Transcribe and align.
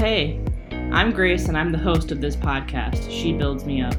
hey, 0.00 0.40
I'm 0.92 1.12
Grace 1.12 1.48
and 1.48 1.58
I'm 1.58 1.72
the 1.72 1.76
host 1.76 2.10
of 2.10 2.22
this 2.22 2.34
podcast, 2.34 3.10
She 3.10 3.34
Builds 3.34 3.66
Me 3.66 3.82
Up. 3.82 3.94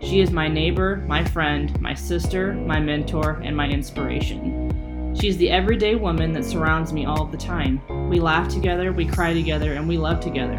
She 0.00 0.18
is 0.18 0.32
my 0.32 0.48
neighbor, 0.48 0.96
my 1.06 1.22
friend, 1.22 1.80
my 1.80 1.94
sister, 1.94 2.54
my 2.54 2.80
mentor, 2.80 3.40
and 3.44 3.56
my 3.56 3.68
inspiration. 3.68 5.14
She's 5.16 5.36
the 5.36 5.48
everyday 5.48 5.94
woman 5.94 6.32
that 6.32 6.44
surrounds 6.44 6.92
me 6.92 7.06
all 7.06 7.24
the 7.24 7.36
time. 7.36 7.80
We 8.10 8.18
laugh 8.18 8.48
together, 8.48 8.92
we 8.92 9.06
cry 9.06 9.32
together, 9.32 9.74
and 9.74 9.88
we 9.88 9.96
love 9.96 10.18
together. 10.18 10.58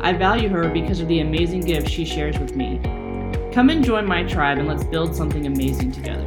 I 0.00 0.14
value 0.14 0.48
her 0.48 0.68
because 0.68 0.98
of 0.98 1.06
the 1.06 1.20
amazing 1.20 1.60
gifts 1.60 1.92
she 1.92 2.04
shares 2.04 2.40
with 2.40 2.56
me. 2.56 2.80
Come 3.52 3.70
and 3.70 3.84
join 3.84 4.04
my 4.04 4.24
tribe 4.24 4.58
and 4.58 4.66
let's 4.66 4.82
build 4.82 5.14
something 5.14 5.46
amazing 5.46 5.92
together. 5.92 6.26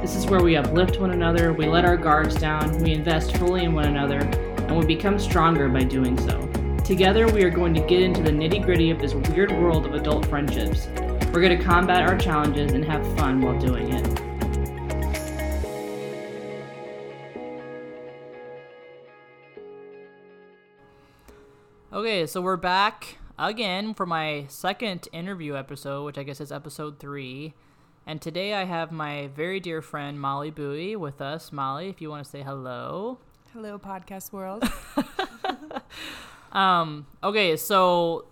This 0.00 0.16
is 0.16 0.26
where 0.26 0.42
we 0.42 0.56
uplift 0.56 0.98
one 0.98 1.12
another, 1.12 1.52
we 1.52 1.66
let 1.66 1.84
our 1.84 1.96
guards 1.96 2.34
down, 2.34 2.82
we 2.82 2.92
invest 2.92 3.36
fully 3.36 3.62
in 3.62 3.72
one 3.72 3.86
another, 3.86 4.18
and 4.18 4.76
we 4.76 4.84
become 4.84 5.20
stronger 5.20 5.68
by 5.68 5.84
doing 5.84 6.18
so. 6.18 6.49
Together, 6.90 7.28
we 7.28 7.44
are 7.44 7.50
going 7.50 7.72
to 7.72 7.80
get 7.82 8.02
into 8.02 8.20
the 8.20 8.32
nitty 8.32 8.64
gritty 8.64 8.90
of 8.90 8.98
this 8.98 9.14
weird 9.14 9.52
world 9.52 9.86
of 9.86 9.94
adult 9.94 10.26
friendships. 10.26 10.88
We're 11.32 11.40
going 11.40 11.56
to 11.56 11.64
combat 11.64 12.02
our 12.02 12.18
challenges 12.18 12.72
and 12.72 12.84
have 12.84 13.06
fun 13.16 13.40
while 13.40 13.56
doing 13.60 13.92
it. 13.92 14.20
Okay, 21.92 22.26
so 22.26 22.40
we're 22.40 22.56
back 22.56 23.18
again 23.38 23.94
for 23.94 24.04
my 24.04 24.46
second 24.48 25.06
interview 25.12 25.54
episode, 25.54 26.04
which 26.04 26.18
I 26.18 26.24
guess 26.24 26.40
is 26.40 26.50
episode 26.50 26.98
three. 26.98 27.54
And 28.04 28.20
today 28.20 28.54
I 28.54 28.64
have 28.64 28.90
my 28.90 29.28
very 29.28 29.60
dear 29.60 29.80
friend 29.80 30.20
Molly 30.20 30.50
Bowie 30.50 30.96
with 30.96 31.20
us. 31.20 31.52
Molly, 31.52 31.88
if 31.88 32.00
you 32.00 32.10
want 32.10 32.24
to 32.24 32.28
say 32.28 32.42
hello. 32.42 33.20
Hello, 33.52 33.78
podcast 33.78 34.32
world. 34.32 34.68
Um, 36.52 37.06
okay, 37.22 37.56
so 37.56 38.26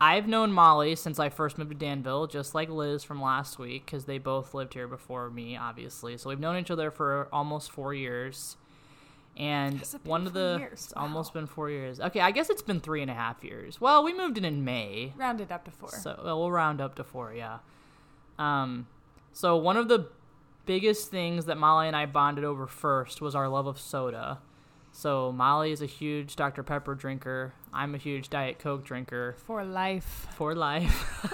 I've 0.00 0.26
known 0.26 0.52
Molly 0.52 0.96
since 0.96 1.18
I 1.18 1.28
first 1.28 1.58
moved 1.58 1.70
to 1.70 1.76
Danville, 1.76 2.26
just 2.26 2.54
like 2.54 2.68
Liz 2.68 3.04
from 3.04 3.22
last 3.22 3.58
week, 3.58 3.86
because 3.86 4.06
they 4.06 4.18
both 4.18 4.52
lived 4.54 4.74
here 4.74 4.88
before 4.88 5.30
me, 5.30 5.56
obviously. 5.56 6.16
So 6.16 6.28
we've 6.28 6.40
known 6.40 6.56
each 6.56 6.70
other 6.70 6.90
for 6.90 7.28
almost 7.32 7.70
four 7.70 7.94
years. 7.94 8.56
And 9.36 9.80
one 10.04 10.26
of 10.26 10.32
the 10.34 10.56
years? 10.58 10.72
it's 10.72 10.92
almost 10.94 11.32
been 11.32 11.46
four 11.46 11.70
years. 11.70 12.00
Okay, 12.00 12.20
I 12.20 12.32
guess 12.32 12.50
it's 12.50 12.62
been 12.62 12.80
three 12.80 13.00
and 13.00 13.10
a 13.10 13.14
half 13.14 13.42
years. 13.42 13.80
Well, 13.80 14.04
we 14.04 14.12
moved 14.12 14.36
in 14.36 14.44
in 14.44 14.64
May, 14.64 15.14
Rounded 15.16 15.50
up 15.50 15.64
to 15.64 15.70
four. 15.70 15.88
so 15.88 16.20
well, 16.22 16.40
we'll 16.40 16.50
round 16.50 16.80
up 16.80 16.96
to 16.96 17.04
four, 17.04 17.32
yeah. 17.32 17.58
Um, 18.38 18.88
so 19.32 19.56
one 19.56 19.76
of 19.76 19.88
the 19.88 20.08
biggest 20.66 21.10
things 21.10 21.46
that 21.46 21.56
Molly 21.56 21.86
and 21.86 21.96
I 21.96 22.06
bonded 22.06 22.44
over 22.44 22.66
first 22.66 23.20
was 23.20 23.34
our 23.34 23.48
love 23.48 23.66
of 23.66 23.78
soda. 23.78 24.40
So 24.92 25.32
Molly 25.32 25.72
is 25.72 25.80
a 25.80 25.86
huge 25.86 26.36
Dr. 26.36 26.62
Pepper 26.62 26.94
drinker. 26.94 27.54
I'm 27.72 27.94
a 27.94 27.98
huge 27.98 28.28
Diet 28.28 28.58
Coke 28.58 28.84
drinker 28.84 29.34
For 29.46 29.64
life. 29.64 30.28
for 30.36 30.54
life. 30.54 31.32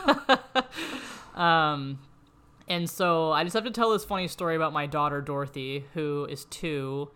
um, 1.36 1.98
and 2.68 2.88
so 2.88 3.32
I 3.32 3.42
just 3.42 3.54
have 3.54 3.64
to 3.64 3.70
tell 3.70 3.90
this 3.90 4.04
funny 4.04 4.28
story 4.28 4.54
about 4.54 4.72
my 4.72 4.86
daughter 4.86 5.20
Dorothy, 5.20 5.84
who 5.94 6.26
is 6.30 6.44
two. 6.46 7.10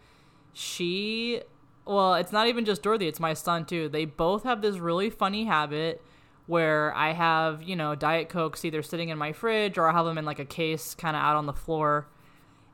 She, 0.53 1.43
well, 1.87 2.15
it's 2.15 2.33
not 2.33 2.49
even 2.49 2.65
just 2.65 2.83
Dorothy; 2.83 3.07
it's 3.07 3.21
my 3.21 3.35
son 3.35 3.65
too. 3.65 3.89
They 3.89 4.05
both 4.05 4.43
have 4.43 4.63
this 4.63 4.79
really 4.79 5.11
funny 5.11 5.45
habit 5.45 6.03
where 6.47 6.93
I 6.97 7.13
have, 7.13 7.63
you 7.63 7.77
know, 7.77 7.95
Diet 7.95 8.29
Cokes 8.29 8.65
either 8.65 8.83
sitting 8.83 9.11
in 9.11 9.17
my 9.17 9.33
fridge 9.33 9.79
or 9.79 9.89
I 9.89 9.93
have 9.93 10.05
them 10.05 10.19
in 10.19 10.25
like 10.25 10.41
a 10.41 10.45
case, 10.45 10.95
kind 10.95 11.17
of 11.17 11.23
out 11.23 11.37
on 11.37 11.47
the 11.47 11.53
floor. 11.53 12.09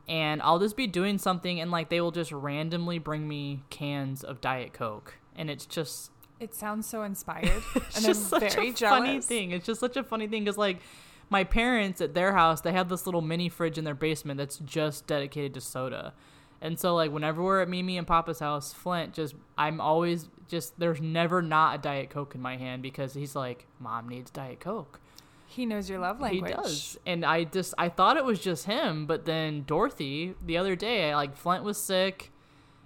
And 0.08 0.40
I'll 0.42 0.58
just 0.58 0.76
be 0.76 0.86
doing 0.86 1.18
something, 1.18 1.60
and 1.60 1.70
like 1.70 1.90
they 1.90 2.00
will 2.00 2.10
just 2.12 2.32
randomly 2.32 2.98
bring 2.98 3.28
me 3.28 3.62
cans 3.70 4.24
of 4.24 4.40
Diet 4.40 4.72
Coke, 4.72 5.16
and 5.36 5.50
it's 5.50 5.66
just 5.66 6.10
It 6.40 6.54
sounds 6.54 6.86
so 6.88 7.02
inspired. 7.02 7.62
it's 7.74 7.96
and 7.96 8.06
just 8.06 8.32
I'm 8.32 8.40
such 8.40 8.54
very 8.54 8.70
a 8.70 8.72
jealous. 8.72 8.98
funny 8.98 9.20
thing. 9.20 9.50
It's 9.52 9.66
just 9.66 9.80
such 9.80 9.96
a 9.96 10.02
funny 10.02 10.26
thing 10.26 10.44
because 10.44 10.56
like 10.56 10.78
my 11.30 11.44
parents 11.44 12.00
at 12.00 12.14
their 12.14 12.32
house, 12.32 12.62
they 12.62 12.72
have 12.72 12.88
this 12.88 13.04
little 13.06 13.20
mini 13.20 13.50
fridge 13.50 13.76
in 13.76 13.84
their 13.84 13.94
basement 13.94 14.38
that's 14.38 14.56
just 14.58 15.06
dedicated 15.06 15.52
to 15.54 15.60
soda. 15.60 16.14
And 16.62 16.78
so 16.78 16.94
like 16.94 17.12
whenever 17.12 17.42
we're 17.42 17.60
at 17.60 17.68
Mimi 17.68 17.98
and 17.98 18.06
Papa's 18.06 18.40
house, 18.40 18.72
Flint 18.72 19.12
just 19.12 19.34
I'm 19.58 19.80
always 19.80 20.28
just 20.48 20.78
there's 20.80 21.00
never 21.02 21.42
not 21.42 21.74
a 21.74 21.78
diet 21.82 22.08
coke 22.10 22.34
in 22.34 22.40
my 22.40 22.56
hand 22.56 22.82
because 22.82 23.12
he's 23.14 23.36
like, 23.36 23.66
"Mom 23.78 24.08
needs 24.08 24.30
diet 24.30 24.58
coke." 24.58 25.00
He 25.58 25.66
knows 25.66 25.90
your 25.90 25.98
love 25.98 26.20
language. 26.20 26.52
He 26.52 26.56
does. 26.56 26.96
And 27.04 27.24
I 27.24 27.42
just 27.42 27.74
I 27.76 27.88
thought 27.88 28.16
it 28.16 28.24
was 28.24 28.38
just 28.38 28.66
him, 28.66 29.06
but 29.06 29.24
then 29.24 29.64
Dorothy 29.64 30.36
the 30.40 30.56
other 30.56 30.76
day, 30.76 31.10
I, 31.10 31.16
like 31.16 31.36
Flint 31.36 31.64
was 31.64 31.76
sick 31.76 32.30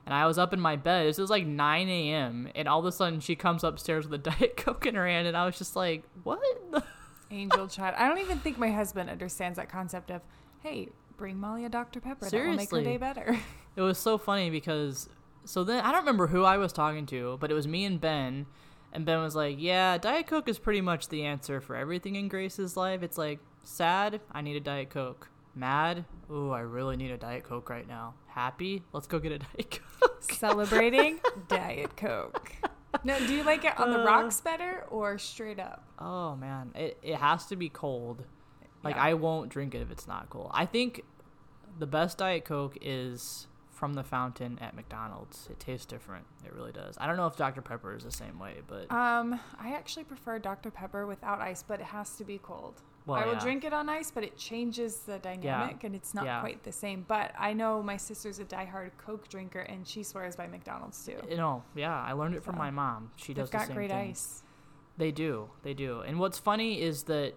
and 0.06 0.14
I 0.14 0.26
was 0.26 0.38
up 0.38 0.54
in 0.54 0.60
my 0.60 0.76
bed. 0.76 1.06
This 1.06 1.18
was 1.18 1.28
like 1.28 1.46
9 1.46 1.88
a.m. 1.90 2.48
And 2.54 2.66
all 2.66 2.80
of 2.80 2.86
a 2.86 2.92
sudden 2.92 3.20
she 3.20 3.36
comes 3.36 3.62
upstairs 3.62 4.08
with 4.08 4.26
a 4.26 4.30
Diet 4.30 4.56
Coke 4.56 4.86
in 4.86 4.94
her 4.94 5.06
hand. 5.06 5.28
And 5.28 5.36
I 5.36 5.44
was 5.44 5.58
just 5.58 5.76
like, 5.76 6.02
what? 6.22 6.40
Angel 7.30 7.68
child. 7.68 7.94
I 7.98 8.08
don't 8.08 8.20
even 8.20 8.38
think 8.38 8.56
my 8.56 8.70
husband 8.70 9.10
understands 9.10 9.56
that 9.56 9.68
concept 9.68 10.10
of, 10.10 10.22
hey, 10.62 10.88
bring 11.18 11.38
Molly 11.38 11.66
a 11.66 11.68
Dr. 11.68 12.00
Pepper. 12.00 12.30
That 12.30 12.46
will 12.46 12.54
make 12.54 12.70
her 12.70 12.82
day 12.82 12.96
better. 12.96 13.38
it 13.76 13.82
was 13.82 13.98
so 13.98 14.16
funny 14.16 14.48
because, 14.48 15.10
so 15.44 15.62
then 15.62 15.84
I 15.84 15.92
don't 15.92 16.00
remember 16.00 16.28
who 16.28 16.44
I 16.44 16.56
was 16.56 16.72
talking 16.72 17.04
to, 17.06 17.36
but 17.38 17.50
it 17.50 17.54
was 17.54 17.68
me 17.68 17.84
and 17.84 18.00
Ben. 18.00 18.46
And 18.92 19.06
Ben 19.06 19.20
was 19.22 19.34
like, 19.34 19.56
yeah, 19.58 19.96
Diet 19.98 20.26
Coke 20.26 20.48
is 20.48 20.58
pretty 20.58 20.80
much 20.82 21.08
the 21.08 21.24
answer 21.24 21.60
for 21.60 21.74
everything 21.76 22.16
in 22.16 22.28
Grace's 22.28 22.76
life. 22.76 23.02
It's 23.02 23.16
like, 23.16 23.40
sad, 23.62 24.20
I 24.30 24.42
need 24.42 24.56
a 24.56 24.60
Diet 24.60 24.90
Coke. 24.90 25.28
Mad, 25.54 26.04
ooh, 26.30 26.50
I 26.50 26.60
really 26.60 26.96
need 26.96 27.10
a 27.10 27.16
Diet 27.16 27.44
Coke 27.44 27.68
right 27.70 27.86
now. 27.88 28.14
Happy, 28.28 28.82
let's 28.92 29.06
go 29.06 29.18
get 29.18 29.32
a 29.32 29.38
Diet 29.56 29.80
Coke. 30.00 30.22
Celebrating 30.32 31.20
Diet 31.48 31.96
Coke. 31.96 32.52
No, 33.04 33.18
do 33.26 33.34
you 33.34 33.42
like 33.42 33.64
it 33.64 33.78
on 33.80 33.90
the 33.90 34.00
Uh, 34.00 34.04
rocks 34.04 34.40
better 34.40 34.84
or 34.90 35.16
straight 35.18 35.58
up? 35.58 35.84
Oh 35.98 36.36
man, 36.36 36.72
it 36.74 36.98
it 37.02 37.16
has 37.16 37.46
to 37.46 37.56
be 37.56 37.68
cold. 37.70 38.24
Like 38.84 38.96
Yeah. 38.96 39.02
I 39.04 39.14
won't 39.14 39.48
drink 39.50 39.74
it 39.74 39.80
if 39.80 39.90
it's 39.90 40.06
not 40.06 40.28
cold. 40.30 40.50
I 40.54 40.66
think 40.66 41.02
the 41.78 41.86
best 41.86 42.18
diet 42.18 42.44
coke 42.44 42.76
is 42.82 43.46
from 43.82 43.94
the 43.94 44.04
fountain 44.04 44.56
at 44.60 44.76
McDonald's. 44.76 45.48
It 45.50 45.58
tastes 45.58 45.84
different. 45.86 46.24
It 46.46 46.52
really 46.54 46.70
does. 46.70 46.94
I 47.00 47.08
don't 47.08 47.16
know 47.16 47.26
if 47.26 47.34
Dr 47.36 47.60
Pepper 47.62 47.96
is 47.96 48.04
the 48.04 48.12
same 48.12 48.38
way, 48.38 48.58
but 48.68 48.88
Um, 48.92 49.40
I 49.58 49.72
actually 49.74 50.04
prefer 50.04 50.38
Dr. 50.38 50.70
Pepper 50.70 51.04
without 51.04 51.40
ice, 51.40 51.64
but 51.64 51.80
it 51.80 51.86
has 51.86 52.14
to 52.18 52.22
be 52.24 52.38
cold. 52.38 52.80
well, 53.06 53.20
I 53.20 53.26
will 53.26 53.32
yeah. 53.32 53.40
drink 53.40 53.64
it 53.64 53.72
on 53.72 53.88
ice, 53.88 54.12
but 54.12 54.22
it 54.22 54.36
changes 54.36 55.00
the 55.00 55.18
dynamic 55.18 55.82
and 55.82 55.96
it's 55.96 56.14
not 56.14 56.24
Yeah. 56.26 56.38
quite 56.38 56.62
the 56.62 56.70
same. 56.70 57.04
But 57.08 57.32
I 57.36 57.54
know 57.54 57.82
my 57.82 57.96
sister's 57.96 58.38
a 58.38 58.44
diehard 58.44 58.92
Coke 58.98 59.28
drinker 59.28 59.58
and 59.58 59.84
she 59.84 60.04
swears 60.04 60.36
by 60.36 60.46
McDonald's 60.46 61.04
too. 61.04 61.18
You 61.28 61.36
know, 61.36 61.64
yeah, 61.74 62.00
I 62.00 62.12
learned 62.12 62.36
it 62.36 62.44
from 62.44 62.54
So, 62.54 62.58
my 62.60 62.70
mom. 62.70 63.10
She 63.16 63.32
They've 63.34 63.42
does 63.42 63.50
the 63.50 63.56
got 63.58 63.66
same 63.66 63.74
great 63.76 63.90
thing. 63.90 64.10
ice. 64.10 64.44
They 64.96 65.10
do. 65.10 65.50
They 65.64 65.74
do. 65.74 66.02
And 66.02 66.20
what's 66.20 66.38
funny 66.38 66.80
is 66.80 67.02
that 67.04 67.34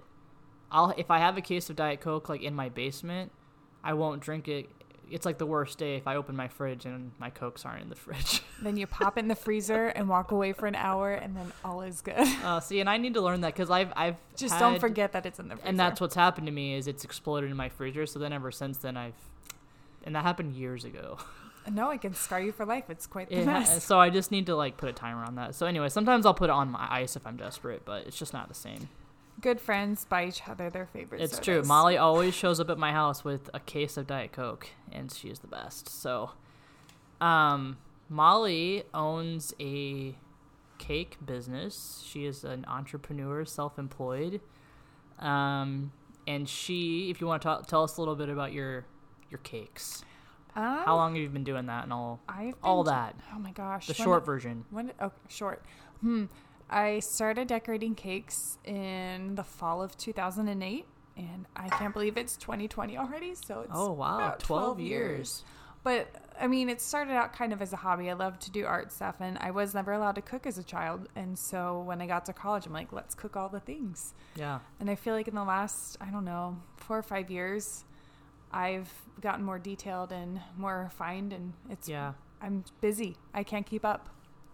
I'll 0.70 0.92
if 0.96 1.10
I 1.10 1.18
have 1.18 1.38
a 1.38 1.42
case 1.42 1.72
of 1.72 1.76
Diet 1.76 2.02
Coke 2.02 2.30
like 2.30 2.44
in 2.44 2.54
my 2.54 2.70
basement, 2.70 3.32
I 3.84 3.94
won't 3.96 4.22
drink 4.22 4.48
it. 4.48 4.70
It's 5.10 5.26
like 5.26 5.38
the 5.38 5.46
worst 5.46 5.78
day 5.78 5.96
if 5.96 6.08
I 6.08 6.16
open 6.16 6.36
my 6.36 6.48
fridge 6.48 6.86
and 6.86 7.12
my 7.20 7.30
Cokes 7.30 7.66
aren't 7.66 7.84
in 7.84 7.90
the 7.90 7.96
fridge. 7.96 8.42
Then 8.62 8.78
you 8.78 8.88
pop 8.88 9.18
in 9.18 9.28
the 9.28 9.36
freezer 9.36 9.88
and 9.88 10.08
walk 10.08 10.32
away 10.32 10.54
for 10.54 10.66
an 10.66 10.76
hour, 10.76 11.12
and 11.12 11.36
then 11.36 11.52
all 11.64 11.82
is 11.82 12.00
good. 12.02 12.16
Uh, 12.44 12.60
see, 12.62 12.80
and 12.80 12.90
I 12.90 12.98
need 12.98 13.14
to 13.16 13.22
learn 13.22 13.42
that 13.42 13.54
because 13.54 13.70
I've 13.70 13.92
I've 13.96 14.16
Just 14.38 14.58
don't 14.58 14.80
forget 14.80 15.12
that 15.12 15.26
it's 15.26 15.40
in 15.40 15.50
the 15.50 15.56
freezer. 15.56 15.68
And 15.68 15.80
that's 15.80 16.00
what's 16.00 16.16
happened 16.16 16.48
to 16.48 16.54
me 16.54 16.76
is 16.76 16.88
it's 16.88 17.04
exploded 17.04 17.52
in 17.52 17.58
my 17.58 17.68
freezer. 17.68 18.06
So 18.06 18.18
then 18.18 18.32
ever 18.32 18.52
since 18.52 18.78
then 18.78 18.96
I've, 18.96 19.14
and 20.06 20.16
that 20.16 20.24
happened 20.24 20.56
years 20.56 20.86
ago. 20.86 21.18
no, 21.72 21.90
it 21.92 22.02
can 22.02 22.14
scar 22.14 22.40
you 22.40 22.52
for 22.54 22.66
life. 22.66 22.86
It's 22.90 23.08
quite 23.08 23.30
the 23.30 23.36
It 23.40 23.46
ha- 23.46 23.60
mess. 23.60 23.84
so 23.84 24.00
I 24.00 24.10
just 24.10 24.32
need 24.32 24.46
to 24.46 24.56
like 24.56 24.78
put 24.78 24.88
a 24.90 24.94
timer 24.94 25.24
on 25.26 25.36
that. 25.36 25.54
So 25.56 25.66
anyway, 25.66 25.90
sometimes 25.90 26.26
I'll 26.26 26.34
put 26.34 26.50
it 26.50 26.54
on 26.54 26.72
my 26.72 26.88
ice 26.90 27.16
if 27.16 27.28
I'm 27.28 27.36
desperate, 27.38 27.84
but 27.86 28.08
it's 28.08 28.18
just 28.18 28.34
not 28.34 28.48
the 28.48 28.56
same. 28.56 28.88
Good 29.42 29.60
friends 29.60 30.06
buy 30.06 30.26
each 30.28 30.48
other 30.48 30.70
their 30.70 30.86
favorite. 30.88 31.22
It's 31.22 31.40
true. 31.40 31.62
Molly 31.64 31.98
always 31.98 32.34
shows 32.34 32.60
up 32.60 32.70
at 32.70 32.78
my 32.78 32.92
house 32.92 33.24
with 33.24 33.50
a 33.54 33.60
case 33.60 33.98
of 33.98 34.08
Diet 34.08 34.32
Coke, 34.32 34.70
and 34.92 35.12
she 35.12 35.28
is 35.30 35.40
the 35.40 35.48
best. 35.48 35.90
So, 35.90 36.32
um, 37.20 37.78
Molly 38.10 38.84
owns 38.94 39.54
a 39.60 40.16
cake 40.78 41.18
business. 41.26 42.04
She 42.06 42.26
is 42.26 42.44
an 42.44 42.66
entrepreneur, 42.68 43.46
self-employed. 43.46 44.42
Um, 45.20 45.92
and 46.28 46.48
she, 46.50 47.10
if 47.10 47.22
you 47.22 47.28
want 47.28 47.42
to 47.44 47.62
tell 47.68 47.84
us 47.84 47.98
a 47.98 48.02
little 48.02 48.16
bit 48.16 48.30
about 48.30 48.54
your 48.54 48.86
your 49.30 49.40
cakes, 49.40 50.04
Um, 50.56 50.80
how 50.86 50.96
long 50.96 51.14
have 51.14 51.22
you 51.22 51.30
been 51.30 51.44
doing 51.44 51.66
that 51.66 51.84
and 51.84 51.92
all 51.92 52.22
I've 52.30 52.56
all 52.64 52.84
that? 52.86 53.16
Oh 53.34 53.40
my 53.40 53.52
gosh. 53.52 53.88
The 53.88 53.94
short 53.94 54.26
version. 54.26 54.66
When 54.70 54.92
oh 55.02 55.12
short. 55.28 55.64
Hmm. 56.02 56.26
I 56.70 57.00
started 57.00 57.48
decorating 57.48 57.96
cakes 57.96 58.58
in 58.64 59.36
the 59.36 59.44
fall 59.44 59.82
of 59.82 59.98
2008, 59.98 60.86
and 61.18 61.46
I 61.56 61.70
can't 61.70 61.94
believe 61.94 62.18
it's 62.18 62.38
2020 62.38 62.98
already. 62.98 63.36
So 63.36 63.62
it's 63.62 63.72
Oh 63.74 63.92
wow, 63.92 64.16
about 64.18 64.40
12 64.40 64.80
years. 64.80 65.44
But 65.84 66.08
I 66.42 66.48
mean, 66.48 66.68
it 66.68 66.82
started 66.82 67.14
out 67.14 67.32
kind 67.32 67.54
of 67.54 67.62
as 67.62 67.72
a 67.72 67.76
hobby. 67.78 68.10
I 68.10 68.14
love 68.14 68.40
to 68.40 68.52
do 68.52 68.66
art 68.66 68.92
stuff, 68.92 69.18
and 69.20 69.38
I 69.38 69.52
was 69.52 69.76
never 69.76 69.94
allowed 69.94 70.16
to 70.16 70.22
cook 70.22 70.48
as 70.48 70.58
a 70.58 70.64
child. 70.64 71.08
And 71.16 71.38
so 71.38 71.82
when 71.82 72.02
I 72.02 72.08
got 72.08 72.26
to 72.26 72.34
college, 72.34 72.66
I'm 72.66 72.74
like, 72.74 72.92
let's 72.92 73.14
cook 73.14 73.38
all 73.38 73.50
the 73.50 73.60
things. 73.60 74.16
Yeah. 74.36 74.60
And 74.80 74.90
I 74.90 74.96
feel 74.96 75.14
like 75.14 75.28
in 75.28 75.36
the 75.36 75.44
last, 75.44 75.98
I 76.02 76.10
don't 76.10 76.26
know, 76.26 76.58
four 76.78 76.98
or 76.98 77.04
five 77.04 77.30
years, 77.30 77.86
I've 78.52 78.92
gotten 79.22 79.46
more 79.46 79.60
detailed 79.60 80.12
and 80.12 80.42
more 80.58 80.80
refined, 80.84 81.32
and 81.32 81.54
it's 81.70 81.88
Yeah. 81.88 82.14
I'm 82.42 82.64
busy. 82.82 83.16
I 83.34 83.44
can't 83.44 83.66
keep 83.66 83.86
up. 83.86 84.10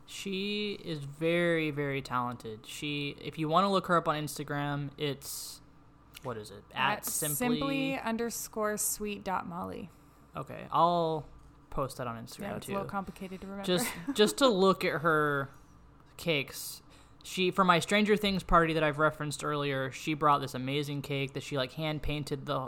She 0.05 0.77
is 0.83 0.99
very, 0.99 1.71
very 1.71 2.01
talented. 2.01 2.61
She, 2.65 3.15
if 3.21 3.39
you 3.39 3.47
want 3.47 3.65
to 3.65 3.69
look 3.69 3.87
her 3.87 3.97
up 3.97 4.07
on 4.07 4.15
Instagram, 4.15 4.89
it's 4.97 5.61
what 6.23 6.37
is 6.37 6.51
it? 6.51 6.63
At, 6.75 7.05
simply, 7.05 7.35
simply 7.35 7.99
underscore 7.99 8.77
sweet 8.77 9.23
dot 9.23 9.47
molly. 9.47 9.89
Okay, 10.35 10.65
I'll 10.71 11.25
post 11.69 11.97
that 11.97 12.07
on 12.07 12.15
Instagram 12.23 12.39
Yeah, 12.41 12.55
it's 12.57 12.65
too. 12.65 12.73
a 12.73 12.75
little 12.75 12.87
complicated 12.89 13.41
to 13.41 13.47
remember. 13.47 13.65
just 13.65 13.87
just 14.13 14.37
to 14.37 14.47
look 14.47 14.83
at 14.85 15.01
her 15.01 15.49
cakes 16.17 16.81
she 17.23 17.49
for 17.51 17.63
my 17.63 17.79
stranger 17.79 18.15
things 18.17 18.43
party 18.43 18.73
that 18.73 18.83
i've 18.83 18.99
referenced 18.99 19.43
earlier 19.43 19.91
she 19.91 20.13
brought 20.13 20.39
this 20.41 20.53
amazing 20.53 21.01
cake 21.01 21.33
that 21.33 21.41
she 21.41 21.55
like 21.57 21.71
hand 21.73 22.01
painted 22.01 22.45
the 22.45 22.67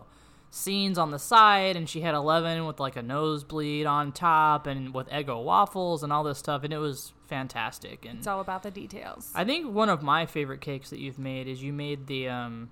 scenes 0.55 0.99
on 0.99 1.09
the 1.09 1.17
side 1.17 1.75
and 1.75 1.89
she 1.89 2.01
had 2.01 2.13
11 2.13 2.67
with 2.67 2.79
like 2.79 2.95
a 2.95 3.01
nosebleed 3.01 3.87
on 3.87 4.11
top 4.11 4.67
and 4.67 4.93
with 4.93 5.09
eggo 5.09 5.43
waffles 5.43 6.03
and 6.03 6.13
all 6.13 6.23
this 6.23 6.37
stuff 6.37 6.63
and 6.63 6.71
it 6.71 6.77
was 6.77 7.11
fantastic 7.25 8.05
and 8.05 8.19
it's 8.19 8.27
all 8.27 8.39
about 8.39 8.61
the 8.61 8.69
details. 8.69 9.31
i 9.33 9.43
think 9.43 9.73
one 9.73 9.89
of 9.89 10.03
my 10.03 10.27
favorite 10.27 10.61
cakes 10.61 10.91
that 10.91 10.99
you've 10.99 11.17
made 11.17 11.47
is 11.47 11.63
you 11.63 11.73
made 11.73 12.05
the 12.05 12.29
um 12.29 12.69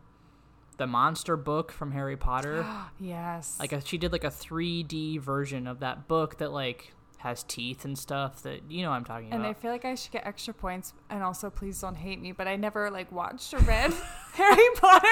the 0.78 0.86
monster 0.86 1.36
book 1.36 1.72
from 1.72 1.92
harry 1.92 2.16
potter 2.16 2.64
yes. 3.00 3.58
like 3.60 3.72
a, 3.72 3.84
she 3.84 3.98
did 3.98 4.12
like 4.12 4.24
a 4.24 4.30
3d 4.30 5.20
version 5.20 5.66
of 5.66 5.80
that 5.80 6.08
book 6.08 6.38
that 6.38 6.52
like 6.52 6.94
has 7.22 7.44
teeth 7.44 7.86
and 7.86 7.98
stuff 7.98 8.42
that 8.44 8.70
you 8.70 8.82
know 8.84 8.92
i'm 8.92 9.04
talking 9.04 9.28
about. 9.28 9.38
and 9.38 9.48
I 9.48 9.54
feel 9.54 9.72
like 9.72 9.86
I 9.86 9.96
should 9.96 10.12
get 10.12 10.26
extra 10.26 10.54
points. 10.54 10.94
And 11.10 11.24
also, 11.24 11.50
please 11.50 11.80
don't 11.80 11.96
hate 11.96 12.22
me, 12.22 12.32
but 12.32 12.48
I 12.48 12.56
never 12.56 12.90
like 12.90 13.12
watched 13.12 13.54
or 13.54 13.60
read 13.60 13.94
Harry 14.34 14.68
Potter. 14.76 15.08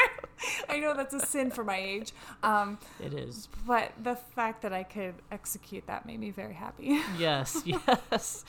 I 0.69 0.79
know 0.79 0.94
that's 0.95 1.13
a 1.13 1.19
sin 1.25 1.51
for 1.51 1.63
my 1.63 1.77
age. 1.77 2.11
Um, 2.44 2.77
it 3.03 3.13
is 3.13 3.47
but 3.67 3.91
the 4.01 4.15
fact 4.15 4.61
that 4.61 4.73
I 4.73 4.83
could 4.83 5.15
execute 5.31 5.85
that 5.88 6.06
made 6.06 6.19
me 6.19 6.31
very 6.31 6.53
happy. 6.53 7.00
yes 7.17 7.63
yes 7.65 8.44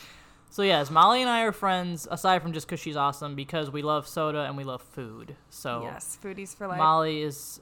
so 0.51 0.63
yes 0.63 0.91
molly 0.91 1.21
and 1.21 1.31
i 1.31 1.43
are 1.43 1.53
friends 1.53 2.09
aside 2.11 2.43
from 2.43 2.53
just 2.53 2.67
because 2.67 2.81
she's 2.81 2.97
awesome 2.97 3.35
because 3.37 3.71
we 3.71 3.83
love 3.83 4.09
soda 4.09 4.41
and 4.43 4.57
we 4.57 4.65
love 4.65 4.83
food 4.83 5.37
so 5.49 5.83
yes, 5.85 6.19
foodies 6.23 6.57
for 6.57 6.67
life. 6.67 6.79
molly 6.79 7.23
is 7.23 7.61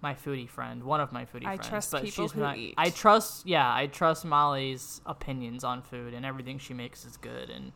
my 0.00 0.14
foodie 0.14 0.48
friend 0.48 0.82
one 0.84 1.00
of 1.00 1.12
my 1.12 1.24
foodie 1.24 1.46
I 1.46 1.56
friends 1.56 1.68
trust 1.68 1.90
but 1.92 2.02
people 2.04 2.24
she's 2.24 2.32
who 2.32 2.40
not 2.40 2.56
eat. 2.56 2.74
i 2.76 2.90
trust 2.90 3.46
yeah 3.46 3.72
i 3.74 3.86
trust 3.86 4.24
molly's 4.24 5.00
opinions 5.06 5.64
on 5.64 5.82
food 5.82 6.14
and 6.14 6.24
everything 6.24 6.58
she 6.58 6.74
makes 6.74 7.04
is 7.04 7.16
good 7.16 7.50
and 7.50 7.72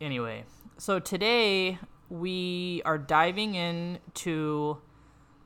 anyway 0.00 0.44
so 0.78 0.98
today 0.98 1.78
we 2.08 2.82
are 2.84 2.98
diving 2.98 3.54
into 3.54 4.78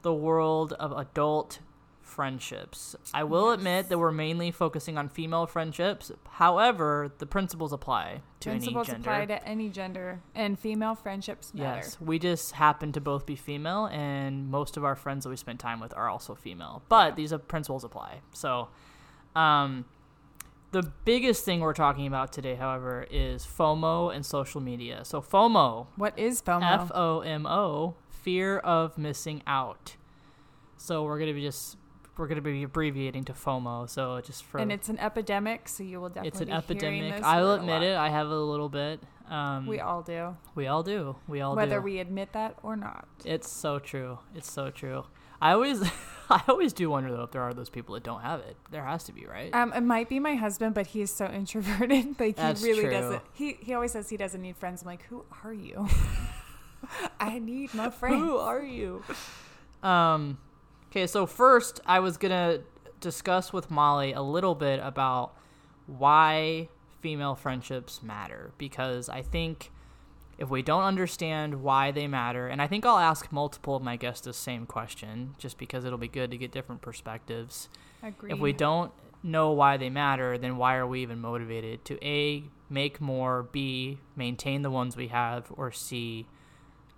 the 0.02 0.12
world 0.12 0.72
of 0.74 0.92
adult 0.92 1.60
friendships. 2.04 2.94
I 3.12 3.24
will 3.24 3.50
Yes. 3.50 3.58
admit 3.58 3.88
that 3.88 3.98
we're 3.98 4.12
mainly 4.12 4.50
focusing 4.50 4.96
on 4.96 5.08
female 5.08 5.46
friendships. 5.46 6.12
However, 6.32 7.10
the 7.18 7.26
principles 7.26 7.72
apply 7.72 8.20
to 8.40 8.50
Principles 8.50 8.88
any 8.88 8.94
gender. 8.98 9.10
apply 9.10 9.26
to 9.26 9.48
any 9.48 9.68
gender, 9.70 10.20
and 10.34 10.58
female 10.58 10.94
friendships 10.94 11.52
matter. 11.54 11.80
Yes, 11.82 12.00
we 12.00 12.18
just 12.18 12.52
happen 12.52 12.92
to 12.92 13.00
both 13.00 13.26
be 13.26 13.34
female, 13.36 13.86
and 13.86 14.50
most 14.50 14.76
of 14.76 14.84
our 14.84 14.94
friends 14.94 15.24
that 15.24 15.30
we 15.30 15.36
spend 15.36 15.58
time 15.60 15.80
with 15.80 15.92
are 15.96 16.08
also 16.08 16.34
female. 16.34 16.82
But 16.88 17.16
these 17.16 17.32
principles 17.48 17.82
apply. 17.84 18.20
So, 18.32 18.68
um, 19.34 19.86
the 20.72 20.82
biggest 21.04 21.44
thing 21.44 21.60
we're 21.60 21.72
talking 21.72 22.06
about 22.06 22.32
today, 22.32 22.54
however, 22.56 23.06
is 23.10 23.44
FOMO 23.46 24.14
and 24.14 24.24
social 24.26 24.60
media. 24.60 25.04
So, 25.04 25.20
FOMO, 25.20 25.86
What 25.96 26.18
is 26.18 26.42
FOMO? 26.42 26.62
F 26.82 26.90
O 26.94 27.20
M 27.20 27.46
O, 27.46 27.94
fear 28.08 28.58
of 28.58 28.98
missing 28.98 29.42
out. 29.46 29.96
So 30.76 31.04
we're 31.04 31.18
gonna 31.18 31.32
be 31.32 31.40
just 31.42 31.76
we're 32.16 32.26
gonna 32.28 32.40
be 32.40 32.62
abbreviating 32.62 33.24
to 33.24 33.32
FOMO. 33.32 33.88
So 33.88 34.20
just 34.20 34.44
for 34.44 34.58
and 34.58 34.70
it's 34.70 34.88
an 34.88 34.98
epidemic, 34.98 35.68
so 35.68 35.82
you 35.82 36.00
will 36.00 36.08
definitely 36.08 36.28
it's 36.28 36.40
an 36.40 36.50
epidemic. 36.50 37.22
I'll 37.22 37.52
admit 37.52 37.82
it. 37.82 37.96
I 37.96 38.08
have 38.08 38.28
a 38.28 38.36
little 38.36 38.68
bit. 38.68 39.00
Um, 39.28 39.66
We 39.66 39.80
all 39.80 40.02
do, 40.02 40.36
we 40.54 40.66
all 40.66 40.82
do. 40.82 41.16
We 41.26 41.40
all 41.40 41.56
whether 41.56 41.76
do. 41.76 41.82
we 41.82 41.98
admit 41.98 42.32
that 42.34 42.56
or 42.62 42.76
not. 42.76 43.08
It's 43.24 43.50
so 43.50 43.78
true. 43.78 44.18
It's 44.34 44.50
so 44.50 44.70
true. 44.70 45.04
I 45.40 45.52
always, 45.52 45.82
I 46.30 46.42
always 46.48 46.72
do 46.72 46.88
wonder 46.90 47.10
though 47.10 47.22
if 47.24 47.30
there 47.32 47.42
are 47.42 47.52
those 47.54 47.70
people 47.70 47.94
that 47.94 48.02
don't 48.02 48.20
have 48.20 48.40
it. 48.40 48.56
There 48.70 48.84
has 48.84 49.04
to 49.04 49.12
be, 49.12 49.26
right? 49.26 49.54
Um, 49.54 49.72
it 49.72 49.80
might 49.80 50.08
be 50.08 50.20
my 50.20 50.34
husband, 50.34 50.74
but 50.74 50.88
he's 50.88 51.10
so 51.12 51.26
introverted. 51.34 52.18
Like 52.20 52.36
That's 52.36 52.62
he 52.62 52.70
really 52.70 52.82
true. 52.84 52.90
doesn't. 52.90 53.22
He 53.32 53.56
he 53.60 53.74
always 53.74 53.92
says 53.92 54.08
he 54.08 54.16
doesn't 54.16 54.40
need 54.40 54.56
friends. 54.56 54.82
I'm 54.82 54.86
like, 54.88 55.04
who 55.04 55.24
are 55.42 55.52
you? 55.52 55.88
I 57.20 57.38
need 57.38 57.72
my 57.74 57.90
friends. 57.90 58.16
Who 58.16 58.36
are 58.36 58.62
you? 58.62 59.02
Um, 59.82 60.38
okay, 60.94 61.08
so 61.08 61.26
first 61.26 61.80
I 61.84 61.98
was 61.98 62.16
gonna 62.16 62.60
discuss 63.00 63.52
with 63.52 63.68
Molly 63.68 64.12
a 64.12 64.22
little 64.22 64.54
bit 64.54 64.78
about 64.80 65.34
why 65.86 66.68
female 67.00 67.34
friendships 67.34 68.00
matter 68.00 68.52
because 68.58 69.08
I 69.08 69.22
think 69.22 69.72
if 70.38 70.50
we 70.50 70.62
don't 70.62 70.84
understand 70.84 71.62
why 71.62 71.90
they 71.90 72.06
matter, 72.06 72.46
and 72.46 72.62
I 72.62 72.68
think 72.68 72.86
I'll 72.86 72.98
ask 72.98 73.32
multiple 73.32 73.76
of 73.76 73.82
my 73.82 73.96
guests 73.96 74.24
the 74.24 74.32
same 74.32 74.66
question 74.66 75.34
just 75.36 75.58
because 75.58 75.84
it'll 75.84 75.98
be 75.98 76.08
good 76.08 76.30
to 76.30 76.36
get 76.36 76.52
different 76.52 76.80
perspectives. 76.80 77.68
Agreed. 78.02 78.32
If 78.32 78.38
we 78.38 78.52
don't 78.52 78.92
know 79.22 79.50
why 79.50 79.76
they 79.76 79.90
matter, 79.90 80.38
then 80.38 80.56
why 80.56 80.76
are 80.76 80.86
we 80.86 81.02
even 81.02 81.20
motivated 81.20 81.84
to 81.86 82.04
A, 82.04 82.44
make 82.68 83.00
more, 83.00 83.42
B, 83.42 83.98
maintain 84.14 84.62
the 84.62 84.70
ones 84.70 84.96
we 84.96 85.08
have, 85.08 85.52
or 85.56 85.72
C, 85.72 86.26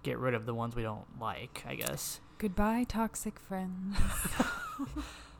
get 0.02 0.18
rid 0.18 0.34
of 0.34 0.44
the 0.44 0.54
ones 0.54 0.74
we 0.74 0.82
don't 0.82 1.06
like, 1.20 1.62
I 1.66 1.74
guess. 1.76 2.20
Goodbye, 2.38 2.84
toxic 2.88 3.38
friends. 3.38 3.96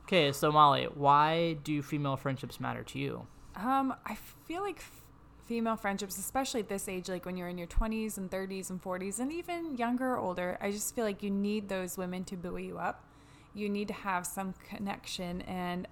Okay, 0.07 0.31
so 0.31 0.53
Molly, 0.53 0.85
why 0.85 1.55
do 1.65 1.83
female 1.83 2.17
friendships 2.17 2.61
matter 2.61 2.85
to 2.85 2.99
you? 3.01 3.27
Um, 3.57 3.93
I 4.07 4.15
feel 4.45 4.63
like 4.63 4.77
f- 4.77 5.03
female 5.47 5.75
friendships, 5.75 6.17
especially 6.17 6.61
at 6.61 6.69
this 6.69 6.89
age, 6.89 7.09
like 7.09 7.27
when 7.27 7.37
you're 7.37 7.49
in 7.49 7.59
your 7.59 7.67
20s 7.67 8.17
and 8.17 8.31
30s 8.31 8.71
and 8.71 8.81
40s, 8.81 9.19
and 9.19 9.33
even 9.33 9.77
younger 9.77 10.13
or 10.13 10.19
older, 10.19 10.59
I 10.61 10.71
just 10.71 10.95
feel 10.95 11.05
like 11.05 11.25
you 11.25 11.31
need 11.31 11.69
those 11.69 11.99
women 11.99 12.23
to 12.27 12.37
buoy 12.37 12.67
you 12.67 12.79
up. 12.79 13.05
You 13.53 13.69
need 13.69 13.89
to 13.89 13.95
have 13.95 14.25
some 14.29 14.55
connection. 14.69 15.43
And 15.43 15.89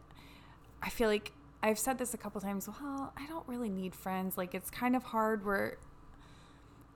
I 0.81 0.91
feel 0.91 1.09
like 1.09 1.33
I've 1.61 1.81
said 1.81 1.99
this 1.99 2.15
a 2.15 2.17
couple 2.17 2.41
times. 2.41 2.69
Well, 2.69 3.13
I 3.17 3.27
don't 3.27 3.49
really 3.49 3.69
need 3.69 3.97
friends. 3.97 4.39
Like 4.39 4.55
it's 4.55 4.71
kind 4.71 4.95
of 4.95 5.03
hard 5.03 5.45
where 5.45 5.77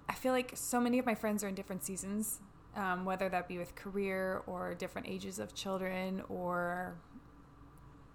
I 0.09 0.15
feel 0.15 0.33
like 0.33 0.53
so 0.55 0.79
many 0.79 1.01
of 1.01 1.05
my 1.05 1.17
friends 1.17 1.43
are 1.43 1.49
in 1.49 1.57
different 1.57 1.83
seasons, 1.83 2.39
um, 2.79 3.05
whether 3.05 3.29
that 3.29 3.49
be 3.49 3.59
with 3.59 3.75
career 3.75 4.43
or 4.47 4.75
different 4.75 5.09
ages 5.09 5.39
of 5.39 5.55
children 5.55 6.23
or 6.29 6.95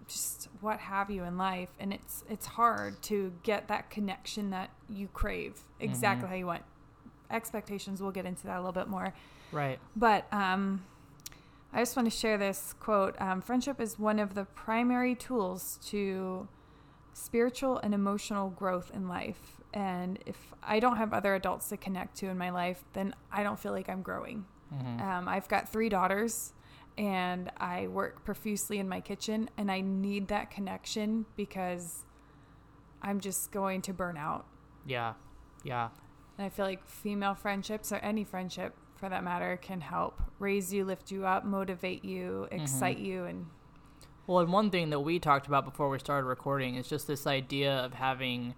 just 0.08 0.48
what 0.60 0.80
have 0.80 1.10
you 1.10 1.22
in 1.24 1.36
life. 1.38 1.70
And 1.78 1.92
it's 1.92 2.24
it's 2.28 2.46
hard 2.46 3.00
to 3.04 3.32
get 3.42 3.68
that 3.68 3.90
connection 3.90 4.50
that 4.50 4.70
you 4.88 5.08
crave 5.08 5.60
exactly 5.80 6.26
Mhm. 6.26 6.30
how 6.30 6.36
you 6.36 6.46
want. 6.46 6.62
Expectations 7.30 8.02
we'll 8.02 8.10
get 8.12 8.26
into 8.26 8.46
that 8.46 8.56
a 8.56 8.60
little 8.60 8.72
bit 8.72 8.88
more. 8.88 9.14
Right. 9.52 9.78
but 9.94 10.26
um 10.32 10.82
i 11.72 11.78
just 11.78 11.94
want 11.96 12.10
to 12.10 12.16
share 12.16 12.36
this 12.36 12.72
quote 12.80 13.14
um, 13.20 13.40
friendship 13.40 13.80
is 13.80 13.98
one 14.00 14.18
of 14.18 14.34
the 14.34 14.46
primary 14.46 15.14
tools 15.14 15.78
to 15.90 16.48
spiritual 17.12 17.78
and 17.78 17.94
emotional 17.94 18.50
growth 18.50 18.90
in 18.92 19.06
life. 19.08 19.60
And 19.72 20.18
if 20.26 20.52
i 20.62 20.80
don't 20.80 20.96
have 20.96 21.12
other 21.12 21.34
adults 21.36 21.68
to 21.68 21.76
connect 21.76 22.16
to 22.16 22.26
in 22.28 22.36
my 22.38 22.50
life 22.50 22.84
then 22.94 23.14
i 23.30 23.42
don't 23.44 23.58
feel 23.60 23.70
like 23.72 23.88
i'm 23.88 24.02
growing 24.02 24.44
hmm 24.70 25.00
um, 25.00 25.28
I've 25.28 25.48
got 25.48 25.68
three 25.68 25.88
daughters 25.88 26.52
and 26.96 27.50
I 27.56 27.88
work 27.88 28.24
profusely 28.24 28.78
in 28.78 28.88
my 28.88 29.00
kitchen 29.00 29.50
and 29.56 29.70
I 29.70 29.80
need 29.80 30.28
that 30.28 30.50
connection 30.50 31.26
because 31.36 32.04
I'm 33.02 33.20
just 33.20 33.50
going 33.50 33.82
to 33.82 33.92
burn 33.92 34.16
out. 34.16 34.46
Yeah. 34.86 35.14
Yeah. 35.62 35.88
And 36.38 36.46
I 36.46 36.48
feel 36.48 36.64
like 36.64 36.86
female 36.88 37.34
friendships 37.34 37.92
or 37.92 37.96
any 37.96 38.24
friendship 38.24 38.74
for 38.96 39.08
that 39.08 39.22
matter 39.24 39.58
can 39.60 39.80
help 39.80 40.22
raise 40.38 40.72
you, 40.72 40.84
lift 40.84 41.10
you 41.10 41.26
up, 41.26 41.44
motivate 41.44 42.04
you, 42.04 42.48
excite 42.50 42.98
you 42.98 43.24
and 43.24 43.46
Well, 44.26 44.38
and 44.38 44.52
one 44.52 44.70
thing 44.70 44.90
that 44.90 45.00
we 45.00 45.18
talked 45.18 45.46
about 45.46 45.64
before 45.64 45.88
we 45.90 45.98
started 45.98 46.26
recording 46.26 46.76
is 46.76 46.88
just 46.88 47.06
this 47.06 47.26
idea 47.26 47.72
of 47.76 47.94
having 47.94 48.54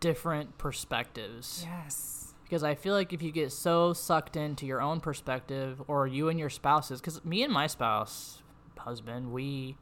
different 0.00 0.58
perspectives. 0.58 1.66
yes. 1.66 2.23
Because 2.44 2.62
I 2.62 2.74
feel 2.74 2.94
like 2.94 3.12
if 3.12 3.22
you 3.22 3.32
get 3.32 3.50
so 3.52 3.92
sucked 3.92 4.36
into 4.36 4.66
your 4.66 4.80
own 4.80 5.00
perspective, 5.00 5.82
or 5.88 6.06
you 6.06 6.28
and 6.28 6.38
your 6.38 6.50
spouses, 6.50 7.00
because 7.00 7.24
me 7.24 7.42
and 7.42 7.52
my 7.52 7.66
spouse, 7.66 8.42
husband, 8.78 9.32
we 9.32 9.76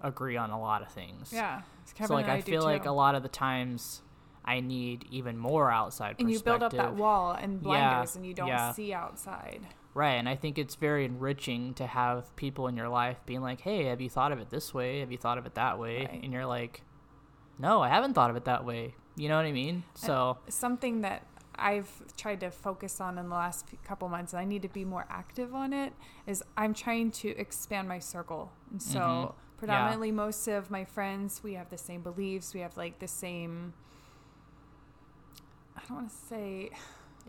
agree 0.00 0.36
on 0.36 0.50
a 0.50 0.60
lot 0.60 0.82
of 0.82 0.90
things. 0.90 1.32
Yeah. 1.32 1.62
So 2.06 2.14
like 2.14 2.24
and 2.24 2.32
I, 2.32 2.40
feel 2.42 2.62
like 2.62 2.84
too. 2.84 2.90
a 2.90 2.92
lot 2.92 3.14
of 3.14 3.22
the 3.22 3.28
times 3.28 4.02
I 4.44 4.60
need 4.60 5.06
even 5.10 5.36
more 5.38 5.70
outside 5.70 6.18
perspective. 6.18 6.26
and 6.26 6.32
you 6.32 6.40
build 6.40 6.62
up 6.62 6.72
that 6.72 6.94
wall 6.94 7.32
and 7.32 7.54
Yeah, 7.54 7.58
blinders 7.62 8.16
and 8.16 8.26
you 8.26 8.34
don't 8.34 8.48
yeah. 8.48 8.72
see 8.72 8.92
outside. 8.92 9.60
Right, 9.94 10.12
and 10.14 10.28
I 10.28 10.36
think 10.36 10.58
it's 10.58 10.76
very 10.76 11.04
enriching 11.04 11.74
to 11.74 11.86
have 11.86 12.34
people 12.36 12.68
in 12.68 12.76
your 12.76 12.88
life 12.88 13.18
being 13.26 13.40
like, 13.40 13.62
"Hey, 13.62 13.84
have 13.86 14.00
you 14.00 14.08
thought 14.08 14.30
of 14.32 14.38
it 14.38 14.50
this 14.50 14.72
way? 14.72 15.00
Have 15.00 15.10
you 15.10 15.18
thought 15.18 15.38
of 15.38 15.46
it 15.46 15.54
that 15.54 15.78
way?" 15.78 16.06
Right. 16.06 16.22
And 16.22 16.32
you're 16.32 16.46
like, 16.46 16.82
"No, 17.58 17.82
I 17.82 17.88
haven't 17.88 18.14
thought 18.14 18.30
of 18.30 18.36
it 18.36 18.44
that 18.44 18.64
way." 18.64 18.94
You 19.16 19.28
know 19.28 19.36
what 19.36 19.46
I 19.46 19.50
mean? 19.52 19.82
So, 19.94 20.38
something 20.48 21.00
that 21.00 21.24
I've 21.58 21.90
tried 22.16 22.40
to 22.40 22.50
focus 22.50 23.00
on 23.00 23.18
in 23.18 23.28
the 23.28 23.34
last 23.34 23.66
couple 23.84 24.08
months, 24.08 24.32
and 24.32 24.40
I 24.40 24.44
need 24.44 24.62
to 24.62 24.68
be 24.68 24.84
more 24.84 25.06
active 25.10 25.54
on 25.54 25.72
it, 25.72 25.92
is 26.26 26.42
I'm 26.56 26.74
trying 26.74 27.10
to 27.12 27.28
expand 27.36 27.88
my 27.88 27.98
circle. 27.98 28.52
And 28.70 28.82
so, 28.82 28.98
Mhm. 28.98 29.34
predominantly, 29.58 30.12
most 30.12 30.46
of 30.48 30.70
my 30.70 30.84
friends, 30.84 31.42
we 31.42 31.54
have 31.54 31.68
the 31.70 31.78
same 31.78 32.00
beliefs, 32.02 32.54
we 32.54 32.60
have 32.60 32.76
like 32.76 32.98
the 32.98 33.08
same 33.08 33.74
I 35.76 35.80
don't 35.88 35.96
want 35.98 36.10
to 36.10 36.16
say 36.16 36.70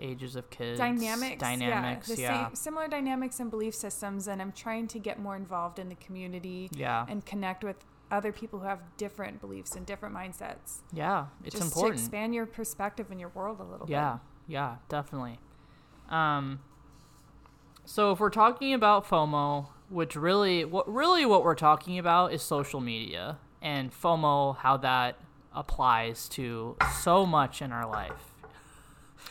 ages 0.02 0.36
of 0.36 0.50
kids, 0.50 0.80
dynamics, 0.80 1.38
dynamics, 1.40 2.10
yeah, 2.10 2.16
the 2.16 2.22
yeah, 2.22 2.48
same 2.48 2.56
similar 2.56 2.88
dynamics 2.88 3.40
and 3.40 3.50
belief 3.52 3.76
systems, 3.76 4.28
and 4.28 4.42
I'm 4.42 4.52
trying 4.52 4.88
to 4.88 5.00
get 5.00 5.20
more 5.20 5.36
involved 5.36 5.78
in 5.78 5.90
the 5.90 5.96
community 5.96 6.70
yeah, 6.74 7.06
and 7.08 7.26
connect 7.26 7.64
with 7.64 7.84
other 8.12 8.32
people 8.32 8.60
who 8.60 8.66
have 8.66 8.80
different 8.98 9.40
beliefs 9.42 9.76
and 9.76 9.86
different 9.86 10.16
mindsets. 10.16 10.80
yeah. 10.94 11.28
It's 11.44 11.56
just 11.56 11.68
important. 11.68 11.98
to 11.98 12.04
expand 12.04 12.34
your 12.34 12.46
perspective 12.46 13.08
and 13.12 13.20
your 13.20 13.30
world 13.30 13.60
a 13.60 13.64
little 13.64 13.88
Yeah, 13.90 14.20
yeah, 14.48 14.78
definitely. 14.88 15.40
Um, 16.10 16.60
so 17.86 18.12
if 18.12 18.20
we're 18.20 18.30
talking 18.30 18.74
about 18.74 19.08
FOMO, 19.08 19.68
which 19.90 20.16
really, 20.16 20.66
what 20.66 20.92
really 20.92 21.26
what 21.26 21.44
we're 21.44 21.56
talking 21.56 21.98
about 21.98 22.34
is 22.34 22.42
social 22.42 22.80
media 22.80 23.38
and 23.62 23.92
FOMO, 23.92 24.58
how 24.58 24.78
that 24.78 25.18
applies 25.54 26.30
to 26.30 26.76
so 27.02 27.26
much 27.26 27.62
in 27.62 27.72
our 27.72 27.88
life. 27.88 28.36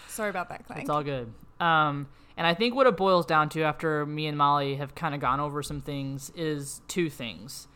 Sorry 0.08 0.30
about 0.30 0.48
that, 0.48 0.66
Clank. 0.66 0.82
It's 0.82 0.90
all 0.90 1.02
good. 1.02 1.32
Um, 1.60 2.08
and 2.36 2.46
I 2.46 2.54
think 2.54 2.74
what 2.74 2.86
it 2.86 2.96
boils 2.96 3.26
down 3.26 3.48
to 3.50 3.62
after 3.62 4.06
me 4.06 4.26
and 4.26 4.36
Molly 4.36 4.76
have 4.76 4.94
kind 4.94 5.14
of 5.14 5.20
gone 5.20 5.40
over 5.40 5.62
some 5.62 5.80
things 5.80 6.30
is 6.36 6.80
two 6.88 7.10
things. 7.10 7.68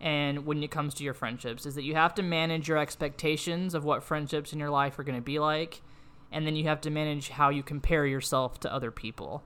And 0.00 0.44
when 0.44 0.62
it 0.62 0.70
comes 0.70 0.92
to 0.94 1.04
your 1.04 1.14
friendships, 1.14 1.64
is 1.64 1.74
that 1.74 1.82
you 1.84 1.94
have 1.94 2.14
to 2.16 2.22
manage 2.22 2.68
your 2.68 2.76
expectations 2.76 3.74
of 3.74 3.84
what 3.84 4.02
friendships 4.02 4.52
in 4.52 4.58
your 4.58 4.70
life 4.70 4.98
are 4.98 5.04
going 5.04 5.16
to 5.16 5.22
be 5.22 5.38
like, 5.38 5.80
and 6.30 6.46
then 6.46 6.54
you 6.56 6.64
have 6.64 6.80
to 6.82 6.90
manage 6.90 7.30
how 7.30 7.48
you 7.48 7.62
compare 7.62 8.04
yourself 8.06 8.60
to 8.60 8.72
other 8.72 8.90
people. 8.90 9.42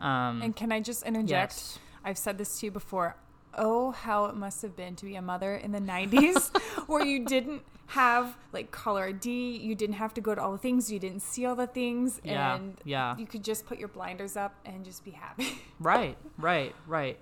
Um, 0.00 0.42
and 0.42 0.54
can 0.54 0.70
I 0.72 0.80
just 0.80 1.02
interject? 1.04 1.30
yes, 1.54 1.78
I've 2.04 2.18
said 2.18 2.36
this 2.36 2.60
to 2.60 2.66
you 2.66 2.72
before. 2.72 3.16
Oh, 3.54 3.92
how 3.92 4.26
it 4.26 4.36
must 4.36 4.60
have 4.60 4.76
been 4.76 4.96
to 4.96 5.06
be 5.06 5.14
a 5.16 5.22
mother 5.22 5.54
in 5.54 5.72
the 5.72 5.78
90s 5.80 6.54
where 6.88 7.02
you 7.02 7.24
didn't 7.24 7.62
have 7.86 8.36
like 8.52 8.70
caller 8.70 9.04
ID, 9.04 9.56
you 9.56 9.74
didn't 9.74 9.94
have 9.94 10.12
to 10.14 10.20
go 10.20 10.34
to 10.34 10.42
all 10.42 10.52
the 10.52 10.58
things, 10.58 10.92
you 10.92 10.98
didn't 10.98 11.20
see 11.20 11.46
all 11.46 11.54
the 11.54 11.66
things, 11.66 12.20
Yeah, 12.22 12.56
and 12.56 12.76
yeah. 12.84 13.16
you 13.16 13.24
could 13.26 13.42
just 13.42 13.64
put 13.64 13.78
your 13.78 13.88
blinders 13.88 14.36
up 14.36 14.54
and 14.66 14.84
just 14.84 15.04
be 15.04 15.12
happy. 15.12 15.62
Right, 15.80 16.18
right, 16.36 16.74
right. 16.86 17.18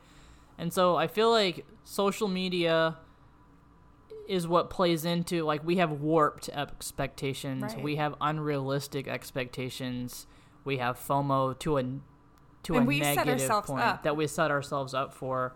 And 0.58 0.73
so 0.73 0.96
I 0.96 1.06
feel 1.06 1.30
like 1.30 1.64
social 1.84 2.28
media 2.28 2.96
is 4.28 4.49
what 4.49 4.70
plays 4.70 5.04
into 5.04 5.42
like 5.44 5.62
we 5.64 5.76
have 5.76 5.90
warped 5.90 6.49
expectations, 6.49 7.62
Right. 7.62 7.82
we 7.82 7.96
have 7.96 8.14
unrealistic 8.20 9.06
expectations, 9.08 10.26
we 10.64 10.78
have 10.78 10.99
FOMO 10.99 11.58
to 11.61 11.76
a 11.78 11.82
to 12.62 12.75
And 12.76 12.84
a 12.84 12.87
we 12.87 13.02
set 13.02 13.28
ourselves 13.28 13.66
point 13.68 13.82
up. 13.82 14.02
that 14.04 14.16
we 14.16 14.26
set 14.26 14.50
ourselves 14.50 14.94
up 14.94 15.12
for. 15.12 15.54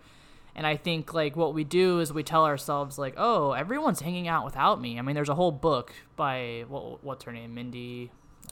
And 0.54 0.66
I 0.66 0.76
think 0.76 1.14
like 1.14 1.36
what 1.36 1.54
we 1.54 1.64
do 1.64 2.00
is 2.00 2.12
we 2.12 2.22
tell 2.22 2.44
ourselves 2.44 2.98
like, 2.98 3.14
"Oh, 3.16 3.52
everyone's 3.52 4.00
hanging 4.00 4.26
out 4.28 4.44
without 4.44 4.80
me." 4.80 4.98
I 4.98 5.02
mean, 5.02 5.14
there's 5.14 5.28
a 5.28 5.34
whole 5.34 5.52
book 5.52 5.92
by 6.16 6.64
what 6.68 7.02
what's 7.04 7.24
her 7.24 7.32
name, 7.32 7.54
Mindy 7.54 8.10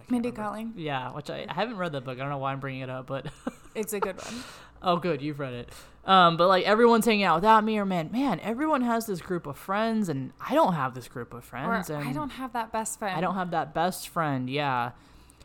Mindy. 0.08 0.30
Kaling. 0.30 0.72
Yeah, 0.76 1.10
which 1.12 1.28
I, 1.30 1.44
I 1.48 1.52
haven't 1.52 1.76
read 1.78 1.92
that 1.92 2.04
book. 2.04 2.16
I 2.16 2.20
don't 2.20 2.30
know 2.30 2.38
why 2.38 2.52
I'm 2.52 2.60
bringing 2.60 2.82
it 2.82 2.88
up, 2.90 3.06
but 3.06 3.26
It's 3.74 3.92
a 3.92 3.98
good 4.00 4.16
one. 4.24 4.44
Oh, 4.80 4.96
good, 4.98 5.20
you've 5.20 5.40
read 5.40 5.52
it. 5.54 5.70
Um, 6.06 6.36
but 6.36 6.46
like 6.46 6.64
everyone's 6.64 7.04
hanging 7.04 7.24
out 7.24 7.34
without 7.36 7.64
me, 7.64 7.76
or 7.78 7.84
man, 7.84 8.10
man, 8.12 8.38
everyone 8.40 8.82
has 8.82 9.06
this 9.06 9.20
group 9.20 9.44
of 9.46 9.58
friends, 9.58 10.08
and 10.08 10.32
I 10.40 10.54
don't 10.54 10.74
have 10.74 10.94
this 10.94 11.08
group 11.08 11.32
of 11.34 11.38
Or 11.38 11.42
friends, 11.42 11.90
and 11.90 12.08
I 12.08 12.12
don't 12.12 12.30
have 12.30 12.52
that 12.52 12.70
best 12.72 12.98
friend. 13.00 13.16
I 13.16 13.20
don't 13.20 13.34
have 13.34 13.50
that 13.50 13.74
best 13.74 14.08
friend. 14.08 14.48
Yeah, 14.48 14.92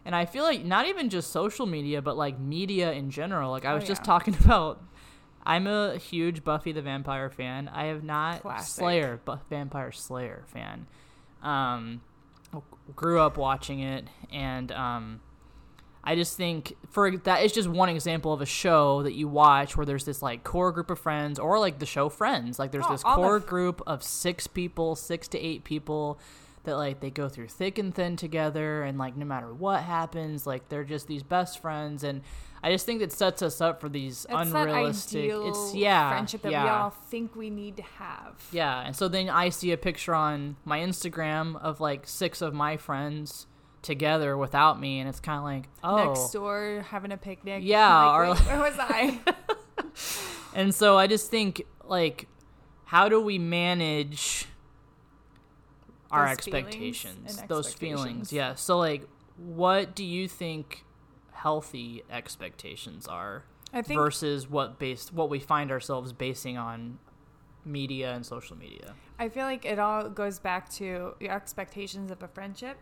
and 0.05 0.15
I 0.15 0.25
feel 0.25 0.43
like 0.43 0.63
not 0.63 0.87
even 0.87 1.09
just 1.09 1.31
social 1.31 1.65
media, 1.65 2.01
but 2.03 2.15
like 2.15 2.39
media 2.39 2.91
in 2.91 3.09
general. 3.09 3.49
Like 3.49 3.65
I 3.65 3.71
Oh, 3.71 3.75
was 3.75 3.85
just 3.85 4.03
talking 4.03 4.35
about. 4.45 4.83
I'm 5.43 5.65
a 5.65 5.97
huge 5.97 6.43
Buffy 6.43 6.71
the 6.71 6.83
Vampire 6.83 7.31
fan. 7.31 7.67
I 7.67 7.85
have 7.85 8.03
not 8.03 8.43
Classic. 8.43 8.67
Slayer, 8.75 9.19
but 9.25 9.39
Vampire 9.49 9.91
Slayer 9.91 10.43
fan. 10.45 10.85
Um, 11.41 12.01
grew 12.95 13.19
up 13.19 13.37
watching 13.37 13.79
it, 13.79 14.05
and 14.31 14.71
um, 14.71 15.19
I 16.03 16.15
just 16.15 16.35
think 16.35 16.75
for 16.89 17.15
that 17.15 17.43
is 17.43 17.51
just 17.51 17.69
one 17.69 17.89
example 17.89 18.33
of 18.33 18.41
a 18.41 18.45
show 18.45 19.03
that 19.03 19.13
you 19.13 19.27
watch 19.27 19.77
where 19.77 19.85
there's 19.85 20.05
this 20.05 20.21
like 20.21 20.43
core 20.43 20.71
group 20.71 20.89
of 20.89 20.99
friends, 20.99 21.37
or 21.37 21.59
like 21.59 21.79
the 21.79 21.85
show 21.85 22.09
Friends. 22.09 22.57
Like 22.57 22.71
there's 22.71 22.85
Oh, 22.87 22.91
this 22.91 23.03
all 23.03 23.15
the 23.15 23.21
core 23.21 23.37
f- 23.37 23.45
group 23.45 23.81
of 23.85 24.03
six 24.03 24.47
people, 24.47 24.95
six 24.95 25.27
to 25.29 25.39
eight 25.39 25.63
people 25.63 26.19
that 26.63 26.75
like 26.75 26.99
they 26.99 27.09
go 27.09 27.29
through 27.29 27.47
thick 27.47 27.77
and 27.77 27.93
thin 27.93 28.15
together, 28.15 28.83
and 28.83 28.97
like 28.97 29.15
no 29.15 29.25
matter 29.25 29.53
what 29.53 29.83
happens, 29.83 30.47
like 30.47 30.69
they're 30.69 30.83
just 30.83 31.07
these 31.07 31.23
best 31.23 31.61
friends. 31.61 32.03
And 32.03 32.21
I 32.63 32.71
just 32.71 32.85
think 32.85 32.99
that 32.99 33.11
sets 33.11 33.41
us 33.43 33.61
up 33.61 33.79
for 33.79 33.89
these 33.89 34.25
it's 34.29 34.51
unrealistic. 34.51 35.31
it's 35.31 35.75
yeah, 35.75 36.09
friendship 36.09 36.41
that 36.41 36.51
yeah. 36.51 36.63
we 36.63 36.69
all 36.69 36.89
think 36.89 37.35
we 37.35 37.51
need 37.51 37.77
to 37.77 37.83
have. 37.83 38.43
Yeah, 38.51 38.81
and 38.81 38.95
so 38.95 39.07
then 39.07 39.29
I 39.29 39.49
see 39.49 39.71
a 39.71 39.77
picture 39.77 40.15
on 40.15 40.55
my 40.65 40.79
Instagram 40.79 41.61
of 41.61 41.79
like 41.79 42.07
six 42.07 42.41
of 42.41 42.55
my 42.55 42.77
friends 42.77 43.45
together 43.81 44.37
without 44.37 44.79
me, 44.79 44.99
and 44.99 45.09
it's 45.09 45.19
kind 45.19 45.37
of 45.37 45.43
like, 45.43 45.69
oh, 45.83 46.07
Next 46.13 46.31
door 46.31 46.85
having 46.89 47.11
a 47.11 47.17
picnic. 47.17 47.63
Yeah, 47.65 48.05
Like, 48.05 48.15
or 48.19 48.29
like- 48.29 48.39
where 48.47 48.59
was 48.59 48.75
I? 48.79 49.19
and 50.55 50.73
so 50.73 50.97
I 50.97 51.07
just 51.07 51.29
think 51.29 51.63
like, 51.83 52.27
how 52.85 53.09
do 53.09 53.21
we 53.21 53.37
manage 53.39 54.45
our 56.11 56.27
Those 56.27 56.43
feelings 56.45 56.65
expectations, 56.67 57.39
and 57.39 57.49
those 57.49 57.73
feelings? 57.73 58.33
Yeah. 58.33 58.55
So 58.55 58.77
like, 58.77 59.07
what 59.37 59.95
do 59.95 60.03
you 60.03 60.27
think 60.27 60.83
healthy 61.31 62.03
expectations 62.09 63.07
are 63.07 63.43
I 63.73 63.81
think 63.81 63.99
versus 63.99 64.47
what 64.49 64.77
based 64.77 65.13
what 65.13 65.29
we 65.29 65.39
find 65.39 65.71
ourselves 65.71 66.13
basing 66.13 66.57
on 66.57 66.99
media 67.65 68.13
and 68.13 68.25
social 68.25 68.57
media? 68.57 68.93
I 69.17 69.29
feel 69.29 69.45
like 69.45 69.65
it 69.65 69.79
all 69.79 70.09
goes 70.09 70.39
back 70.39 70.69
to 70.73 71.15
your 71.19 71.31
expectations 71.31 72.11
of 72.11 72.21
a 72.23 72.27
friendship, 72.27 72.77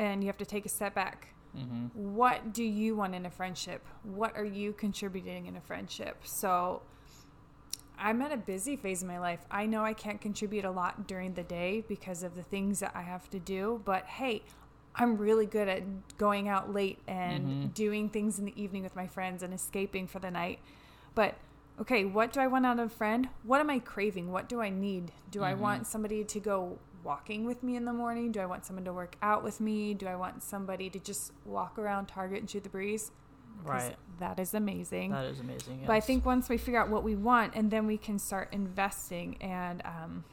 and 0.00 0.22
you 0.24 0.28
have 0.28 0.38
to 0.38 0.46
take 0.46 0.64
a 0.64 0.68
step 0.68 0.94
back. 0.94 1.28
hmm 1.54 1.86
What 1.92 2.52
do 2.54 2.64
you 2.64 2.96
want 2.96 3.14
in 3.14 3.26
a 3.26 3.30
friendship? 3.30 3.84
What 4.02 4.34
are 4.34 4.44
you 4.44 4.72
contributing 4.72 5.46
in 5.46 5.56
a 5.56 5.60
friendship? 5.60 6.16
So, 6.24 6.82
I'm 7.98 8.22
at 8.22 8.32
a 8.32 8.36
busy 8.38 8.76
phase 8.76 9.02
in 9.02 9.08
my 9.08 9.18
life. 9.18 9.40
I 9.50 9.66
know 9.66 9.84
I 9.84 9.92
can't 9.92 10.20
contribute 10.22 10.64
a 10.64 10.70
lot 10.70 11.06
during 11.06 11.34
the 11.34 11.42
day 11.42 11.84
because 11.86 12.22
of 12.22 12.34
the 12.34 12.42
things 12.42 12.80
that 12.80 12.92
I 12.94 13.02
have 13.02 13.28
to 13.30 13.38
do, 13.38 13.82
but 13.84 14.06
hey, 14.06 14.42
I'm 14.94 15.18
really 15.18 15.44
good 15.44 15.68
at 15.68 15.82
going 16.16 16.48
out 16.48 16.72
late 16.72 16.98
and 17.06 17.46
Mhm. 17.46 17.74
doing 17.74 18.08
things 18.08 18.38
in 18.38 18.46
the 18.46 18.58
evening 18.60 18.82
with 18.82 18.96
my 18.96 19.06
friends 19.06 19.42
and 19.42 19.52
escaping 19.52 20.06
for 20.06 20.18
the 20.18 20.30
night. 20.30 20.60
But 21.14 21.34
okay, 21.78 22.06
what 22.06 22.32
do 22.32 22.40
I 22.40 22.46
want 22.46 22.64
out 22.64 22.78
of 22.78 22.86
a 22.86 22.94
friend? 22.94 23.28
What 23.42 23.60
am 23.60 23.68
I 23.68 23.78
craving? 23.80 24.32
What 24.32 24.48
do 24.48 24.62
I 24.62 24.70
need? 24.70 25.12
Do 25.30 25.42
I 25.42 25.52
Mhm. 25.52 25.58
want 25.58 25.86
somebody 25.86 26.24
to 26.24 26.40
go 26.40 26.78
walking 27.02 27.44
with 27.46 27.62
me 27.62 27.76
in 27.76 27.84
the 27.84 27.92
morning? 27.92 28.32
Do 28.32 28.40
I 28.40 28.46
want 28.46 28.64
someone 28.64 28.84
to 28.84 28.92
work 28.92 29.16
out 29.22 29.42
with 29.42 29.60
me? 29.60 29.94
Do 29.94 30.06
I 30.06 30.16
want 30.16 30.42
somebody 30.42 30.90
to 30.90 30.98
just 30.98 31.32
walk 31.44 31.78
around 31.78 32.06
Target 32.06 32.40
and 32.40 32.50
shoot 32.50 32.62
the 32.62 32.68
breeze? 32.70 33.10
Right. 33.64 33.96
That 34.20 34.38
is 34.38 34.54
amazing. 34.54 35.10
That 35.10 35.26
is 35.26 35.40
amazing. 35.40 35.82
But 35.86 35.92
I 35.92 36.00
think 36.00 36.24
once 36.24 36.48
we 36.48 36.56
figure 36.56 36.80
out 36.80 36.88
what 36.88 37.02
we 37.02 37.14
want, 37.16 37.54
and 37.54 37.70
then 37.70 37.86
we 37.86 37.98
can 37.98 38.18
start 38.18 38.48
investing 38.52 39.36
and 39.40 39.82
um, 39.84 40.24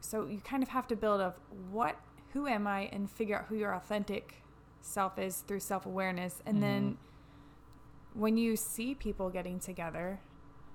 so 0.00 0.26
you 0.26 0.40
kind 0.40 0.62
of 0.62 0.70
have 0.70 0.86
to 0.88 0.96
build 0.96 1.20
of 1.20 1.34
what, 1.70 1.96
who 2.32 2.46
am 2.46 2.66
I, 2.66 2.88
and 2.92 3.10
figure 3.10 3.38
out 3.38 3.46
who 3.46 3.56
your 3.56 3.74
authentic 3.74 4.42
self 4.80 5.18
is 5.18 5.40
through 5.46 5.60
self 5.60 5.86
awareness, 5.86 6.42
and 6.46 6.62
then 6.62 6.82
Mm-hmm. 6.82 8.20
when 8.20 8.36
you 8.36 8.56
see 8.56 8.94
people 8.94 9.28
getting 9.30 9.58
together, 9.60 10.20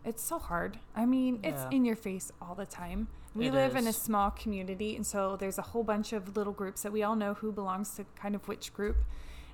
it's 0.06 0.24
so 0.24 0.40
hard. 0.40 0.80
I 0.96 1.06
mean, 1.06 1.40
it's 1.44 1.64
in 1.72 1.86
your 1.86 1.96
face 1.96 2.32
all 2.42 2.56
the 2.56 2.66
time. 2.66 3.08
We 3.36 3.48
It 3.48 3.54
live 3.54 3.76
in 3.76 3.88
a 3.88 3.94
small 3.94 4.30
community, 4.32 4.96
and 4.96 5.06
so 5.06 5.36
there's 5.36 5.58
a 5.58 5.64
whole 5.64 5.84
bunch 5.84 6.14
of 6.14 6.36
little 6.36 6.54
groups 6.54 6.84
that 6.84 6.92
we 6.92 7.02
all 7.02 7.16
know 7.16 7.34
who 7.34 7.52
belongs 7.52 7.96
to 7.96 8.06
kind 8.16 8.36
of 8.36 8.48
which 8.48 8.74
group. 8.74 8.98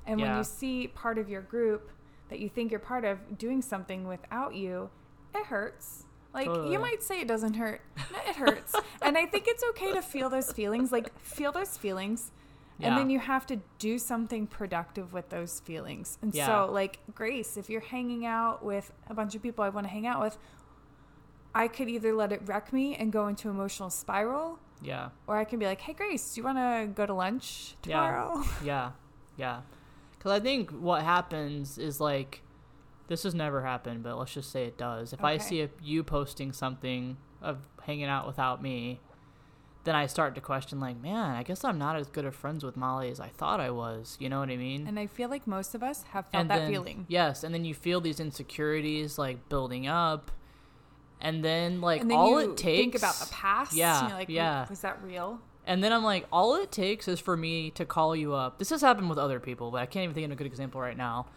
And 0.06 0.20
when 0.20 0.38
you 0.38 0.44
see 0.44 0.88
part 0.88 1.18
of 1.18 1.30
your 1.30 1.42
group 1.42 1.92
that 2.30 2.40
you 2.40 2.50
think 2.50 2.72
you're 2.72 2.80
part 2.80 3.06
of 3.06 3.38
doing 3.38 3.62
something 3.62 4.08
without 4.08 4.56
you, 4.56 4.90
it 5.34 5.46
hurts. 5.46 6.06
Like 6.34 6.46
Totally. 6.48 6.74
you 6.74 6.80
might 6.80 7.02
say 7.02 7.22
it 7.22 7.28
doesn't 7.28 7.56
hurt. 7.56 7.82
No, 8.12 8.20
it 8.28 8.36
hurts. 8.36 8.76
and 9.02 9.18
I 9.18 9.26
think 9.26 9.46
it's 9.48 9.64
okay 9.72 9.94
to 9.94 10.02
feel 10.02 10.30
those 10.30 10.52
feelings. 10.52 10.92
Like 10.92 11.18
feel 11.20 11.52
those 11.52 11.78
feelings. 11.78 12.32
And 12.88 12.98
then 12.98 13.10
you 13.10 13.20
have 13.20 13.46
to 13.48 13.58
do 13.78 14.00
something 14.00 14.48
productive 14.48 15.12
with 15.14 15.30
those 15.30 15.60
feelings. 15.60 16.18
And 16.22 16.34
Yeah. 16.34 16.46
so, 16.46 16.72
like, 16.72 17.00
Grace, 17.14 17.58
if 17.58 17.70
you're 17.70 17.82
hanging 17.82 18.26
out 18.26 18.64
with 18.64 18.92
a 19.10 19.14
bunch 19.14 19.36
of 19.36 19.42
people 19.42 19.64
I 19.66 19.70
want 19.70 19.86
to 19.86 19.92
hang 19.92 20.08
out 20.08 20.22
with, 20.22 20.38
I 21.54 21.68
could 21.68 21.90
either 21.90 22.14
let 22.14 22.32
it 22.32 22.42
wreck 22.46 22.72
me 22.72 22.96
and 22.96 23.12
go 23.12 23.28
into 23.28 23.50
emotional 23.50 23.90
spiral, 23.90 24.60
Yeah. 24.82 25.10
or 25.28 25.38
I 25.38 25.44
can 25.46 25.60
be 25.60 25.66
like, 25.66 25.82
hey, 25.82 25.94
Grace, 25.94 26.34
do 26.34 26.40
you 26.42 26.46
want 26.46 26.58
to 26.58 26.88
go 26.94 27.06
to 27.06 27.14
lunch 27.14 27.76
tomorrow? 27.82 28.44
Yeah, 28.64 28.92
yeah. 29.36 29.62
Because 30.18 30.32
I 30.32 30.40
think 30.40 30.70
what 30.72 31.04
happens 31.04 31.78
is 31.78 32.00
like, 32.00 32.44
this 33.08 33.24
has 33.24 33.34
never 33.34 33.64
happened, 33.64 34.04
but 34.04 34.18
let's 34.18 34.34
just 34.34 34.52
say 34.52 34.66
it 34.66 34.78
does. 34.78 35.12
If 35.14 35.24
I 35.24 35.38
see 35.38 35.62
a, 35.64 35.70
you 35.82 36.04
posting 36.04 36.54
something 36.54 37.18
of 37.42 37.58
hanging 37.84 38.06
out 38.06 38.28
without 38.28 38.62
me, 38.62 39.00
then 39.90 39.96
I 39.96 40.06
start 40.06 40.36
to 40.36 40.42
question, 40.42 40.80
like, 40.80 41.02
man, 41.02 41.36
I 41.36 41.44
guess 41.44 41.64
I'm 41.64 41.78
not 41.80 41.96
as 41.96 42.08
good 42.08 42.24
of 42.26 42.36
friends 42.36 42.64
with 42.64 42.78
Molly 42.78 43.10
as 43.10 43.20
I 43.20 43.28
thought 43.28 43.60
I 43.60 43.72
was. 43.72 44.16
You 44.20 44.30
know 44.30 44.40
what 44.40 44.50
I 44.50 44.56
mean? 44.56 44.88
And 44.88 45.00
I 45.00 45.08
feel 45.08 45.30
like 45.30 45.48
most 45.48 45.74
of 45.76 45.82
us 45.84 46.04
have 46.12 46.26
felt 46.28 46.42
And 46.42 46.50
that 46.52 46.60
then- 46.60 46.72
feeling. 46.72 47.06
Yes, 47.10 47.44
and 47.44 47.54
then 47.54 47.66
you 47.66 47.74
feel 47.74 48.00
these 48.00 48.20
insecurities 48.20 49.18
like 49.18 49.50
building 49.50 49.88
up, 49.88 50.32
and 51.20 51.44
then 51.44 51.82
like 51.82 52.02
and 52.02 52.10
then 52.12 52.18
all 52.18 52.38
it 52.38 52.56
takes. 52.56 52.80
think 52.80 52.96
about 52.96 53.16
the 53.16 53.26
past. 53.34 53.74
Yeah, 53.74 54.08
like, 54.14 54.30
yeah. 54.30 54.68
was 54.70 54.82
that 54.82 55.04
real? 55.04 55.40
And 55.66 55.84
then 55.84 55.92
I'm 55.92 56.04
like, 56.04 56.26
all 56.32 56.56
it 56.56 56.72
takes 56.72 57.08
is 57.08 57.20
for 57.20 57.36
me 57.38 57.70
to 57.72 57.86
call 57.86 58.16
you 58.16 58.34
up. 58.34 58.58
This 58.58 58.70
has 58.72 58.82
happened 58.82 59.10
with 59.10 59.20
other 59.20 59.40
people, 59.40 59.70
but 59.72 59.82
I 59.82 59.86
can't 59.86 60.04
even 60.04 60.14
think 60.16 60.26
of 60.26 60.32
a 60.32 60.36
good 60.36 60.48
example 60.48 60.80
right 60.82 60.98
now. 60.98 61.28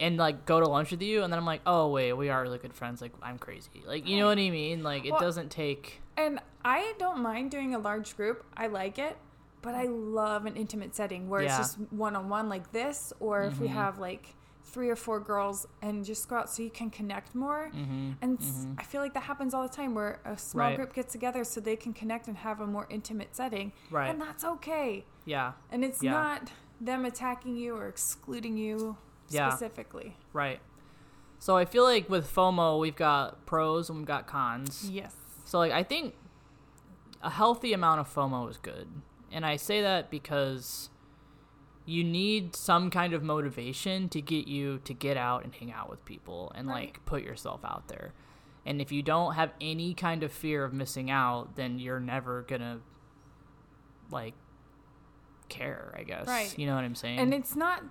And 0.00 0.16
like 0.16 0.46
go 0.46 0.58
to 0.60 0.66
lunch 0.68 0.90
with 0.90 1.02
you, 1.02 1.22
and 1.22 1.32
then 1.32 1.38
I'm 1.38 1.46
like, 1.46 1.60
oh 1.66 1.88
wait, 1.88 2.12
we 2.14 2.28
are 2.28 2.42
really 2.42 2.58
good 2.58 2.74
friends. 2.74 3.00
Like 3.00 3.12
I'm 3.22 3.38
crazy. 3.38 3.82
Like 3.86 4.06
you 4.08 4.18
know 4.18 4.26
what 4.26 4.38
I 4.38 4.50
mean? 4.50 4.82
Like 4.82 5.04
it 5.04 5.12
Well- 5.12 5.20
doesn't 5.20 5.50
take. 5.50 6.00
And 6.16 6.40
I 6.64 6.94
don't 6.98 7.20
mind 7.20 7.50
doing 7.50 7.74
a 7.74 7.78
large 7.78 8.16
group. 8.16 8.44
I 8.56 8.66
like 8.68 8.98
it, 8.98 9.16
but 9.62 9.74
I 9.74 9.84
love 9.84 10.46
an 10.46 10.56
intimate 10.56 10.94
setting 10.94 11.28
where 11.28 11.40
it's 11.40 11.56
just 11.56 11.78
one 11.90 12.14
on 12.16 12.28
one 12.28 12.48
like 12.48 12.72
this, 12.72 13.12
or 13.20 13.44
if 13.44 13.58
we 13.58 13.68
Mhm. 13.68 13.72
have 13.72 13.98
like 13.98 14.34
three 14.64 14.88
or 14.88 14.96
four 14.96 15.20
girls 15.20 15.66
and 15.82 16.04
just 16.04 16.28
go 16.28 16.36
out 16.36 16.48
so 16.48 16.62
you 16.62 16.70
can 16.70 16.88
connect 16.88 17.34
more. 17.34 17.68
hmm 17.70 18.12
And 18.22 18.38
I 18.78 18.84
feel 18.84 19.00
like 19.02 19.12
that 19.14 19.24
happens 19.24 19.52
all 19.54 19.62
the 19.62 19.68
time 19.74 19.94
where 19.94 20.20
a 20.24 20.38
small 20.38 20.68
Right. 20.68 20.76
group 20.76 20.94
gets 20.94 21.12
together 21.12 21.44
so 21.44 21.60
they 21.60 21.76
can 21.76 21.92
connect 21.92 22.26
and 22.28 22.36
have 22.38 22.60
a 22.60 22.66
more 22.66 22.86
intimate 22.88 23.34
setting. 23.36 23.72
Right. 23.90 24.08
And 24.08 24.20
that's 24.20 24.44
okay. 24.44 25.04
Yeah. 25.26 25.52
And 25.70 25.84
it's 25.84 26.02
Yeah. 26.02 26.12
not 26.12 26.52
them 26.80 27.04
attacking 27.04 27.56
you 27.56 27.76
or 27.76 27.86
excluding 27.88 28.56
you 28.56 28.96
Yeah. 29.28 29.50
specifically. 29.50 30.16
Right. 30.32 30.60
So 31.38 31.56
I 31.56 31.64
feel 31.64 31.82
like 31.84 32.08
with 32.08 32.32
FOMO, 32.32 32.78
we've 32.80 32.96
got 32.96 33.44
pros 33.46 33.90
and 33.90 33.98
we've 33.98 34.06
got 34.06 34.26
cons. 34.26 34.88
Yes. 34.90 35.14
So 35.44 35.58
like 35.58 35.72
I 35.72 35.82
think 35.82 36.14
a 37.22 37.30
healthy 37.30 37.72
amount 37.72 38.00
of 38.00 38.12
FOMO 38.12 38.48
is 38.50 38.56
good. 38.58 38.88
And 39.30 39.46
I 39.46 39.56
say 39.56 39.80
that 39.82 40.10
because 40.10 40.90
you 41.86 42.04
need 42.04 42.54
some 42.54 42.90
kind 42.90 43.12
of 43.12 43.22
motivation 43.22 44.08
to 44.10 44.20
get 44.20 44.46
you 44.46 44.78
to 44.84 44.94
get 44.94 45.16
out 45.16 45.44
and 45.44 45.54
hang 45.54 45.72
out 45.72 45.88
with 45.90 46.04
people 46.04 46.52
and 46.54 46.68
Right. 46.68 46.86
like 46.88 47.04
put 47.04 47.22
yourself 47.22 47.64
out 47.64 47.88
there. 47.88 48.12
And 48.64 48.80
if 48.80 48.92
you 48.92 49.02
don't 49.02 49.34
have 49.34 49.52
any 49.60 49.92
kind 49.94 50.22
of 50.22 50.32
fear 50.32 50.64
of 50.64 50.72
missing 50.72 51.10
out, 51.10 51.56
then 51.56 51.78
you're 51.80 51.98
never 51.98 52.42
going 52.42 52.60
to 52.60 52.78
like 54.10 54.34
care, 55.48 55.94
I 55.98 56.02
guess. 56.04 56.26
Right. 56.28 56.56
You 56.56 56.66
know 56.66 56.74
what 56.76 56.84
I'm 56.84 56.94
saying? 56.94 57.18
And 57.18 57.34
it's 57.34 57.56
not, 57.56 57.82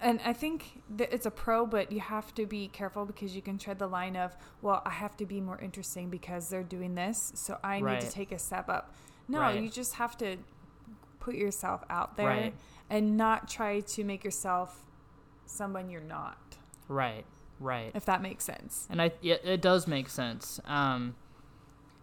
and 0.00 0.20
I 0.24 0.32
think 0.32 0.82
that 0.96 1.12
it's 1.12 1.26
a 1.26 1.30
pro, 1.30 1.66
but 1.66 1.92
you 1.92 2.00
have 2.00 2.34
to 2.34 2.46
be 2.46 2.68
careful 2.68 3.04
because 3.04 3.34
you 3.36 3.42
can 3.42 3.58
tread 3.58 3.78
the 3.78 3.86
line 3.86 4.16
of, 4.16 4.36
well, 4.62 4.82
I 4.84 4.90
have 4.90 5.16
to 5.18 5.26
be 5.26 5.40
more 5.40 5.58
interesting 5.58 6.10
because 6.10 6.48
they're 6.48 6.62
doing 6.62 6.94
this, 6.94 7.32
so 7.34 7.58
I 7.62 7.80
need 7.80 8.00
to 8.00 8.10
take 8.10 8.32
a 8.32 8.38
step 8.38 8.68
up. 8.68 8.94
No, 9.28 9.40
Right. 9.40 9.60
you 9.62 9.68
just 9.68 9.94
have 9.94 10.16
to 10.18 10.36
put 11.20 11.34
yourself 11.34 11.84
out 11.90 12.16
there 12.16 12.26
Right. 12.26 12.54
and 12.88 13.16
not 13.16 13.48
try 13.48 13.80
to 13.80 14.04
make 14.04 14.24
yourself 14.24 14.84
someone 15.46 15.90
you're 15.90 16.00
not, 16.00 16.38
right. 16.88 17.24
Right. 17.58 17.90
if 17.94 18.04
that 18.06 18.22
makes 18.22 18.44
sense. 18.44 18.86
And 18.90 19.02
I 19.02 19.12
yeah, 19.20 19.36
it 19.44 19.60
does 19.60 19.86
make 19.86 20.08
sense. 20.08 20.60
Um, 20.64 21.14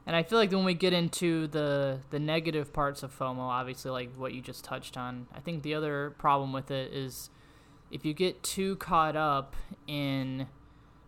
and 0.05 0.15
I 0.15 0.23
feel 0.23 0.37
like 0.37 0.51
when 0.51 0.63
we 0.65 0.73
get 0.73 0.93
into 0.93 1.47
the 1.47 1.99
the 2.11 2.19
negative 2.19 2.71
parts 2.71 3.03
of 3.03 3.17
FOMO, 3.17 3.39
obviously 3.39 3.89
like 3.91 4.13
what 4.15 4.33
you 4.33 4.41
just 4.41 4.63
touched 4.63 4.95
on, 4.97 5.27
I 5.33 5.39
think 5.39 5.63
the 5.63 5.73
other 5.73 6.13
problem 6.17 6.53
with 6.53 6.69
it 6.71 6.93
is 6.93 7.29
if 7.91 8.05
you 8.05 8.13
get 8.13 8.43
too 8.43 8.75
caught 8.77 9.15
up 9.15 9.55
in 9.87 10.47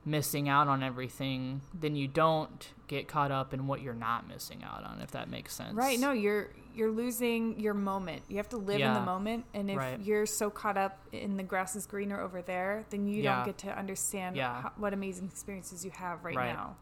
missing 0.05 0.50
out 0.50 0.67
on 0.67 0.81
everything, 0.81 1.62
then 1.74 1.95
you 1.95 2.07
don't 2.07 2.74
get 2.88 3.07
caught 3.07 3.31
up 3.31 3.53
in 3.53 3.67
what 3.67 3.81
you're 3.81 3.93
not 3.93 4.27
missing 4.27 4.63
out 4.63 4.83
on, 4.83 5.01
if 5.01 5.12
that 5.12 5.29
makes 5.29 5.53
sense. 5.53 5.74
Right? 5.75 6.00
No, 6.00 6.12
you're 6.12 6.50
you're 6.75 6.91
losing 6.91 7.59
your 7.59 7.74
moment. 7.74 8.21
You 8.29 8.38
have 8.38 8.50
to 8.50 8.57
live 8.57 8.79
in 8.79 8.93
the 8.93 9.01
moment, 9.01 9.43
and 9.53 9.69
if 9.69 9.77
Right. 9.77 10.00
you're 10.00 10.25
so 10.25 10.50
caught 10.50 10.77
up 10.77 10.98
in 11.12 11.36
the 11.36 11.43
grass 11.43 11.75
is 11.75 11.86
greener 11.86 12.21
over 12.21 12.41
there, 12.41 12.86
then 12.89 13.05
you 13.07 13.21
Yeah. 13.24 13.38
don't 13.38 13.45
get 13.45 13.57
to 13.59 13.77
understand 13.77 14.38
Yeah. 14.38 14.62
how, 14.62 14.71
what 14.77 14.93
amazing 14.93 15.27
experiences 15.27 15.83
you 15.83 15.91
have 15.91 16.24
right, 16.24 16.36
Right. 16.36 16.53
now. 16.53 16.77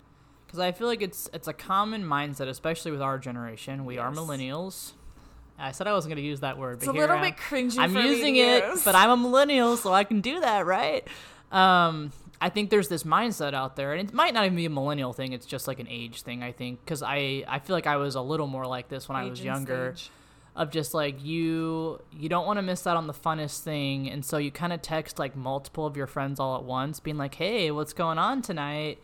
Because 0.45 0.59
I 0.59 0.71
feel 0.71 0.87
like 0.87 1.01
it's 1.01 1.29
it's 1.33 1.47
a 1.47 1.53
common 1.53 2.03
mindset, 2.03 2.47
especially 2.47 2.91
with 2.91 3.01
our 3.01 3.17
generation. 3.17 3.85
We 3.85 3.97
are 3.97 4.11
millennials. 4.11 4.93
I 5.59 5.71
said 5.71 5.87
I 5.87 5.93
wasn't 5.93 6.13
going 6.13 6.23
to 6.23 6.27
use 6.27 6.41
that 6.41 6.57
word, 6.57 6.77
It's 6.77 6.85
but 6.85 6.91
a 6.91 6.93
here 6.93 7.07
little 7.07 7.19
bit 7.21 7.37
cringy. 7.37 7.79
I'm 7.79 7.91
for 7.93 7.99
me 7.99 8.09
using 8.09 8.35
it, 8.35 8.63
use. 8.63 8.83
but 8.83 8.93
I'm 8.95 9.09
a 9.09 9.17
millennial, 9.17 9.75
so 9.77 9.91
I 9.91 10.03
can 10.03 10.21
do 10.21 10.39
that, 10.39 10.65
right? 10.65 11.07
Um, 11.51 12.11
I 12.39 12.49
think 12.49 12.69
there's 12.69 12.87
this 12.89 13.03
mindset 13.03 13.53
out 13.55 13.75
there, 13.75 13.93
and 13.93 14.07
it 14.07 14.13
might 14.13 14.33
not 14.33 14.45
even 14.45 14.55
be 14.55 14.65
a 14.65 14.69
millennial 14.69 15.13
thing. 15.13 15.33
It's 15.33 15.45
just 15.47 15.67
like 15.67 15.79
an 15.79 15.87
age 15.89 16.21
thing, 16.21 16.43
I 16.43 16.51
think, 16.51 16.79
because 16.83 17.01
I 17.01 17.43
I 17.47 17.59
feel 17.59 17.75
like 17.75 17.87
I 17.87 17.97
was 17.97 18.13
a 18.15 18.21
little 18.21 18.45
more 18.47 18.67
like 18.67 18.89
this 18.89 19.09
when 19.09 19.15
I 19.15 19.23
was 19.25 19.43
younger, 19.43 19.93
stage. 19.95 20.11
of 20.55 20.69
just 20.69 20.93
like 20.93 21.23
you 21.23 21.99
you 22.11 22.29
don't 22.29 22.45
want 22.45 22.57
to 22.57 22.61
miss 22.61 22.85
out 22.85 22.95
on 22.97 23.07
the 23.07 23.13
funnest 23.13 23.61
thing, 23.63 24.07
and 24.11 24.23
so 24.23 24.37
you 24.37 24.51
kind 24.51 24.71
of 24.71 24.83
text 24.83 25.17
like 25.17 25.35
multiple 25.35 25.87
of 25.87 25.97
your 25.97 26.05
friends 26.05 26.39
all 26.39 26.55
at 26.57 26.63
once, 26.63 26.99
being 26.99 27.17
like, 27.17 27.33
"Hey, 27.33 27.71
what's 27.71 27.93
going 27.93 28.19
on 28.19 28.43
tonight?" 28.43 28.99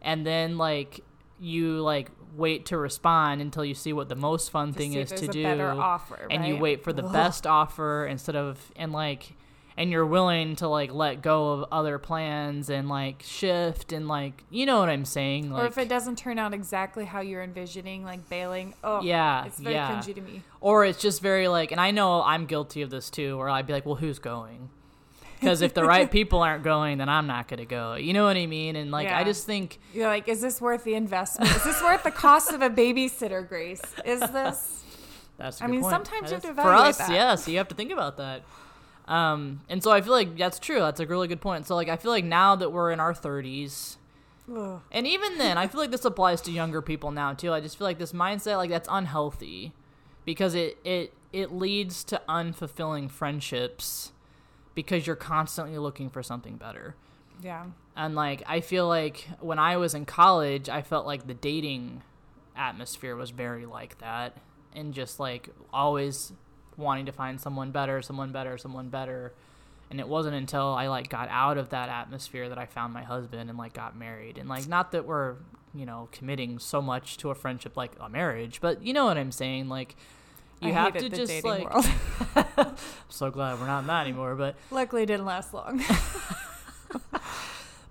And 0.00 0.24
then 0.26 0.56
like 0.56 1.00
you 1.40 1.80
like 1.80 2.10
wait 2.36 2.66
to 2.66 2.78
respond 2.78 3.40
until 3.40 3.64
you 3.64 3.74
see 3.74 3.92
what 3.92 4.08
the 4.08 4.14
most 4.14 4.50
fun 4.50 4.72
To 4.72 4.78
thing 4.78 4.94
is 4.94 5.10
to 5.12 5.24
a 5.24 5.28
do 5.28 5.42
better 5.42 5.70
offer, 5.70 6.26
and 6.30 6.46
you 6.46 6.56
wait 6.56 6.84
for 6.84 6.92
the 6.92 7.04
Ugh. 7.04 7.12
best 7.12 7.46
offer 7.46 8.06
instead 8.06 8.36
of 8.36 8.70
and 8.76 8.92
like 8.92 9.34
and 9.76 9.90
you're 9.90 10.04
willing 10.06 10.56
to 10.56 10.68
like 10.68 10.92
let 10.92 11.22
go 11.22 11.52
of 11.52 11.64
other 11.72 11.98
plans 11.98 12.68
and 12.68 12.88
like 12.88 13.22
shift 13.24 13.92
and 13.92 14.06
like 14.08 14.44
you 14.50 14.66
know 14.66 14.78
what 14.80 14.88
I'm 14.90 15.04
saying 15.06 15.50
like 15.50 15.62
or 15.62 15.66
if 15.66 15.78
it 15.78 15.88
doesn't 15.88 16.16
turn 16.18 16.38
out 16.38 16.52
exactly 16.52 17.04
how 17.04 17.20
you're 17.20 17.42
envisioning, 17.42 18.04
like 18.04 18.28
bailing. 18.28 18.74
Oh, 18.84 19.00
Yeah, 19.02 19.46
it's 19.46 19.58
very 19.58 19.74
yeah. 19.76 19.90
cringy 20.00 20.14
to 20.14 20.20
me. 20.20 20.42
or 20.60 20.84
it's 20.84 21.00
just 21.00 21.22
very 21.22 21.48
like 21.48 21.72
and 21.72 21.80
I 21.80 21.90
know 21.92 22.22
I'm 22.22 22.46
guilty 22.46 22.82
of 22.82 22.90
this 22.90 23.08
too 23.10 23.38
where 23.38 23.48
I'd 23.48 23.66
be 23.66 23.72
like 23.72 23.86
well 23.86 23.94
who's 23.96 24.18
going 24.18 24.68
because 25.40 25.62
if 25.62 25.74
the 25.74 25.84
right 25.84 26.10
people 26.18 26.40
aren't 26.40 26.62
going 26.62 26.98
then 26.98 27.08
I'm 27.08 27.26
not 27.26 27.48
gonna 27.48 27.64
go 27.64 27.94
you 27.94 28.12
know 28.12 28.24
what 28.24 28.36
I 28.36 28.46
mean 28.46 28.76
and 28.76 28.90
like 28.90 29.08
I 29.08 29.24
just 29.24 29.46
think 29.46 29.78
You're 29.94 30.06
like, 30.08 30.28
is 30.28 30.40
this 30.40 30.60
worth 30.60 30.84
the 30.84 30.94
investment? 30.94 31.50
is 31.56 31.64
this 31.64 31.82
worth 31.82 32.02
the 32.02 32.10
cost 32.10 32.52
of 32.52 32.62
a 32.62 32.70
babysitter, 32.70 33.46
Grace? 33.48 33.82
Is 34.04 34.20
this? 34.20 34.84
That's. 35.38 35.60
a 35.60 35.64
I 35.64 35.66
mean, 35.68 35.80
point. 35.80 35.92
sometimes 35.92 36.30
you 36.30 36.34
have 36.34 36.42
to 36.42 36.54
for 36.54 36.74
us. 36.74 36.98
that. 36.98 37.10
Yes, 37.10 37.48
you 37.48 37.56
have 37.56 37.68
to 37.68 37.74
think 37.74 37.90
about 37.90 38.18
that. 38.18 38.42
Um, 39.08 39.62
and 39.70 39.82
so 39.82 39.90
I 39.90 40.02
feel 40.02 40.12
like 40.12 40.36
that's 40.36 40.58
true. 40.58 40.78
That's 40.80 41.00
a 41.00 41.06
really 41.06 41.28
good 41.28 41.40
point. 41.40 41.66
So 41.66 41.74
like 41.74 41.88
I 41.88 41.96
feel 41.96 42.10
like 42.12 42.24
now 42.24 42.54
that 42.56 42.70
we're 42.70 42.92
in 42.92 43.00
our 43.00 43.14
thirties, 43.14 43.96
Ugh. 44.54 44.82
and 44.92 45.06
even 45.06 45.38
then, 45.38 45.56
I 45.58 45.66
feel 45.66 45.80
like 45.80 45.90
this 45.90 46.04
applies 46.04 46.42
to 46.42 46.52
younger 46.52 46.82
people 46.82 47.10
now 47.10 47.32
too. 47.32 47.52
I 47.52 47.60
just 47.60 47.78
feel 47.78 47.86
like 47.86 47.98
this 47.98 48.12
mindset, 48.12 48.56
like 48.58 48.70
that's 48.70 48.88
unhealthy, 48.90 49.72
because 50.24 50.54
it 50.54 50.76
it 50.84 51.12
it 51.32 51.52
leads 51.52 52.04
to 52.04 52.20
unfulfilling 52.28 53.10
friendships, 53.10 54.12
because 54.74 55.06
you're 55.06 55.16
constantly 55.16 55.78
looking 55.78 56.10
for 56.10 56.22
something 56.22 56.56
better. 56.56 56.94
Yeah. 57.42 57.66
And 57.96 58.14
like 58.14 58.42
I 58.46 58.60
feel 58.60 58.86
like 58.88 59.28
when 59.40 59.58
I 59.58 59.76
was 59.76 59.94
in 59.94 60.04
college, 60.04 60.68
I 60.68 60.82
felt 60.82 61.06
like 61.06 61.26
the 61.26 61.34
dating 61.34 62.02
atmosphere 62.56 63.16
was 63.16 63.30
very 63.30 63.66
like 63.66 63.98
that 63.98 64.36
and 64.74 64.94
just 64.94 65.18
like 65.18 65.48
always 65.72 66.32
wanting 66.76 67.06
to 67.06 67.12
find 67.12 67.40
someone 67.40 67.70
better, 67.70 68.00
someone 68.02 68.32
better, 68.32 68.56
someone 68.58 68.88
better. 68.88 69.32
And 69.90 69.98
it 69.98 70.06
wasn't 70.06 70.36
until 70.36 70.68
I 70.74 70.86
like 70.86 71.08
got 71.08 71.28
out 71.30 71.58
of 71.58 71.70
that 71.70 71.88
atmosphere 71.88 72.48
that 72.48 72.58
I 72.58 72.66
found 72.66 72.92
my 72.92 73.02
husband 73.02 73.50
and 73.50 73.58
like 73.58 73.72
got 73.72 73.96
married. 73.96 74.38
And 74.38 74.48
like 74.48 74.68
not 74.68 74.92
that 74.92 75.04
we're, 75.04 75.36
you 75.74 75.84
know, 75.84 76.08
committing 76.12 76.58
so 76.58 76.80
much 76.80 77.16
to 77.18 77.30
a 77.30 77.34
friendship 77.34 77.76
like 77.76 77.92
a 77.98 78.08
marriage, 78.08 78.60
but 78.60 78.82
you 78.82 78.92
know 78.92 79.06
what 79.06 79.18
I'm 79.18 79.32
saying? 79.32 79.68
Like 79.68 79.96
you 80.60 80.68
I 80.68 80.72
have 80.72 80.94
to 80.94 81.08
just 81.08 81.44
like 81.44 81.72
world. 81.72 81.86
I'm 82.56 82.74
so 83.08 83.30
glad 83.30 83.58
we're 83.58 83.66
not 83.66 83.80
in 83.80 83.86
that 83.86 84.02
anymore, 84.02 84.34
but 84.34 84.56
Luckily, 84.70 85.02
it 85.02 85.06
didn't 85.06 85.26
last 85.26 85.54
long. 85.54 85.82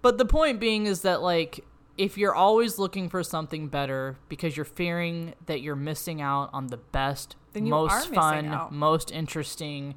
But 0.01 0.17
the 0.17 0.25
point 0.25 0.59
being 0.59 0.85
is 0.85 1.01
that 1.01 1.21
like 1.21 1.65
if 1.97 2.17
you're 2.17 2.33
always 2.33 2.79
looking 2.79 3.09
for 3.09 3.23
something 3.23 3.67
better 3.67 4.15
because 4.29 4.55
you're 4.55 4.63
fearing 4.63 5.33
that 5.47 5.61
you're 5.61 5.75
missing 5.75 6.21
out 6.21 6.49
on 6.53 6.67
the 6.67 6.77
best, 6.77 7.35
most 7.53 8.13
fun, 8.13 8.67
most 8.71 9.11
interesting, 9.11 9.95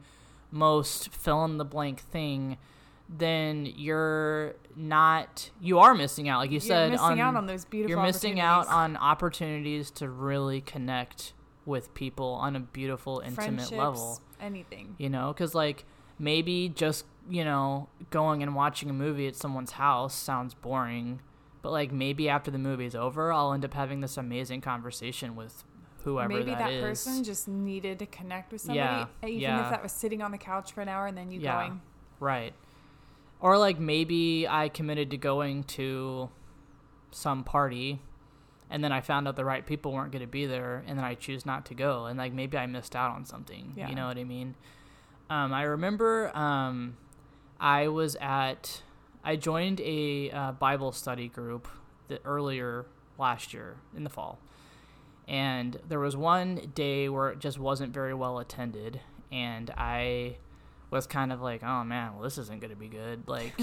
most 0.50 1.12
fill 1.14 1.44
in 1.44 1.58
the 1.58 1.64
blank 1.64 2.00
thing, 2.00 2.58
then 3.08 3.66
you're 3.76 4.56
not 4.74 5.50
you 5.60 5.78
are 5.78 5.94
missing 5.94 6.28
out 6.28 6.38
like 6.40 6.50
you 6.50 6.54
You're 6.54 6.60
said 6.60 6.90
missing 6.92 7.04
on, 7.06 7.20
out 7.20 7.36
on 7.36 7.46
those 7.46 7.64
beautiful 7.64 7.90
you're 7.90 8.04
missing 8.04 8.40
out 8.40 8.66
on 8.68 8.96
opportunities 8.96 9.90
to 9.92 10.08
really 10.08 10.60
connect 10.60 11.34
with 11.66 11.92
people 11.94 12.26
on 12.34 12.56
a 12.56 12.60
beautiful 12.60 13.22
intimate 13.24 13.70
level 13.72 14.20
Anything. 14.40 14.94
you 14.98 15.08
know 15.08 15.32
because 15.32 15.54
like 15.54 15.84
maybe 16.18 16.68
just 16.68 17.04
you 17.28 17.44
know 17.44 17.88
going 18.10 18.42
and 18.42 18.54
watching 18.54 18.90
a 18.90 18.92
movie 18.92 19.26
at 19.28 19.36
someone's 19.36 19.72
house 19.72 20.14
sounds 20.14 20.54
boring 20.54 21.20
but 21.62 21.70
like 21.70 21.92
maybe 21.92 22.28
after 22.28 22.50
the 22.50 22.58
movie's 22.58 22.94
over 22.96 23.32
i'll 23.32 23.52
end 23.52 23.64
up 23.64 23.74
having 23.74 24.00
this 24.00 24.16
amazing 24.16 24.60
conversation 24.60 25.36
with 25.36 25.62
whoever 26.04 26.28
Maybe 26.28 26.46
that 26.50 26.58
that, 26.58 26.72
is. 26.72 26.82
person 26.82 27.22
just 27.22 27.46
needed 27.46 28.00
to 28.00 28.06
connect 28.06 28.50
with 28.50 28.60
somebody, 28.62 28.78
Yeah, 28.80 29.06
eh, 29.22 29.26
even 29.28 29.40
yeah. 29.40 29.64
if 29.64 29.70
that 29.70 29.84
was 29.84 29.92
sitting 29.92 30.20
on 30.20 30.32
the 30.32 30.38
couch 30.38 30.72
for 30.72 30.80
an 30.80 30.88
hour 30.88 31.06
and 31.06 31.16
then 31.16 31.30
you 31.30 31.38
Yeah. 31.38 31.60
going. 31.62 31.80
right 32.18 32.54
or 33.40 33.56
like 33.56 33.78
maybe 33.78 34.48
i 34.48 34.68
committed 34.68 35.12
to 35.12 35.16
going 35.16 35.62
to 35.64 36.28
some 37.12 37.44
party 37.44 38.00
and 38.72 38.82
then 38.82 38.90
i 38.90 39.00
found 39.00 39.28
out 39.28 39.36
the 39.36 39.44
right 39.44 39.64
people 39.66 39.92
weren't 39.92 40.10
going 40.10 40.20
to 40.24 40.26
be 40.26 40.46
there 40.46 40.82
and 40.88 40.98
then 40.98 41.04
i 41.04 41.14
choose 41.14 41.46
not 41.46 41.64
to 41.66 41.74
go 41.74 42.06
and 42.06 42.18
like 42.18 42.32
maybe 42.32 42.58
i 42.58 42.66
missed 42.66 42.96
out 42.96 43.12
on 43.14 43.24
something 43.24 43.72
Yeah. 43.76 43.88
you 43.88 43.94
know 43.94 44.08
what 44.08 44.18
i 44.18 44.24
mean 44.24 44.56
um, 45.30 45.52
i 45.52 45.62
remember 45.62 46.36
um, 46.36 46.96
i 47.60 47.86
was 47.88 48.16
at 48.20 48.82
i 49.22 49.36
joined 49.36 49.80
a 49.80 50.30
uh, 50.32 50.52
bible 50.52 50.90
study 50.92 51.28
group 51.28 51.68
the, 52.08 52.18
earlier 52.24 52.86
last 53.18 53.54
year 53.54 53.76
in 53.96 54.02
the 54.04 54.10
fall 54.10 54.38
And 55.28 55.78
there 55.88 56.00
was 56.00 56.16
one 56.16 56.72
day 56.74 57.08
where 57.08 57.28
it 57.30 57.38
just 57.38 57.58
wasn't 57.58 57.94
very 57.94 58.12
well 58.12 58.40
attended, 58.40 59.00
and 59.30 59.70
I 59.78 60.36
was 60.92 61.06
kind 61.06 61.32
of 61.32 61.40
like, 61.40 61.64
oh 61.64 61.82
man, 61.82 62.12
well, 62.14 62.22
this 62.22 62.38
isn't 62.38 62.60
going 62.60 62.70
to 62.70 62.76
be 62.76 62.88
good. 62.88 63.26
Like, 63.26 63.54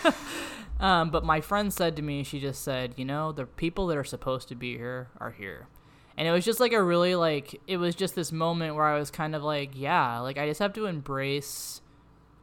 um, 0.80 1.10
but 1.10 1.24
my 1.24 1.40
friend 1.40 1.72
said 1.72 1.94
to 1.96 2.02
me, 2.02 2.24
she 2.24 2.40
just 2.40 2.62
said, 2.62 2.94
you 2.96 3.04
know, 3.04 3.30
the 3.32 3.44
people 3.44 3.86
that 3.88 3.96
are 3.96 4.04
supposed 4.04 4.48
to 4.48 4.54
be 4.54 4.76
here 4.76 5.08
are 5.18 5.32
here. 5.32 5.68
And 6.16 6.26
it 6.26 6.32
was 6.32 6.44
just 6.44 6.58
like 6.58 6.72
a 6.72 6.82
really 6.82 7.14
like, 7.14 7.60
it 7.68 7.76
was 7.76 7.94
just 7.94 8.14
this 8.16 8.32
moment 8.32 8.74
where 8.74 8.86
I 8.86 8.98
was 8.98 9.10
kind 9.10 9.36
of 9.36 9.44
like, 9.44 9.70
yeah, 9.74 10.18
like 10.18 10.38
I 10.38 10.48
just 10.48 10.58
have 10.58 10.72
to 10.72 10.86
embrace 10.86 11.80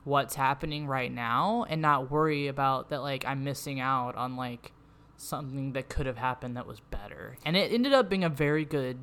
what's 0.05 0.35
happening 0.35 0.87
right 0.87 1.11
now 1.11 1.65
and 1.67 1.81
not 1.81 2.11
worry 2.11 2.47
about 2.47 2.89
that, 2.89 3.01
like, 3.01 3.25
I'm 3.25 3.43
missing 3.43 3.79
out 3.79 4.15
on 4.15 4.37
like 4.37 4.71
something 5.17 5.73
that 5.73 5.89
could 5.89 6.05
have 6.05 6.17
happened 6.17 6.55
that 6.55 6.67
was 6.67 6.79
better. 6.79 7.37
And 7.43 7.57
it 7.57 7.73
ended 7.73 7.91
up 7.91 8.07
being 8.09 8.23
a 8.23 8.29
very 8.29 8.65
good 8.65 8.99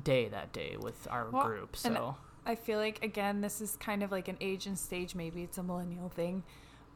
day 0.00 0.28
that 0.28 0.52
day 0.52 0.76
with 0.78 1.08
our 1.10 1.30
Well, 1.30 1.44
group. 1.44 1.76
So, 1.76 2.16
I 2.46 2.54
feel 2.54 2.78
like 2.78 3.04
again, 3.04 3.40
this 3.40 3.60
is 3.60 3.76
kind 3.76 4.02
of 4.02 4.10
like 4.10 4.28
an 4.28 4.36
age 4.40 4.66
and 4.66 4.78
stage. 4.78 5.14
Maybe 5.14 5.42
it's 5.42 5.58
a 5.58 5.62
millennial 5.62 6.08
thing, 6.08 6.42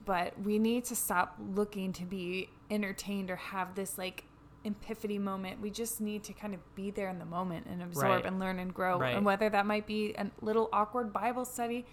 but 0.05 0.39
we 0.43 0.59
need 0.59 0.85
to 0.87 0.97
stop 0.97 1.37
looking 1.55 1.93
to 1.95 2.05
be 2.05 2.49
entertained 2.71 3.31
or 3.31 3.37
have 3.37 3.75
this 3.75 3.99
like 3.99 4.25
epiphany 4.65 5.19
moment. 5.19 5.61
We 5.61 5.71
just 5.71 6.01
need 6.01 6.25
to 6.25 6.33
kind 6.33 6.55
of 6.55 6.61
be 6.75 6.91
there 6.91 7.09
in 7.11 7.19
the 7.19 7.27
moment 7.27 7.67
and 7.71 7.83
absorb 7.83 8.07
Right. 8.11 8.25
and 8.27 8.39
learn 8.41 8.59
and 8.59 8.73
grow. 8.73 8.99
Right. 8.99 9.15
And 9.15 9.25
whether 9.25 9.51
that 9.51 9.67
might 9.67 9.87
be 9.87 10.15
a 10.17 10.31
little 10.41 10.71
awkward 10.73 11.13
Bible 11.13 11.45
study, 11.45 11.85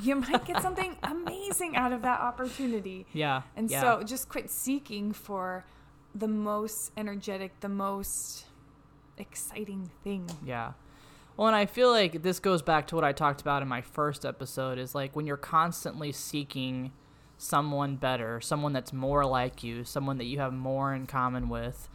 you 0.00 0.14
might 0.16 0.46
get 0.46 0.62
something 0.66 0.96
amazing 1.02 1.76
out 1.76 1.92
of 1.92 2.00
that 2.02 2.20
opportunity. 2.20 3.04
yeah. 3.12 3.42
And 3.56 3.70
yeah. 3.70 3.80
so 3.82 4.02
just 4.02 4.28
quit 4.30 4.50
seeking 4.50 5.12
for 5.12 5.66
the 6.14 6.28
most 6.28 6.90
energetic, 6.96 7.60
the 7.60 7.68
most 7.68 8.46
exciting 9.18 9.90
thing. 10.02 10.30
Yeah. 10.44 10.72
Well, 11.38 11.46
and 11.46 11.54
I 11.56 11.66
feel 11.66 11.90
like 11.92 12.24
this 12.24 12.40
goes 12.40 12.62
back 12.62 12.88
to 12.88 12.96
what 12.96 13.04
I 13.04 13.12
talked 13.12 13.40
about 13.40 13.62
in 13.62 13.68
my 13.68 13.80
first 13.80 14.26
episode 14.26 14.76
is 14.76 14.92
like 14.92 15.14
when 15.14 15.24
you're 15.24 15.36
constantly 15.36 16.10
seeking 16.10 16.90
someone 17.38 17.94
better, 17.94 18.40
someone 18.40 18.72
that's 18.72 18.92
more 18.92 19.24
like 19.24 19.62
you, 19.62 19.84
someone 19.84 20.18
that 20.18 20.24
you 20.24 20.40
have 20.40 20.52
more 20.52 20.92
in 20.92 21.06
common 21.06 21.48
with, 21.48 21.88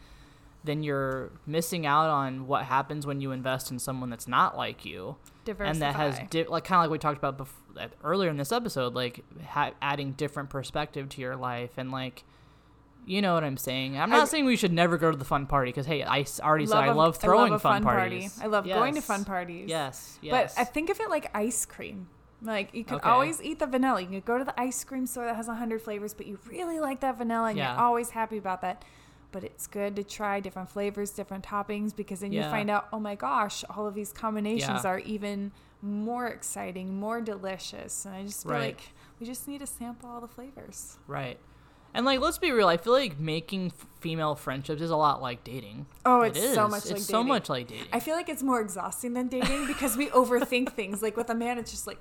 then 0.64 0.82
you're 0.82 1.30
missing 1.46 1.84
out 1.84 2.08
on 2.08 2.46
what 2.46 2.64
happens 2.64 3.06
when 3.06 3.20
you 3.20 3.32
invest 3.32 3.70
in 3.70 3.78
someone 3.78 4.08
that's 4.08 4.26
not 4.26 4.56
like 4.56 4.86
you 4.86 5.16
Diversify. 5.44 5.70
and 5.70 5.82
that 5.82 5.94
has 5.94 6.18
di- 6.30 6.44
like 6.44 6.64
kind 6.64 6.78
of 6.78 6.84
like 6.84 6.90
we 6.92 6.98
talked 6.98 7.18
about 7.18 7.36
bef- 7.36 7.90
earlier 8.02 8.30
in 8.30 8.38
this 8.38 8.50
episode 8.50 8.94
like 8.94 9.22
ha- 9.46 9.72
adding 9.82 10.12
different 10.12 10.48
perspective 10.48 11.10
to 11.10 11.20
your 11.20 11.36
life 11.36 11.72
and 11.76 11.90
like 11.90 12.24
you 13.06 13.20
know 13.22 13.34
what 13.34 13.44
I'm 13.44 13.56
saying. 13.56 13.98
I'm 13.98 14.10
not 14.10 14.22
I- 14.22 14.24
saying 14.26 14.44
we 14.44 14.56
should 14.56 14.72
never 14.72 14.96
go 14.98 15.10
to 15.10 15.16
the 15.16 15.24
fun 15.24 15.46
party 15.46 15.70
because 15.70 15.86
hey, 15.86 16.02
I 16.02 16.24
already 16.40 16.66
said 16.66 16.76
I 16.78 16.86
a- 16.86 16.94
love 16.94 17.16
throwing 17.16 17.52
a 17.52 17.58
fun, 17.58 17.82
party. 17.82 17.98
parties. 18.20 18.40
I 18.42 18.46
love 18.46 18.64
going 18.66 18.94
to 18.94 19.00
fun 19.02 19.24
parties. 19.24 19.68
Yes, 19.68 20.18
yes. 20.22 20.54
But 20.54 20.60
I 20.60 20.64
think 20.64 20.90
of 20.90 21.00
it 21.00 21.10
like 21.10 21.30
ice 21.36 21.64
cream. 21.66 22.08
Like 22.42 22.74
you 22.74 22.84
can 22.84 22.96
Okay. 22.96 23.08
always 23.08 23.40
eat 23.42 23.58
the 23.58 23.66
vanilla. 23.66 24.00
You 24.02 24.08
can 24.08 24.20
go 24.20 24.36
to 24.38 24.44
the 24.44 24.58
ice 24.60 24.84
cream 24.84 25.06
store 25.06 25.24
that 25.24 25.36
has 25.36 25.48
a 25.48 25.54
hundred 25.54 25.80
flavors, 25.82 26.12
but 26.14 26.26
you 26.26 26.38
really 26.46 26.78
like 26.80 27.00
that 27.00 27.16
vanilla, 27.16 27.48
and 27.48 27.58
Yeah. 27.58 27.72
you're 27.74 27.82
always 27.82 28.10
happy 28.10 28.36
about 28.38 28.60
that. 28.62 28.84
But 29.32 29.42
it's 29.44 29.66
good 29.66 29.96
to 29.96 30.04
try 30.04 30.40
different 30.40 30.68
flavors, 30.68 31.10
different 31.10 31.44
toppings, 31.44 31.94
because 31.96 32.20
then 32.20 32.32
you 32.32 32.42
find 32.42 32.70
out, 32.70 32.86
oh 32.92 33.00
my 33.00 33.14
gosh, 33.16 33.64
all 33.70 33.86
of 33.86 33.94
these 33.94 34.12
combinations 34.12 34.84
Yeah. 34.84 34.90
are 34.90 34.98
even 35.00 35.50
more 35.82 36.26
exciting, 36.28 37.00
more 37.00 37.20
delicious. 37.20 38.04
And 38.04 38.14
I 38.14 38.22
just 38.22 38.44
feel 38.44 38.52
Right. 38.52 38.76
like 38.76 38.92
we 39.18 39.26
just 39.26 39.48
need 39.48 39.58
to 39.58 39.66
sample 39.66 40.08
all 40.08 40.20
the 40.20 40.28
flavors. 40.28 40.98
Right. 41.08 41.38
And 41.94 42.04
like, 42.04 42.20
let's 42.20 42.38
be 42.38 42.50
real. 42.50 42.66
I 42.66 42.76
feel 42.76 42.92
like 42.92 43.18
making 43.20 43.66
f- 43.66 43.86
female 44.00 44.34
friendships 44.34 44.82
is 44.82 44.90
a 44.90 44.96
lot 44.96 45.22
like 45.22 45.44
dating. 45.44 45.86
Oh, 46.04 46.22
It 46.22 46.36
it's 46.36 46.54
so 46.54 46.66
much 46.68 46.82
It's 46.82 46.90
like 46.92 47.00
so 47.00 47.12
dating. 47.18 47.28
much 47.28 47.48
like 47.48 47.68
dating. 47.68 47.86
I 47.92 48.00
feel 48.00 48.16
like 48.16 48.28
it's 48.28 48.42
more 48.42 48.60
exhausting 48.60 49.12
than 49.12 49.28
dating 49.28 49.66
because 49.68 49.96
we 49.96 50.08
overthink 50.08 50.72
things. 50.74 51.02
Like 51.02 51.16
with 51.16 51.30
a 51.30 51.34
man, 51.34 51.56
it's 51.58 51.70
just 51.70 51.86
like, 51.86 51.98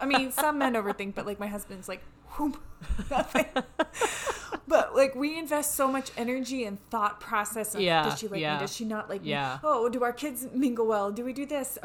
I 0.00 0.06
mean, 0.06 0.30
some 0.30 0.58
men 0.58 0.74
overthink, 0.74 1.14
but 1.16 1.26
like 1.26 1.40
my 1.40 1.48
husband's 1.48 1.88
like, 1.88 2.02
whoop, 2.38 2.58
nothing. 3.10 3.46
but 4.68 4.94
like 4.94 5.14
we 5.14 5.38
invest 5.38 5.74
so 5.74 5.88
much 5.88 6.10
energy 6.16 6.64
and 6.64 6.78
thought 6.90 7.20
process. 7.20 7.74
Of, 7.74 7.80
Yeah, 7.80 8.04
Does 8.04 8.18
she 8.20 8.28
like 8.28 8.40
yeah, 8.40 8.54
me? 8.54 8.60
Does 8.60 8.74
she 8.74 8.84
not 8.84 9.08
like 9.08 9.22
yeah. 9.24 9.54
me? 9.54 9.60
Oh, 9.64 9.88
do 9.88 10.02
our 10.04 10.12
kids 10.12 10.46
mingle 10.54 10.86
well? 10.86 11.10
Do 11.10 11.24
we 11.24 11.32
do 11.32 11.44
this? 11.46 11.78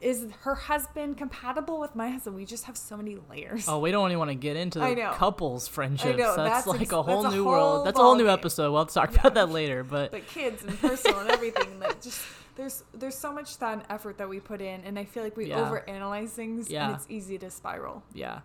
Is 0.00 0.26
her 0.40 0.54
husband 0.54 1.16
compatible 1.16 1.80
with 1.80 1.94
my 1.96 2.10
husband? 2.10 2.36
We 2.36 2.44
just 2.44 2.64
have 2.64 2.76
so 2.76 2.96
many 2.96 3.16
layers. 3.30 3.66
Oh, 3.68 3.78
we 3.78 3.90
don't 3.90 4.10
even 4.10 4.18
want 4.18 4.30
to 4.30 4.34
get 4.34 4.56
into 4.56 4.78
the 4.80 5.12
couples 5.14 5.66
friendships. 5.68 6.18
know, 6.18 6.36
that's, 6.36 6.36
that's 6.36 6.66
like 6.66 6.82
ex- 6.82 6.92
a 6.92 7.02
whole 7.02 7.22
that's 7.22 7.32
a 7.34 7.36
new 7.36 7.44
whole 7.44 7.52
world. 7.52 7.86
That's 7.86 7.98
a 7.98 8.02
whole 8.02 8.16
new 8.16 8.28
episode. 8.28 8.70
We'll 8.72 8.80
have 8.82 8.88
to 8.88 8.94
talk 8.94 9.12
Yeah. 9.12 9.20
about 9.20 9.34
that 9.34 9.50
later. 9.50 9.82
But 9.82 10.10
But 10.10 10.26
kids 10.26 10.62
and 10.62 10.78
personal 10.80 11.20
and 11.20 11.30
everything. 11.30 11.80
Like 11.80 12.02
just 12.02 12.22
there's 12.56 12.84
there's 12.92 13.16
so 13.16 13.32
much 13.32 13.56
thought 13.56 13.74
and 13.74 13.82
effort 13.88 14.18
that 14.18 14.28
we 14.28 14.40
put 14.40 14.60
in, 14.60 14.82
and 14.84 14.98
I 14.98 15.04
feel 15.04 15.22
like 15.22 15.36
we 15.36 15.46
Yeah. 15.46 15.58
overanalyze 15.86 16.30
things, 16.30 16.70
Yeah. 16.70 16.86
and 16.88 16.96
it's 16.96 17.06
easy 17.08 17.38
to 17.38 17.50
spiral. 17.50 18.02
yeah, 18.12 18.40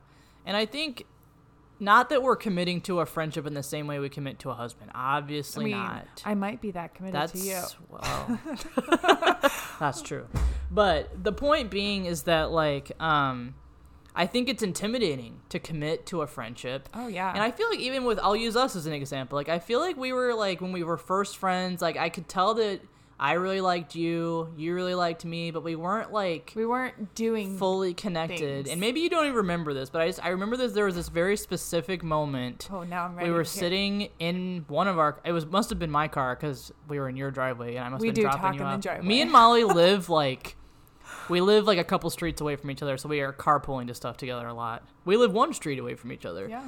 and 0.45 0.55
I 0.55 0.65
think 0.65 1.05
not 1.79 2.09
that 2.09 2.21
we're 2.21 2.35
committing 2.35 2.81
to 2.81 2.99
a 2.99 3.05
friendship 3.05 3.47
in 3.47 3.53
the 3.53 3.63
same 3.63 3.87
way 3.87 3.99
we 3.99 4.09
commit 4.09 4.39
to 4.39 4.49
a 4.49 4.53
husband. 4.53 4.91
I 4.93 5.17
Obviously 5.17 5.65
mean, 5.65 5.77
not. 5.77 6.07
I 6.25 6.35
might 6.35 6.61
be 6.61 6.71
that 6.71 6.93
committed 6.93 7.15
That's 7.15 7.31
to 7.31 7.39
you. 7.39 7.61
well, 7.89 8.39
that's 9.79 10.01
true. 10.01 10.27
But 10.71 11.23
the 11.23 11.31
point 11.31 11.69
being 11.69 12.05
is 12.05 12.23
that 12.23 12.51
like 12.51 12.91
um 13.01 13.55
I 14.15 14.25
think 14.25 14.49
it's 14.49 14.63
intimidating 14.63 15.39
to 15.49 15.59
commit 15.59 16.05
to 16.07 16.21
a 16.21 16.27
friendship. 16.27 16.89
Oh 16.93 17.07
yeah. 17.07 17.31
And 17.31 17.41
I 17.41 17.51
feel 17.51 17.69
like 17.69 17.79
even 17.79 18.03
with 18.03 18.19
I'll 18.19 18.35
use 18.35 18.55
us 18.55 18.75
as 18.75 18.85
an 18.85 18.93
example. 18.93 19.37
Like 19.37 19.49
I 19.49 19.59
feel 19.59 19.79
like 19.79 19.95
we 19.97 20.11
were 20.11 20.33
like 20.33 20.61
when 20.61 20.71
we 20.71 20.83
were 20.83 20.97
first 20.97 21.37
friends, 21.37 21.81
like 21.81 21.95
I 21.95 22.09
could 22.09 22.27
tell 22.27 22.53
that 22.55 22.81
I 23.21 23.33
really 23.33 23.59
liked 23.59 23.95
you, 23.95 24.53
you 24.55 24.73
really 24.73 24.95
liked 24.95 25.25
me, 25.25 25.51
but 25.51 25.61
we 25.61 25.75
weren't 25.75 26.13
like 26.13 26.53
we 26.55 26.65
weren't 26.65 27.13
doing 27.15 27.57
fully 27.57 27.93
connected. 27.93 28.39
things. 28.65 28.69
And 28.69 28.79
maybe 28.79 29.01
you 29.01 29.09
don't 29.09 29.25
even 29.25 29.35
remember 29.35 29.73
this, 29.73 29.89
but 29.89 30.01
I 30.01 30.07
just 30.07 30.23
I 30.23 30.29
remember 30.29 30.55
this 30.55 30.71
there 30.71 30.85
was 30.85 30.95
this 30.95 31.09
very 31.09 31.35
specific 31.35 32.01
moment 32.01 32.69
Oh, 32.71 32.83
now 32.83 33.05
I'm 33.05 33.15
ready. 33.15 33.29
we 33.29 33.35
were 33.35 33.43
sitting 33.43 34.09
in 34.19 34.63
one 34.69 34.87
of 34.87 34.97
our 34.97 35.19
it 35.25 35.33
was 35.33 35.45
must 35.45 35.69
have 35.69 35.79
been 35.79 35.91
my 35.91 36.07
car 36.07 36.35
because 36.35 36.71
we 36.87 36.97
were 36.99 37.09
in 37.09 37.17
your 37.17 37.29
driveway 37.31 37.75
and 37.75 37.85
i 37.85 37.89
must 37.89 38.01
We 38.01 38.07
have 38.07 38.15
been 38.15 38.23
do 38.23 38.29
dropping 38.29 38.41
talk 38.41 38.53
you 38.55 38.61
in 38.61 38.67
the 38.67 38.73
off 38.75 38.81
driveway. 38.81 39.05
me 39.07 39.21
and 39.21 39.31
molly 39.31 39.63
live 39.65 40.07
like 40.09 40.55
we 41.27 41.41
live 41.41 41.67
like 41.67 41.77
a 41.77 41.83
couple 41.83 42.09
streets 42.09 42.39
away 42.41 42.55
from 42.55 42.71
each 42.71 42.81
other 42.81 42.97
so 42.97 43.09
we 43.09 43.19
are 43.21 43.33
carpooling 43.33 43.87
to 43.87 43.93
stuff 43.93 44.15
together 44.17 44.47
a 44.47 44.53
lot 44.53 44.83
we 45.05 45.17
live 45.17 45.33
one 45.33 45.53
street 45.53 45.77
away 45.79 45.95
from 45.95 46.11
each 46.11 46.25
other 46.25 46.47
Yeah. 46.47 46.63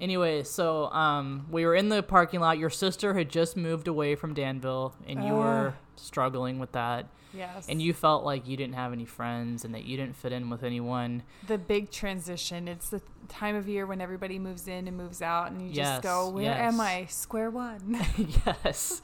Anyway 0.00 0.42
so 0.42 0.86
um 0.90 1.46
we 1.50 1.64
were 1.64 1.74
in 1.74 1.88
the 1.88 2.02
parking 2.02 2.40
lot 2.40 2.58
your 2.58 2.70
sister 2.70 3.14
had 3.14 3.28
just 3.28 3.56
moved 3.56 3.88
away 3.88 4.14
from 4.14 4.34
danville 4.34 4.94
and 5.06 5.24
you 5.24 5.32
were 5.32 5.74
struggling 5.96 6.58
with 6.58 6.72
that 6.72 7.06
Yes. 7.34 7.66
and 7.66 7.80
you 7.80 7.94
felt 7.94 8.24
like 8.24 8.46
you 8.46 8.58
didn't 8.58 8.74
have 8.74 8.92
any 8.92 9.06
friends 9.06 9.64
and 9.64 9.74
that 9.74 9.84
you 9.84 9.96
didn't 9.96 10.16
fit 10.16 10.32
in 10.32 10.50
with 10.50 10.62
anyone 10.62 11.22
the 11.46 11.56
big 11.56 11.90
transition. 11.90 12.68
It's 12.68 12.90
the 12.90 13.00
time 13.28 13.56
of 13.56 13.66
year 13.68 13.86
when 13.86 14.02
everybody 14.02 14.38
moves 14.38 14.68
in 14.68 14.86
and 14.86 14.96
moves 14.98 15.22
out, 15.22 15.50
and 15.50 15.62
you 15.62 15.72
just 15.72 16.02
go, 16.02 16.28
"Where 16.28 16.44
yes. 16.44 16.74
am 16.74 16.78
I? 16.78 17.06
Square 17.06 17.52
one." 17.52 18.04
yes. 18.46 19.00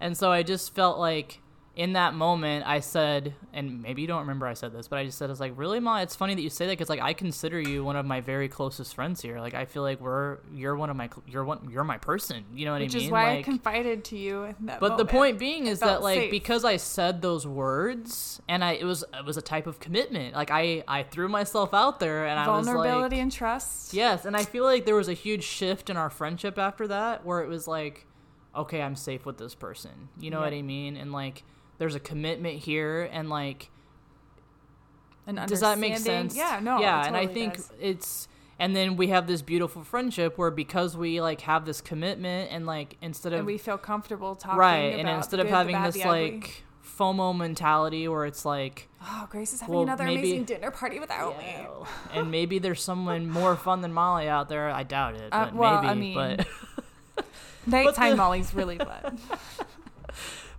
And 0.00 0.18
so 0.18 0.30
I 0.30 0.42
just 0.42 0.74
felt 0.74 0.98
like 0.98 1.40
in 1.74 1.94
that 1.94 2.12
moment 2.12 2.66
I 2.66 2.80
said, 2.80 3.34
and 3.52 3.80
maybe 3.82 4.02
you 4.02 4.08
don't 4.08 4.20
remember 4.20 4.46
I 4.46 4.52
said 4.52 4.72
this, 4.72 4.88
but 4.88 4.98
I 4.98 5.06
just 5.06 5.16
said, 5.16 5.30
"It's 5.30 5.40
like 5.40 5.54
really, 5.56 5.80
Ma. 5.80 5.98
It's 5.98 6.14
funny 6.14 6.34
that 6.34 6.42
you 6.42 6.50
say 6.50 6.66
that 6.66 6.72
because 6.72 6.90
like 6.90 7.00
I 7.00 7.14
consider 7.14 7.58
you 7.58 7.82
one 7.82 7.96
of 7.96 8.04
my 8.04 8.20
very 8.20 8.48
closest 8.48 8.94
friends 8.94 9.22
here. 9.22 9.40
Like 9.40 9.54
I 9.54 9.64
feel 9.64 9.82
like 9.82 9.98
we're 9.98 10.38
you're 10.52 10.76
one 10.76 10.90
of 10.90 10.96
my 10.96 11.08
you're 11.26 11.44
one 11.44 11.70
you're 11.70 11.84
my 11.84 11.96
person. 11.96 12.44
You 12.54 12.66
know 12.66 12.72
what 12.72 12.82
Which 12.82 12.94
I 12.94 12.98
mean? 12.98 13.04
Which 13.04 13.06
is 13.06 13.10
why 13.10 13.38
I 13.38 13.42
confided 13.42 14.04
to 14.04 14.18
you 14.18 14.54
but 14.80 14.98
the 14.98 15.06
point 15.06 15.38
being 15.38 15.66
is 15.66 15.80
that 15.80 16.02
like 16.02 16.18
safe. 16.18 16.30
because 16.30 16.64
I 16.64 16.76
said 16.76 17.22
those 17.22 17.46
words 17.46 18.40
and 18.48 18.62
I 18.62 18.72
it 18.72 18.84
was 18.84 19.04
it 19.14 19.24
was 19.24 19.38
a 19.38 19.42
type 19.42 19.66
of 19.66 19.80
commitment. 19.80 20.34
Like 20.34 20.50
I 20.50 20.84
I 20.86 21.04
threw 21.04 21.28
myself 21.28 21.72
out 21.72 22.00
there 22.00 22.26
and 22.26 22.38
I 22.38 22.48
was 22.48 22.66
like 22.66 22.74
vulnerability 22.74 23.18
and 23.18 23.32
trust. 23.32 23.94
Yes, 23.94 24.26
and 24.26 24.36
I 24.36 24.44
feel 24.44 24.64
like 24.64 24.84
there 24.84 24.96
was 24.96 25.08
a 25.08 25.14
huge 25.14 25.44
shift 25.44 25.88
in 25.88 25.96
our 25.96 26.10
friendship 26.10 26.58
after 26.58 26.86
that 26.88 27.24
where 27.24 27.40
it 27.40 27.48
was 27.48 27.66
like, 27.66 28.06
okay, 28.54 28.82
I'm 28.82 28.96
safe 28.96 29.24
with 29.24 29.38
this 29.38 29.54
person. 29.54 30.10
You 30.20 30.30
know 30.30 30.40
what 30.40 30.52
I 30.52 30.60
mean? 30.60 30.96
And 30.96 31.12
like 31.12 31.44
there's 31.82 31.96
a 31.96 32.00
commitment 32.00 32.60
here 32.60 33.10
and 33.10 33.28
like 33.28 33.68
does 35.46 35.58
that 35.60 35.80
make 35.80 35.98
sense? 35.98 36.36
Yeah, 36.36 36.60
no. 36.62 36.78
Yeah, 36.78 37.02
it 37.02 37.06
and 37.08 37.16
I 37.16 37.26
think 37.26 37.56
does. 37.56 37.72
it's 37.80 38.28
and 38.60 38.76
then 38.76 38.96
we 38.96 39.08
have 39.08 39.26
this 39.26 39.42
beautiful 39.42 39.82
friendship 39.82 40.38
where 40.38 40.52
because 40.52 40.96
we 40.96 41.20
like 41.20 41.40
have 41.40 41.64
this 41.66 41.80
commitment 41.80 42.52
and 42.52 42.66
like 42.66 42.96
instead 43.02 43.32
of 43.32 43.40
and 43.40 43.46
we 43.46 43.58
feel 43.58 43.78
comfortable 43.78 44.36
talking 44.36 44.60
right 44.60 44.94
and 45.00 45.08
instead 45.08 45.40
of 45.40 45.46
good, 45.46 45.52
having 45.54 45.74
bad, 45.74 45.92
this 45.92 46.04
like 46.04 46.62
FOMO 46.96 47.36
mentality 47.36 48.06
where 48.06 48.26
it's 48.26 48.44
like 48.44 48.88
oh, 49.02 49.26
Grace 49.28 49.52
is 49.52 49.60
having 49.60 49.74
well, 49.74 49.82
another 49.82 50.04
maybe- 50.04 50.20
amazing 50.20 50.44
dinner 50.44 50.70
party 50.70 51.00
without 51.00 51.36
me. 51.36 51.66
And 52.12 52.30
maybe 52.30 52.60
there's 52.60 52.80
someone 52.80 53.28
more 53.28 53.56
fun 53.56 53.80
than 53.80 53.92
Molly 53.92 54.28
out 54.28 54.48
there. 54.48 54.70
I 54.70 54.84
doubt 54.84 55.16
it, 55.16 55.32
Uh, 55.32 55.46
but 55.46 55.54
well, 55.54 55.74
I 55.74 55.94
mean- 55.94 56.14
but 56.14 56.46
Nighttime 57.66 58.16
Molly's 58.22 58.54
really 58.54 58.78
fun. 58.78 59.18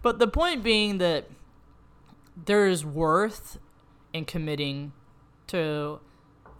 but 0.03 0.19
the 0.19 0.27
point 0.27 0.61
being 0.63 0.99
that 0.99 1.27
there's 2.45 2.85
worth 2.85 3.57
in 4.13 4.25
committing 4.25 4.93
to 5.47 5.99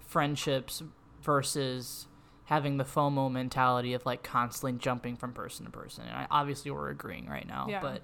friendships 0.07 0.81
versus 1.21 2.07
having 2.45 2.77
the 2.77 2.83
FOMO 2.83 3.31
mentality 3.31 3.93
of 3.93 4.05
like 4.05 4.21
constantly 4.23 4.77
jumping 4.77 5.15
from 5.15 5.33
person 5.33 5.65
to 5.65 5.71
person. 5.71 6.03
And 6.05 6.15
I, 6.15 6.27
obviously 6.29 6.71
we're 6.71 6.89
agreeing 6.89 7.27
right 7.27 7.47
now, 7.47 7.67
Yeah. 7.69 7.79
but 7.81 8.03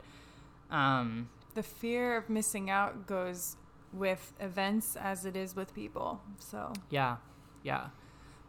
Um, 0.75 1.29
The 1.55 1.63
fear 1.63 2.15
of 2.15 2.29
missing 2.29 2.69
out 2.69 3.07
goes 3.07 3.57
with 3.91 4.33
events 4.39 4.95
as 4.95 5.25
it 5.25 5.35
is 5.35 5.55
with 5.55 5.73
people. 5.73 6.21
So 6.37 6.73
yeah, 6.91 7.17
yeah. 7.63 7.87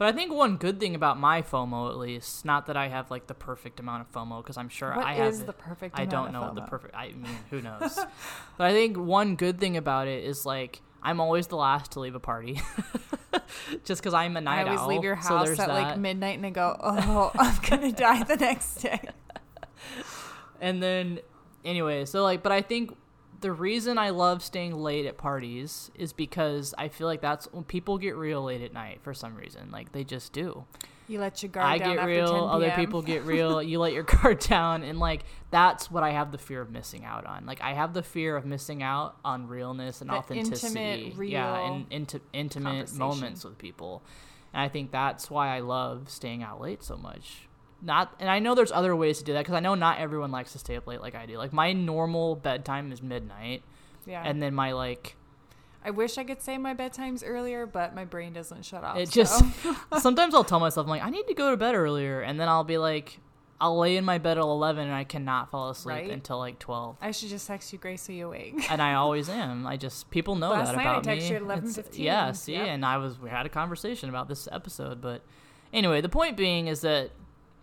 But 0.01 0.09
I 0.09 0.13
think 0.13 0.33
one 0.33 0.57
good 0.57 0.81
thing 0.81 0.95
about 0.95 1.21
my 1.21 1.43
FOMO, 1.43 1.91
at 1.91 1.99
least, 1.99 2.47
not 2.47 2.65
that 2.69 2.77
I 2.79 2.89
have 2.89 3.11
like 3.11 3.27
the 3.27 3.35
perfect 3.35 3.81
amount 3.81 4.01
of 4.01 4.11
FOMO, 4.11 4.43
because 4.43 4.57
I'm 4.57 4.71
sure 4.71 4.97
what 4.97 5.05
I 5.05 5.13
have. 5.13 5.27
is 5.35 5.41
it- 5.43 5.47
the 5.47 5.53
perfect? 5.53 5.99
I 6.01 6.07
don't 6.07 6.33
know 6.33 6.41
what 6.41 6.55
the 6.55 6.63
perfect. 6.63 6.95
I 6.97 7.09
mean, 7.09 7.27
who 7.51 7.61
knows? 7.69 7.97
but 8.57 8.67
I 8.67 8.73
think 8.73 8.97
one 8.97 9.37
good 9.37 9.61
thing 9.61 9.77
about 9.77 10.09
it 10.09 10.25
is 10.25 10.47
like 10.47 10.81
I'm 11.03 11.21
always 11.21 11.49
the 11.49 11.57
last 11.57 11.93
to 11.93 12.01
leave 12.01 12.15
a 12.15 12.19
party, 12.21 12.63
just 13.85 14.01
because 14.01 14.15
I'm 14.15 14.39
a 14.39 14.41
night 14.41 14.65
always 14.67 14.81
owl. 14.81 14.89
leave 14.89 15.05
your 15.05 15.21
so 15.21 15.37
house 15.37 15.47
there's 15.49 15.61
at 15.61 15.69
like 15.69 15.89
that. 15.89 15.99
midnight 16.01 16.39
and 16.39 16.47
I 16.47 16.51
go, 16.51 16.75
oh, 16.83 17.31
I'm 17.39 17.61
gonna 17.69 17.93
die 17.93 18.23
the 18.23 18.37
next 18.37 18.77
day. 18.77 19.03
And 20.63 20.83
then, 20.83 21.21
anyway, 21.63 22.07
so 22.07 22.23
like, 22.23 22.43
but 22.43 22.53
I 22.53 22.63
think 22.63 22.97
the 23.41 23.53
reason 23.53 23.99
I 23.99 24.11
love 24.11 24.43
staying 24.43 24.75
late 24.75 25.07
at 25.07 25.17
parties 25.17 25.91
is 25.95 26.13
because 26.13 26.75
I 26.77 26.89
feel 26.89 27.07
like 27.07 27.21
that's 27.21 27.47
when 27.53 27.65
people 27.65 27.99
get 27.99 28.17
real 28.17 28.43
late 28.45 28.61
at 28.63 28.73
night 28.73 29.01
for 29.03 29.15
some 29.15 29.35
reason. 29.35 29.71
Like 29.71 29.93
they 29.93 30.05
just 30.05 30.33
do. 30.33 30.65
You 31.09 31.19
let 31.19 31.43
your 31.43 31.51
guard 31.51 31.67
I 31.67 31.79
down 31.79 31.89
get 31.89 31.99
after 31.99 32.09
real, 32.11 32.33
10 32.33 32.49
other 32.51 32.71
people 32.77 33.03
get 33.03 33.25
real. 33.25 33.61
You 33.71 33.81
let 33.81 33.93
your 33.93 34.03
guard 34.23 34.39
down, 34.39 34.85
and 34.85 35.01
like 35.01 35.25
that's 35.51 35.91
what 35.91 36.05
I 36.05 36.11
have 36.11 36.31
the 36.31 36.39
fear 36.39 36.61
of 36.61 36.71
missing 36.71 37.05
out 37.05 37.27
on. 37.27 37.47
Like 37.47 37.61
I 37.63 37.73
have 37.73 37.95
the 37.95 38.03
fear 38.03 38.37
of 38.37 38.45
missing 38.45 38.83
out 38.83 39.17
on 39.25 39.49
realness 39.49 40.01
and 40.01 40.11
The 40.11 40.15
authenticity. 40.15 40.79
intimate, 41.07 41.29
yeah, 41.29 41.67
and 41.73 41.91
inti- 41.91 42.21
intimate 42.33 42.93
moments 42.95 43.45
with 43.45 43.59
people. 43.59 44.03
And 44.53 44.63
I 44.63 44.69
think 44.69 44.93
that's 44.93 45.29
why 45.31 45.55
I 45.57 45.61
love 45.61 46.11
staying 46.11 46.43
out 46.45 46.61
late 46.61 46.83
so 46.85 46.97
much. 46.97 47.49
Not, 47.83 48.15
and 48.21 48.29
I 48.29 48.41
know 48.41 48.55
there's 48.55 48.73
other 48.73 48.95
ways 48.95 49.19
to 49.19 49.25
do 49.25 49.33
that 49.33 49.41
because 49.41 49.55
I 49.55 49.61
know 49.61 49.75
not 49.75 49.99
everyone 49.99 50.31
likes 50.31 50.53
to 50.53 50.59
stay 50.59 50.77
up 50.77 50.87
late 50.87 51.01
like 51.01 51.15
I 51.15 51.25
do. 51.27 51.39
Like 51.39 51.53
my 51.53 51.73
normal 51.73 52.37
bedtime 52.37 52.93
is 52.93 53.03
midnight, 53.03 53.63
Yeah. 54.07 54.23
and 54.25 54.43
then 54.43 54.55
my 54.55 54.73
like 54.73 55.17
I 55.83 55.91
wish 55.91 56.19
I 56.19 56.25
could 56.25 56.43
say 56.43 56.59
my 56.59 56.75
bedtime's 56.75 57.23
earlier, 57.25 57.65
but 57.65 57.95
my 57.95 58.05
brain 58.05 58.35
doesn't 58.35 58.67
shut 58.67 58.85
off. 58.85 58.99
It 58.99 59.09
so- 59.09 59.15
just 59.15 59.45
sometimes 60.03 60.35
I'll 60.35 60.45
tell 60.45 60.61
myself 60.61 60.85
I'm 60.87 60.91
like 60.91 61.03
I 61.03 61.09
need 61.11 61.27
to 61.29 61.35
go 61.35 61.51
to 61.51 61.57
bed 61.57 61.75
earlier, 61.75 62.21
and 62.21 62.39
then 62.39 62.49
I'll 62.49 62.65
be 62.65 62.77
like 62.77 63.19
I'll 63.63 63.79
lay 63.79 63.97
in 63.97 64.05
my 64.07 64.17
bed 64.19 64.37
at 64.39 64.43
eleven 64.43 64.85
and 64.87 64.95
I 64.95 65.05
cannot 65.05 65.51
fall 65.51 65.71
asleep 65.71 65.95
Right? 65.97 66.11
until 66.11 66.37
like 66.39 66.59
twelve. 66.59 66.97
I 67.01 67.11
should 67.13 67.29
just 67.31 67.47
text 67.47 67.73
you, 67.73 67.79
Grace, 67.79 68.03
so 68.03 68.13
you 68.13 68.27
awake. 68.27 68.71
And 68.71 68.81
I 68.83 68.93
always 68.95 69.29
am. 69.31 69.67
I 69.67 69.79
just 69.79 70.11
people 70.11 70.35
know 70.37 70.51
Last 70.51 70.69
that 70.73 70.77
night 70.77 70.87
I 70.87 70.91
about 70.99 71.07
me. 71.07 71.19
texted 71.19 71.31
you 71.31 71.37
at 71.37 71.43
11:15. 71.43 71.87
Yeah, 71.99 72.33
see, 72.33 72.53
Yep. 72.55 72.67
and 72.69 72.85
I 72.85 72.99
was 72.99 73.19
we 73.19 73.31
had 73.31 73.47
a 73.47 73.51
conversation 73.51 74.09
about 74.11 74.29
this 74.29 74.49
episode, 74.53 75.01
but 75.01 75.23
anyway, 75.73 76.01
the 76.03 76.09
point 76.11 76.37
being 76.37 76.67
is 76.69 76.81
that 76.83 77.11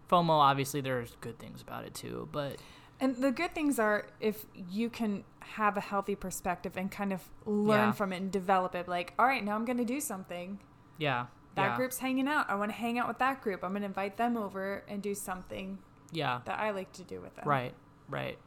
FOMO 0.09 0.29
obviously 0.29 0.81
there's 0.81 1.15
good 1.21 1.37
things 1.39 1.61
about 1.61 1.83
it 1.85 1.93
too, 1.93 2.29
but 2.31 2.57
And 2.99 3.15
the 3.17 3.31
good 3.31 3.53
things 3.53 3.77
are 3.79 4.07
if 4.19 4.45
you 4.55 4.89
can 4.89 5.23
have 5.39 5.77
a 5.77 5.81
healthy 5.81 6.15
perspective 6.15 6.75
and 6.77 6.89
kind 6.91 7.13
of 7.13 7.29
learn 7.45 7.89
Yeah. 7.89 7.91
from 7.91 8.11
it 8.13 8.17
and 8.17 8.31
develop 8.31 8.73
it. 8.75 8.87
Like, 8.87 9.13
all 9.19 9.25
right, 9.25 9.43
now 9.43 9.55
I'm 9.55 9.65
going 9.65 9.77
to 9.77 9.85
do 9.85 9.99
something. 9.99 10.59
yeah, 10.97 11.27
That 11.55 11.71
yeah, 11.71 11.75
group's 11.77 11.99
hanging 11.99 12.27
out. 12.27 12.49
I 12.49 12.55
want 12.55 12.71
to 12.71 12.77
hang 12.77 12.97
out 12.99 13.07
with 13.07 13.19
that 13.19 13.41
group. 13.41 13.63
I'm 13.63 13.71
going 13.71 13.81
to 13.81 13.87
invite 13.87 14.17
them 14.17 14.35
over 14.37 14.83
and 14.87 15.01
do 15.01 15.13
something 15.15 15.77
yeah. 16.11 16.41
that 16.45 16.59
I 16.59 16.71
like 16.71 16.91
to 16.93 17.03
do 17.03 17.21
with 17.21 17.35
them. 17.35 17.45
Right, 17.47 17.73
right. 18.09 18.37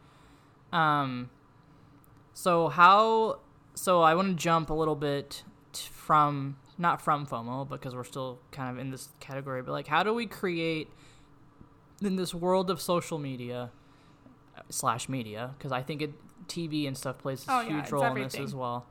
Um, 0.73 1.31
so 2.35 2.69
how? 2.69 3.41
So 3.75 4.03
I 4.03 4.15
want 4.15 4.29
to 4.29 4.35
jump 4.35 4.71
a 4.71 4.75
little 4.75 4.95
bit 4.97 5.43
from 5.73 6.57
not 6.79 7.01
from 7.01 7.27
FOMO 7.27 7.69
because 7.69 7.95
we're 7.95 8.05
still 8.05 8.39
kind 8.51 8.71
of 8.75 8.79
in 8.81 8.91
this 8.91 9.11
category, 9.21 9.63
but 9.63 9.73
like, 9.73 9.87
how 9.87 10.03
do 10.03 10.13
we 10.15 10.27
create 10.27 10.89
in 12.01 12.17
this 12.17 12.35
world 12.35 12.71
of 12.71 12.81
social 12.81 13.19
media 13.19 13.71
slash 14.69 15.09
media? 15.09 15.55
Because 15.57 15.73
I 15.73 15.83
think 15.83 16.03
it 16.03 16.13
TV 16.49 16.87
and 16.87 16.97
stuff 16.97 17.19
plays 17.19 17.47
a 17.49 17.53
Oh, 17.53 17.61
huge 17.61 17.85
it's 17.85 17.93
role 17.93 18.05
in 18.05 18.23
this 18.23 18.35
as 18.35 18.55
well. 18.55 18.87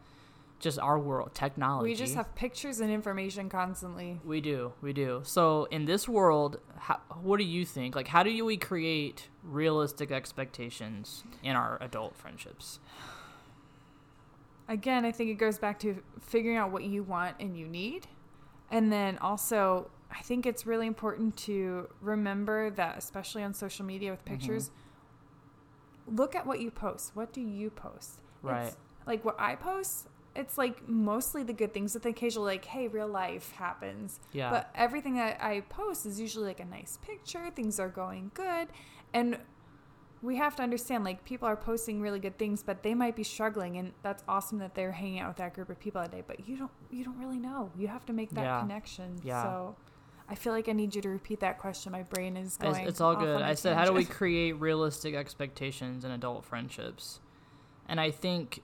Just 0.60 0.78
our 0.80 1.00
world, 1.00 1.32
technology. 1.34 1.90
We 1.90 1.96
just 1.96 2.16
have 2.16 2.36
pictures 2.36 2.82
and 2.82 2.92
information 2.92 3.50
constantly. 3.50 4.20
We 4.26 4.42
do, 4.42 4.74
we 4.82 4.92
do. 4.92 5.22
So 5.24 5.68
in 5.72 5.86
this 5.86 6.08
world, 6.08 6.60
how, 6.78 7.00
what 7.22 7.38
do 7.38 7.46
you 7.46 7.66
think? 7.66 7.96
Like, 7.96 8.10
how 8.10 8.24
do 8.24 8.46
we 8.46 8.58
create 8.58 9.30
realistic 9.42 10.12
expectations 10.12 11.24
in 11.44 11.56
our 11.56 11.78
adult 11.82 12.18
friendships? 12.18 12.80
Again, 14.68 15.06
I 15.06 15.12
think 15.12 15.30
it 15.30 15.36
goes 15.36 15.58
back 15.58 15.80
to 15.80 16.04
figuring 16.20 16.58
out 16.58 16.72
what 16.72 16.84
you 16.84 17.04
want 17.04 17.38
and 17.40 17.58
you 17.58 17.66
need. 17.66 18.08
And 18.70 18.92
then 18.92 19.18
also, 19.20 19.90
I 20.12 20.22
think 20.22 20.46
it's 20.46 20.66
really 20.66 20.88
important 20.88 21.38
to 21.38 21.88
remember 22.02 22.70
that, 22.72 22.98
especially 22.98 23.44
on 23.44 23.54
social 23.54 23.86
media 23.86 24.12
with 24.12 24.24
Mm-hmm. 24.26 24.34
pictures, 24.36 24.72
look 26.08 26.36
at 26.36 26.46
what 26.46 26.60
you 26.60 26.72
post. 26.72 27.16
What 27.16 27.32
do 27.34 27.42
you 27.42 27.70
post? 27.70 28.20
Right. 28.42 28.68
It's, 28.68 28.78
like 29.06 29.24
what 29.24 29.36
I 29.40 29.56
post, 29.56 30.08
it's 30.36 30.58
like 30.58 30.88
mostly 30.88 31.44
the 31.44 31.54
good 31.54 31.74
things 31.74 31.94
with 31.94 32.04
the 32.04 32.10
occasional, 32.10 32.46
like, 32.46 32.66
hey, 32.66 32.88
real 32.88 33.08
life 33.08 33.52
happens. 33.54 34.20
Yeah. 34.32 34.50
But 34.50 34.70
everything 34.76 35.16
that 35.16 35.38
I 35.44 35.62
post 35.62 36.06
is 36.06 36.20
usually 36.20 36.48
like 36.48 36.60
a 36.60 36.66
nice 36.66 36.98
picture, 37.02 37.50
things 37.56 37.80
are 37.80 37.90
going 37.90 38.32
good. 38.34 38.70
And 39.14 39.38
we 40.22 40.36
have 40.36 40.56
to 40.58 40.62
understand 40.64 41.06
like 41.06 41.24
people 41.24 41.48
are 41.48 41.56
posting 41.56 42.02
really 42.02 42.20
good 42.20 42.38
things 42.38 42.62
but 42.62 42.84
they 42.84 42.94
might 42.94 43.16
be 43.16 43.24
struggling 43.24 43.78
and 43.78 43.94
that's 44.04 44.22
awesome 44.28 44.58
that 44.58 44.76
they're 44.76 44.92
hanging 44.92 45.22
out 45.22 45.30
with 45.30 45.38
that 45.38 45.54
group 45.54 45.70
of 45.70 45.80
people 45.80 46.02
that 46.02 46.12
day 46.12 46.22
but 46.28 46.46
you 46.46 46.58
don't 46.58 46.72
you 46.92 47.06
don't 47.06 47.18
really 47.18 47.40
know 47.40 47.72
you 47.78 47.88
have 47.88 48.06
to 48.06 48.12
make 48.12 48.30
that 48.32 48.44
Yeah. 48.44 48.60
connection 48.60 49.18
Yeah. 49.24 49.44
so 49.44 49.78
i 50.30 50.36
feel 50.36 50.54
like 50.54 50.70
i 50.70 50.72
need 50.72 50.96
you 50.96 51.02
to 51.02 51.10
repeat 51.10 51.40
that 51.40 51.58
question 51.58 51.92
my 51.92 52.04
brain 52.04 52.38
is 52.38 52.58
going 52.58 52.88
it's 52.88 53.02
all 53.02 53.16
off 53.16 53.22
good. 53.22 53.42
I 53.42 53.56
said, 53.56 53.76
how 53.76 53.86
do 53.86 53.94
we 53.94 54.06
create 54.06 54.54
realistic 54.54 55.16
expectations 55.16 56.06
in 56.06 56.12
adult 56.12 56.46
friendships? 56.46 57.20
And 57.88 58.00
I 58.00 58.12
think, 58.12 58.62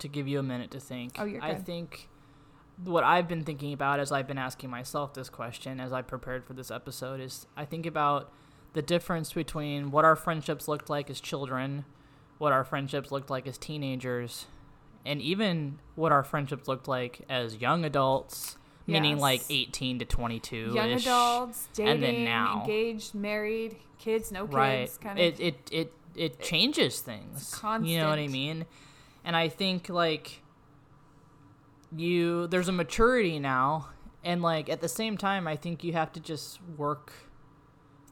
to 0.00 0.08
give 0.08 0.28
you 0.28 0.38
a 0.38 0.42
minute 0.42 0.70
to 0.72 0.80
think, 0.80 1.16
Oh, 1.18 1.24
you're 1.24 1.40
good. 1.40 1.50
I 1.50 1.54
think 1.54 2.08
what 2.84 3.04
I've 3.04 3.28
been 3.28 3.44
thinking 3.44 3.72
about 3.72 4.00
as 4.00 4.12
I've 4.12 4.26
been 4.26 4.38
asking 4.38 4.70
myself 4.70 5.14
this 5.14 5.28
question 5.28 5.80
as 5.80 5.92
I 5.92 6.02
prepared 6.02 6.44
for 6.44 6.52
this 6.52 6.70
episode 6.70 7.20
is 7.20 7.46
I 7.56 7.64
think 7.64 7.86
about 7.86 8.32
the 8.72 8.82
difference 8.82 9.32
between 9.32 9.90
what 9.90 10.04
our 10.04 10.16
friendships 10.16 10.68
looked 10.68 10.88
like 10.88 11.10
as 11.10 11.20
children, 11.20 11.84
what 12.38 12.52
our 12.52 12.64
friendships 12.64 13.10
looked 13.10 13.30
like 13.30 13.46
as 13.46 13.58
teenagers, 13.58 14.46
and 15.04 15.20
even 15.20 15.78
what 15.94 16.12
our 16.12 16.22
friendships 16.22 16.68
looked 16.68 16.88
like 16.88 17.22
as 17.28 17.56
young 17.56 17.84
adults, 17.84 18.56
meaning 18.90 19.18
like 19.18 19.42
18 19.48 20.00
to 20.00 20.04
22. 20.04 20.72
young 20.74 20.92
adults 20.92 21.68
dating 21.72 21.92
and 21.92 22.02
then 22.02 22.24
now. 22.24 22.60
engaged 22.62 23.14
married 23.14 23.76
kids 23.98 24.32
no 24.32 24.44
kids 24.46 24.54
right 24.54 24.98
kind 25.00 25.18
it, 25.18 25.34
of 25.34 25.40
it 25.40 25.68
it 25.70 25.92
it 26.16 26.40
changes 26.40 27.00
things 27.00 27.60
you 27.82 27.98
know 27.98 28.08
what 28.08 28.18
i 28.18 28.26
mean 28.28 28.66
and 29.24 29.36
i 29.36 29.48
think 29.48 29.88
like 29.88 30.40
you 31.96 32.46
there's 32.48 32.68
a 32.68 32.72
maturity 32.72 33.38
now 33.38 33.88
and 34.24 34.42
like 34.42 34.68
at 34.68 34.80
the 34.80 34.88
same 34.88 35.16
time 35.16 35.46
i 35.46 35.56
think 35.56 35.82
you 35.84 35.92
have 35.92 36.12
to 36.12 36.20
just 36.20 36.60
work 36.76 37.12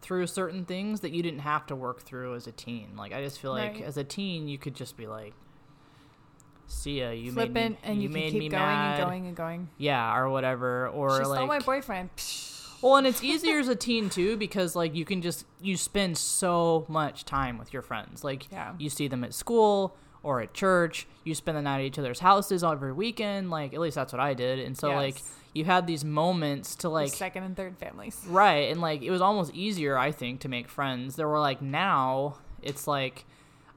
through 0.01 0.27
certain 0.27 0.65
things 0.65 1.01
that 1.01 1.11
you 1.13 1.23
didn't 1.23 1.41
have 1.41 1.67
to 1.67 1.75
work 1.77 2.03
through 2.03 2.35
as 2.35 2.47
a 2.47 2.53
teen 2.53 2.89
like 2.97 3.13
i 3.13 3.23
just 3.23 3.39
feel 3.39 3.53
like 3.53 3.75
Right. 3.75 3.83
as 3.85 3.97
a 3.97 4.05
teen 4.05 4.49
you 4.49 4.59
could 4.59 4.75
just 4.75 4.97
be 4.97 5.07
like 5.07 5.35
see 6.69 7.01
ya 7.01 7.11
you 7.11 7.33
flippant 7.33 7.55
made 7.55 7.71
me, 7.71 7.79
and 7.83 8.03
you, 8.03 8.09
made 8.11 8.23
can 8.25 8.33
keep 8.33 8.39
me 8.41 8.49
going 8.51 8.63
mad. 8.63 9.01
and 9.01 9.05
going 9.09 9.27
and 9.27 9.37
going 9.37 9.69
yeah 9.79 10.15
or 10.17 10.29
whatever 10.29 10.89
or 10.89 11.11
she 11.19 11.25
like 11.27 11.39
stole 11.39 11.47
my 11.47 11.59
boyfriend 11.59 12.11
well, 12.83 12.97
and 12.97 13.07
it's 13.07 13.25
easier 13.25 13.59
as 13.59 13.69
a 13.69 13.75
teen 13.75 14.09
too 14.09 14.37
because 14.37 14.77
like 14.77 14.95
you 14.95 15.05
can 15.05 15.21
just 15.23 15.45
you 15.61 15.77
spend 15.77 16.17
so 16.17 16.85
much 16.89 17.25
time 17.25 17.59
with 17.59 17.73
your 17.73 17.83
friends. 17.83 18.23
Like 18.23 18.47
Yeah. 18.53 18.75
you 18.79 18.89
see 18.89 19.09
them 19.09 19.25
at 19.25 19.35
school 19.35 19.97
or 20.23 20.41
at 20.41 20.55
church. 20.55 21.07
You 21.25 21.35
spend 21.35 21.59
the 21.59 21.63
night 21.63 21.81
at 21.81 21.85
each 21.87 21.99
other's 21.99 22.21
houses 22.21 22.63
every 22.63 22.93
weekend. 22.93 23.51
Like 23.51 23.75
at 23.75 23.81
least 23.81 23.97
that's 23.97 24.13
what 24.13 24.21
I 24.21 24.35
did. 24.35 24.61
And 24.61 24.77
so 24.77 24.91
like 24.91 25.17
you 25.55 25.65
had 25.65 25.87
these 25.89 26.05
moments 26.05 26.77
to 26.77 26.87
Your 26.87 26.93
like 26.93 27.13
second 27.13 27.43
and 27.43 27.57
third 27.57 27.79
families 27.79 28.23
right 28.29 28.71
and 28.71 28.81
like 28.81 29.03
it 29.03 29.11
was 29.11 29.21
almost 29.23 29.53
easier 29.55 29.99
I 29.99 30.13
think 30.13 30.41
to 30.41 30.49
make 30.49 30.69
friends. 30.69 31.17
There 31.17 31.27
were 31.29 31.41
like 31.41 31.61
now 31.61 32.39
it's 32.63 32.87
like 32.87 33.25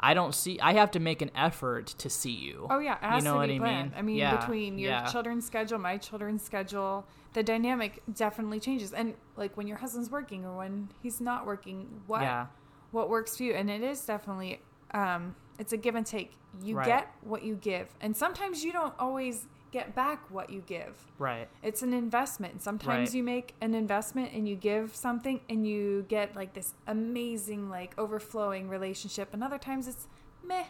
I 0.03 0.13
don't 0.13 0.33
see. 0.33 0.59
I 0.59 0.73
have 0.73 0.91
to 0.91 0.99
make 0.99 1.21
an 1.21 1.29
effort 1.35 1.87
to 1.99 2.09
see 2.09 2.31
you. 2.31 2.67
Oh 2.69 2.79
yeah, 2.79 2.95
it 2.95 3.03
has 3.03 3.23
you 3.23 3.29
know 3.29 3.33
to 3.33 3.39
what 3.39 3.49
I 3.51 3.59
mean? 3.59 3.93
I 3.95 4.01
mean, 4.01 4.17
Yeah, 4.17 4.37
between 4.37 4.77
your 4.79 4.91
yeah. 4.91 5.05
children's 5.05 5.45
schedule, 5.45 5.77
my 5.77 5.97
children's 5.97 6.41
schedule, 6.43 7.07
the 7.33 7.43
dynamic 7.43 8.01
definitely 8.11 8.59
changes. 8.59 8.93
And 8.93 9.13
like 9.35 9.55
when 9.57 9.67
your 9.67 9.77
husband's 9.77 10.09
working 10.09 10.45
or 10.45 10.57
when 10.57 10.89
he's 11.01 11.21
not 11.21 11.45
working, 11.45 12.01
what 12.07 12.21
Yeah. 12.21 12.47
what 12.91 13.09
works 13.09 13.37
for 13.37 13.43
you? 13.43 13.53
And 13.53 13.69
it 13.69 13.81
is 13.83 14.03
definitely 14.05 14.61
um, 14.93 15.35
it's 15.59 15.71
a 15.73 15.77
give 15.77 15.95
and 15.95 16.05
take. 16.05 16.37
You 16.63 16.75
Right. 16.75 16.85
get 16.85 17.07
what 17.21 17.43
you 17.43 17.55
give, 17.55 17.87
and 18.01 18.17
sometimes 18.17 18.63
you 18.63 18.73
don't 18.73 18.93
always 18.99 19.47
get 19.71 19.95
back 19.95 20.29
what 20.29 20.49
you 20.49 20.61
give. 20.65 21.05
Right. 21.17 21.47
It's 21.63 21.81
an 21.81 21.93
investment. 21.93 22.61
Sometimes 22.61 23.09
Right. 23.09 23.13
you 23.15 23.23
make 23.23 23.55
an 23.61 23.73
investment 23.73 24.33
and 24.33 24.47
you 24.47 24.55
give 24.55 24.95
something 24.95 25.39
and 25.49 25.65
you 25.65 26.05
get 26.09 26.35
like 26.35 26.53
this 26.53 26.73
amazing, 26.87 27.69
like 27.69 27.97
overflowing 27.97 28.67
relationship. 28.69 29.29
And 29.33 29.43
other 29.43 29.57
times 29.57 29.87
it's 29.87 30.07
meh. 30.45 30.65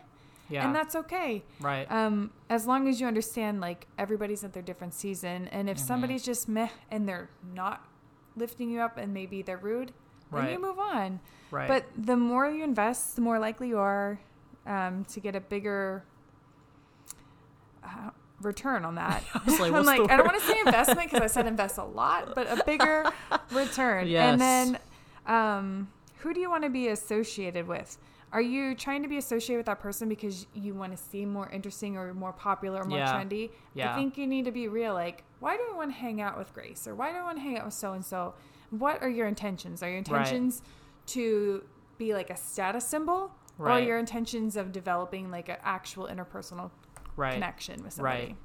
Yeah. 0.50 0.66
And 0.66 0.76
that's 0.76 0.96
okay. 0.96 1.44
right. 1.62 1.90
Um, 1.92 2.32
as 2.50 2.68
long 2.68 2.88
as 2.88 3.00
you 3.02 3.08
understand, 3.08 3.60
like 3.62 3.88
everybody's 3.98 4.44
at 4.44 4.54
their 4.54 4.62
different 4.62 4.94
season, 4.94 5.48
and 5.48 5.70
if 5.70 5.78
Mhm. 5.78 5.82
somebody's 5.82 6.24
just 6.24 6.48
meh 6.50 6.70
and 6.92 7.08
they're 7.08 7.30
not 7.56 7.86
lifting 8.36 8.70
you 8.70 8.82
up, 8.82 8.98
and 8.98 9.14
maybe 9.14 9.42
they're 9.42 9.58
rude, 9.58 9.94
then 10.32 10.50
you 10.50 10.60
move 10.60 10.78
on. 10.80 11.20
right. 11.52 11.68
But 11.68 11.86
the 11.98 12.16
more 12.18 12.50
you 12.50 12.64
invest, 12.64 13.16
the 13.16 13.22
more 13.22 13.40
likely 13.40 13.68
you 13.70 13.78
are 13.80 14.20
um, 14.66 15.06
to 15.06 15.20
get 15.20 15.36
a 15.36 15.40
bigger 15.42 16.04
uh, 17.84 18.12
return 18.44 18.86
on 18.86 18.96
that. 18.96 19.24
was 19.46 19.60
like, 19.60 19.72
I'm 19.74 19.86
like, 19.86 20.10
I 20.12 20.18
don't 20.18 20.26
want 20.26 20.40
to 20.40 20.46
say 20.48 20.60
investment 20.66 21.10
because 21.10 21.22
I 21.22 21.28
said 21.28 21.48
invest 21.48 21.78
a 21.78 21.84
lot, 21.84 22.34
but 22.36 22.48
a 22.48 22.64
bigger 22.66 23.12
return. 23.52 24.08
Yes. 24.08 24.32
And 24.32 24.42
then, 24.42 24.80
um, 25.28 25.90
who 26.20 26.34
do 26.34 26.40
you 26.40 26.50
want 26.50 26.64
to 26.64 26.70
be 26.70 26.88
associated 26.90 27.68
with? 27.68 27.98
Are 28.34 28.42
you 28.42 28.76
trying 28.76 29.02
to 29.04 29.10
be 29.10 29.18
associated 29.18 29.58
with 29.58 29.66
that 29.66 29.80
person 29.82 30.08
because 30.08 30.48
you 30.54 30.74
want 30.74 30.96
to 30.96 31.04
seem 31.04 31.34
more 31.34 31.50
interesting 31.50 31.98
or 31.98 32.14
more 32.14 32.32
popular 32.32 32.82
or 32.82 32.86
more 32.86 33.00
Yeah. 33.00 33.14
trendy? 33.14 33.50
Yeah. 33.74 33.92
I 33.92 33.96
think 33.96 34.18
you 34.18 34.26
need 34.26 34.46
to 34.46 34.52
be 34.52 34.68
real. 34.70 34.94
Like, 34.94 35.24
why 35.40 35.58
do 35.58 35.64
I 35.70 35.76
want 35.76 35.92
to 35.92 35.98
hang 35.98 36.22
out 36.22 36.38
with 36.38 36.54
Grace 36.54 36.88
or 36.88 36.96
why 36.96 37.12
do 37.12 37.18
I 37.18 37.24
want 37.24 37.38
to 37.38 37.42
hang 37.42 37.58
out 37.58 37.66
with 37.66 37.74
so 37.74 37.92
and 37.94 38.06
so? 38.06 38.34
What 38.70 39.02
are 39.02 39.10
your 39.10 39.28
intentions? 39.28 39.84
Are 39.84 39.90
your 39.90 39.98
intentions 39.98 40.62
to 41.08 41.64
be 41.98 42.14
like 42.14 42.30
a 42.30 42.38
status 42.38 42.86
symbol 42.88 43.32
or 43.60 43.66
Right. 43.66 43.86
your 43.86 44.00
intentions 44.00 44.56
of 44.56 44.72
developing 44.72 45.30
like 45.30 45.50
an 45.50 45.58
actual 45.64 46.08
interpersonal 46.08 46.72
right. 47.16 47.34
connection 47.34 47.84
with 47.84 47.94
somebody? 47.94 48.18
Right. 48.26 48.36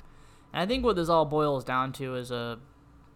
And 0.52 0.62
I 0.62 0.66
think 0.66 0.85
what 0.85 0.96
this 0.96 1.09
all 1.09 1.24
boils 1.24 1.64
down 1.64 1.92
to 1.94 2.14
is 2.14 2.31
a 2.31 2.59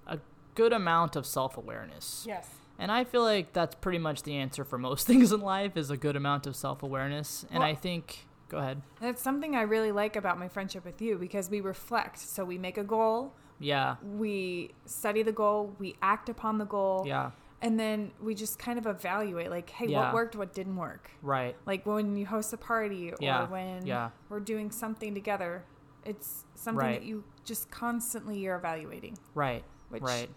a 0.07 0.19
good 0.55 0.73
amount 0.73 1.17
of 1.17 1.27
self 1.27 1.57
awareness. 1.57 2.25
Yes. 2.27 2.49
And 2.79 2.91
I 2.91 3.05
feel 3.05 3.23
like 3.23 3.53
that's 3.53 3.75
pretty 3.75 3.99
much 3.99 4.23
the 4.23 4.37
answer 4.37 4.65
for 4.65 4.79
most 4.79 5.07
things 5.07 5.33
in 5.33 5.41
life 5.41 5.77
is 5.77 5.91
a 5.91 5.97
good 5.97 6.17
amount 6.17 6.47
of 6.47 6.57
self 6.57 6.83
awareness. 6.83 7.45
And 7.51 7.61
Well- 7.61 7.69
I 7.69 7.75
think 7.75 8.27
go 8.49 8.59
ahead. 8.59 8.83
That's 9.01 9.23
something 9.23 9.55
I 9.55 9.63
really 9.63 9.93
like 9.93 10.17
about 10.17 10.39
my 10.39 10.49
friendship 10.49 10.85
with 10.85 11.01
you 11.01 11.17
because 11.19 11.49
we 11.49 11.61
reflect. 11.61 12.19
So 12.19 12.45
we 12.45 12.59
make 12.59 12.79
a 12.79 12.83
goal, 12.83 13.33
Yeah. 13.61 13.95
we 14.03 14.73
study 14.87 15.23
the 15.23 15.31
goal, 15.33 15.77
we 15.79 15.95
act 16.03 16.29
upon 16.29 16.59
the 16.59 16.65
goal, 16.65 17.05
Yeah. 17.07 17.31
And 17.62 17.79
then 17.79 18.11
we 18.23 18.35
just 18.35 18.59
kind 18.59 18.79
of 18.79 18.87
evaluate 18.87 19.51
like, 19.51 19.68
hey, 19.70 19.87
Yeah. 19.87 20.07
what 20.07 20.14
worked, 20.14 20.37
what 20.37 20.55
didn't 20.55 20.77
work. 20.77 21.11
Right. 21.23 21.55
Like 21.66 21.85
when 21.87 22.16
you 22.16 22.27
host 22.27 22.53
a 22.53 22.57
party 22.57 23.12
or 23.12 23.16
Yeah. 23.20 23.46
when 23.49 23.85
Yeah. 23.87 24.11
we're 24.29 24.40
doing 24.40 24.70
something 24.70 25.14
together, 25.14 25.64
it's 26.05 26.44
something 26.55 26.79
Right. 26.87 27.01
that 27.01 27.07
you 27.07 27.25
just 27.44 27.70
constantly 27.70 28.38
you're 28.38 28.57
evaluating. 28.57 29.18
Right. 29.35 29.64
Which 29.90 30.03
right. 30.03 30.31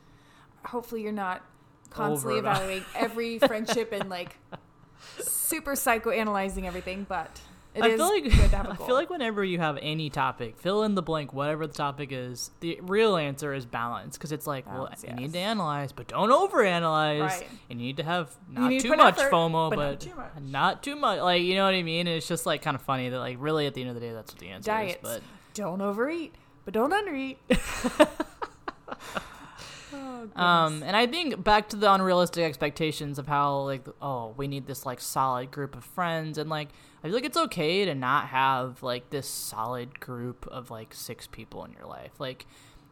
hopefully 0.66 1.02
you're 1.04 1.12
not 1.12 1.42
constantly 1.90 2.40
Over 2.40 2.50
evaluating 2.50 2.86
every 2.96 3.40
friendship 3.40 3.92
and 3.94 4.10
like 4.10 4.38
super 5.20 5.74
psychoanalyzing 5.74 6.66
everything, 6.66 7.06
but 7.08 7.42
it 7.76 7.84
I 7.84 7.96
feel 7.96 8.08
like 8.08 8.24
good 8.24 8.32
to 8.32 8.56
have 8.56 8.68
a 8.68 8.72
I 8.72 8.76
feel 8.76 8.96
like 8.96 9.10
whenever 9.10 9.44
you 9.44 9.60
have 9.60 9.80
any 9.82 10.10
topic, 10.10 10.58
fill 10.58 10.84
in 10.84 10.96
the 10.96 11.02
blank, 11.02 11.34
whatever 11.34 11.66
the 11.66 11.74
topic 11.74 12.10
is. 12.12 12.52
The 12.60 12.80
real 12.82 13.18
answer 13.18 13.54
is 13.54 13.66
balance, 13.66 14.18
because 14.18 14.32
it's 14.32 14.46
like, 14.46 14.66
Balance, 14.66 15.04
well, 15.04 15.16
you 15.16 15.22
need 15.22 15.34
to 15.34 15.40
analyze, 15.40 15.92
but 15.92 16.08
don't 16.08 16.30
overanalyze. 16.30 17.22
Right. 17.22 17.48
And 17.70 17.80
you 17.80 17.88
need 17.88 17.98
to 17.98 18.04
have 18.04 18.36
not 18.50 18.70
to 18.70 18.80
too 18.80 18.96
much 18.96 19.18
effort, 19.18 19.32
FOMO, 19.32 19.70
but 19.72 19.76
but, 19.76 19.90
not 19.90 20.02
too 20.02 20.16
much. 20.16 20.32
not 20.42 20.84
too 20.84 20.96
much. 20.96 21.20
Like 21.20 21.42
you 21.42 21.56
know 21.56 21.66
what 21.66 21.74
I 21.74 21.84
mean? 21.84 22.08
And 22.08 22.18
it's 22.18 22.28
just 22.28 22.46
like 22.46 22.62
kind 22.62 22.76
of 22.76 22.82
funny 22.82 23.10
that 23.10 23.20
like 23.20 23.38
really 23.40 23.66
at 23.66 23.74
the 23.74 23.82
end 23.82 23.90
of 23.90 23.96
the 23.96 24.02
day, 24.02 24.12
that's 24.12 24.32
what 24.32 24.40
the 24.40 24.50
answer 24.50 24.72
Diets. 24.72 24.96
is. 24.96 25.02
But 25.02 25.22
Don't 25.54 25.82
overeat, 25.82 26.36
but 26.66 26.74
don't 26.74 26.92
undereat. 26.92 27.38
oh, 30.36 30.42
Um, 30.42 30.84
and 30.84 30.96
I 30.96 31.08
think 31.08 31.44
back 31.44 31.70
to 31.70 31.76
the 31.76 31.92
unrealistic 31.92 32.44
expectations 32.44 33.20
of 33.20 33.28
how 33.28 33.60
like 33.62 33.86
oh 34.02 34.34
we 34.38 34.48
need 34.48 34.68
this 34.68 34.86
like 34.86 35.00
solid 35.00 35.52
group 35.52 35.76
of 35.76 35.84
friends. 35.84 36.38
And 36.38 36.50
like 36.50 36.70
I 37.04 37.08
feel 37.08 37.16
like 37.16 37.26
it's 37.26 37.38
okay 37.38 37.86
to 37.86 37.96
not 37.96 38.28
have 38.28 38.82
like 38.84 39.10
this 39.10 39.28
solid 39.28 40.00
group 40.00 40.48
of 40.48 40.72
like 40.72 40.94
six 40.94 41.28
people 41.28 41.66
in 41.66 41.72
your 41.74 41.86
life. 41.86 42.12
Like 42.20 42.46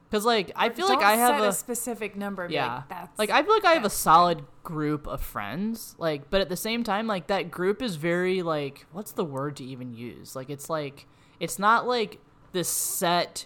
because 0.10 0.26
like 0.26 0.52
I 0.56 0.70
feel 0.70 0.89
like 0.89 1.04
I 1.04 1.15
have 1.15 1.41
a, 1.41 1.50
a 1.50 1.54
specific 1.54 2.17
number. 2.17 2.48
yeah. 2.50 2.76
like, 2.76 2.89
that's 2.89 3.20
like 3.20 3.30
I 3.30 3.44
feel 3.44 3.54
like 3.54 3.65
I 3.65 3.74
have 3.74 3.86
a 3.86 3.89
solid 3.89 4.44
group 4.63 5.08
of 5.08 5.22
friends. 5.22 5.96
Like 5.98 6.30
but 6.30 6.41
at 6.41 6.50
the 6.50 6.58
same 6.58 6.84
time 6.84 7.08
like 7.08 7.28
that 7.28 7.50
group 7.50 7.82
is 7.82 7.96
very 7.96 8.41
like 8.41 8.86
what's 8.91 9.13
the 9.13 9.24
word 9.26 9.56
to 9.58 9.63
even 9.63 9.94
use? 9.94 10.36
Like 10.36 10.50
it's 10.50 10.70
like 10.70 11.08
it's 11.39 11.58
not 11.58 11.88
like 11.88 12.20
this 12.52 12.67
set 12.67 13.46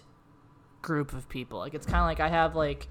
group 0.82 1.12
of 1.12 1.28
people. 1.28 1.58
Like 1.58 1.74
it's 1.74 1.86
kind 1.86 1.98
of 1.98 2.06
like 2.06 2.20
I 2.20 2.28
have 2.28 2.56
like 2.56 2.88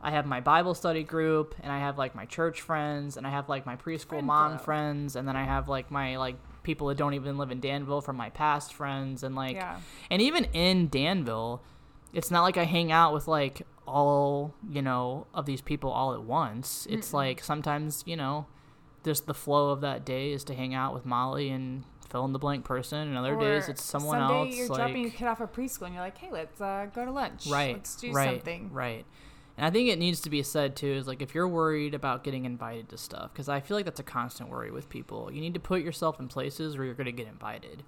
I 0.00 0.10
have 0.12 0.26
my 0.26 0.40
Bible 0.40 0.74
study 0.74 1.02
group 1.02 1.54
and 1.60 1.72
I 1.72 1.78
have 1.80 1.98
like 1.98 2.14
my 2.14 2.24
church 2.24 2.60
friends 2.60 3.16
and 3.16 3.26
I 3.26 3.30
have 3.30 3.48
like 3.48 3.66
my 3.66 3.76
preschool 3.76 4.08
Friend 4.10 4.26
mom 4.26 4.52
club. 4.52 4.64
friends 4.64 5.16
and 5.16 5.26
then 5.26 5.36
I 5.36 5.44
have 5.44 5.68
like 5.68 5.90
my 5.90 6.16
like 6.16 6.36
people 6.62 6.86
that 6.88 6.96
don't 6.96 7.14
even 7.14 7.36
live 7.38 7.50
in 7.50 7.60
Danville 7.60 8.00
from 8.00 8.16
my 8.16 8.30
past 8.30 8.72
friends 8.74 9.22
and 9.22 9.34
like 9.34 9.56
Yeah. 9.56 9.78
and 10.10 10.22
even 10.22 10.44
in 10.52 10.88
Danville, 10.88 11.62
it's 12.12 12.30
not 12.30 12.42
like 12.42 12.56
I 12.56 12.64
hang 12.64 12.92
out 12.92 13.12
with 13.12 13.26
like 13.26 13.62
all, 13.86 14.54
you 14.70 14.82
know, 14.82 15.26
of 15.34 15.46
these 15.46 15.60
people 15.62 15.90
all 15.90 16.12
at 16.14 16.22
once. 16.22 16.86
It's 16.90 17.12
like 17.14 17.42
sometimes, 17.42 18.04
you 18.06 18.16
know, 18.16 18.46
just 19.04 19.26
the 19.26 19.34
flow 19.34 19.70
of 19.70 19.80
that 19.80 20.04
day 20.04 20.32
is 20.32 20.44
to 20.44 20.54
hang 20.54 20.74
out 20.74 20.92
with 20.94 21.06
Molly 21.06 21.48
and 21.50 21.84
fill 22.10 22.24
in 22.24 22.32
the 22.32 22.38
blank 22.38 22.64
person 22.64 23.08
and 23.08 23.16
other 23.18 23.36
days 23.36 23.68
Or 23.68 23.72
it's 23.72 23.82
someone 23.84 24.18
someday 24.20 24.34
else 24.50 24.56
You're 24.56 24.68
like 24.68 24.78
dropping 24.78 25.02
your 25.02 25.10
kid 25.10 25.26
off 25.26 25.40
at 25.40 25.52
preschool, 25.52 25.82
and 25.86 25.94
you're 25.94 26.02
like, 26.02 26.16
"Hey, 26.18 26.28
let's 26.30 26.58
uh, 26.60 26.86
go 26.94 27.04
to 27.04 27.10
lunch. 27.10 27.46
right 27.48 27.74
Let's 27.74 27.96
do 27.96 28.12
right 28.12 28.36
something." 28.38 28.70
right 28.72 29.04
and 29.58 29.66
i 29.66 29.70
think 29.70 29.90
it 29.90 29.98
needs 29.98 30.20
to 30.22 30.30
be 30.30 30.42
said 30.42 30.74
too 30.74 30.86
is 30.86 31.06
like 31.06 31.20
if 31.20 31.34
you're 31.34 31.48
worried 31.48 31.92
about 31.94 32.24
getting 32.24 32.46
invited 32.46 32.88
to 32.88 32.96
stuff 32.96 33.30
because 33.32 33.48
i 33.48 33.60
feel 33.60 33.76
like 33.76 33.84
that's 33.84 34.00
a 34.00 34.04
constant 34.04 34.48
worry 34.48 34.70
with 34.70 34.88
people 34.88 35.30
you 35.30 35.40
need 35.42 35.52
to 35.52 35.60
put 35.60 35.82
yourself 35.82 36.18
in 36.18 36.28
places 36.28 36.76
where 36.78 36.86
you're 36.86 36.94
going 36.94 37.04
to 37.04 37.12
get 37.12 37.26
invited 37.26 37.82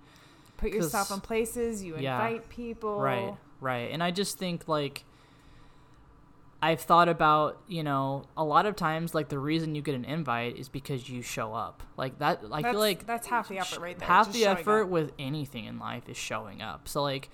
Put 0.59 0.73
yourself 0.73 1.11
in 1.11 1.21
places. 1.21 1.83
You 1.83 1.97
yeah. 1.99 2.17
invite 2.27 2.51
people. 2.51 3.01
right 3.01 3.35
right 3.63 3.91
and 3.93 4.03
i 4.03 4.11
just 4.11 4.37
think 4.39 4.69
like 4.69 5.05
i've 6.63 6.81
thought 6.81 7.09
about 7.09 7.59
you 7.67 7.83
know 7.83 8.25
a 8.37 8.45
lot 8.45 8.67
of 8.67 8.77
times 8.77 9.15
like 9.15 9.31
the 9.31 9.39
reason 9.39 9.75
you 9.75 9.81
get 9.81 9.95
an 9.95 10.05
invite 10.05 10.57
is 10.59 10.69
because 10.69 11.09
you 11.09 11.23
show 11.23 11.55
up 11.55 11.83
like 11.97 12.19
that 12.19 12.41
i 12.53 12.61
That's, 12.61 12.73
feel 12.73 12.81
like 12.81 13.07
that's 13.07 13.27
half 13.27 13.49
the 13.49 13.59
effort 13.59 13.81
right 13.81 13.99
there. 13.99 14.07
half 14.09 14.31
the 14.33 14.45
effort 14.45 14.83
up. 14.83 14.89
with 14.91 15.13
anything 15.19 15.65
in 15.65 15.79
life 15.79 16.09
is 16.11 16.19
showing 16.19 16.61
up 16.61 16.89
so 16.89 17.03
like 17.03 17.31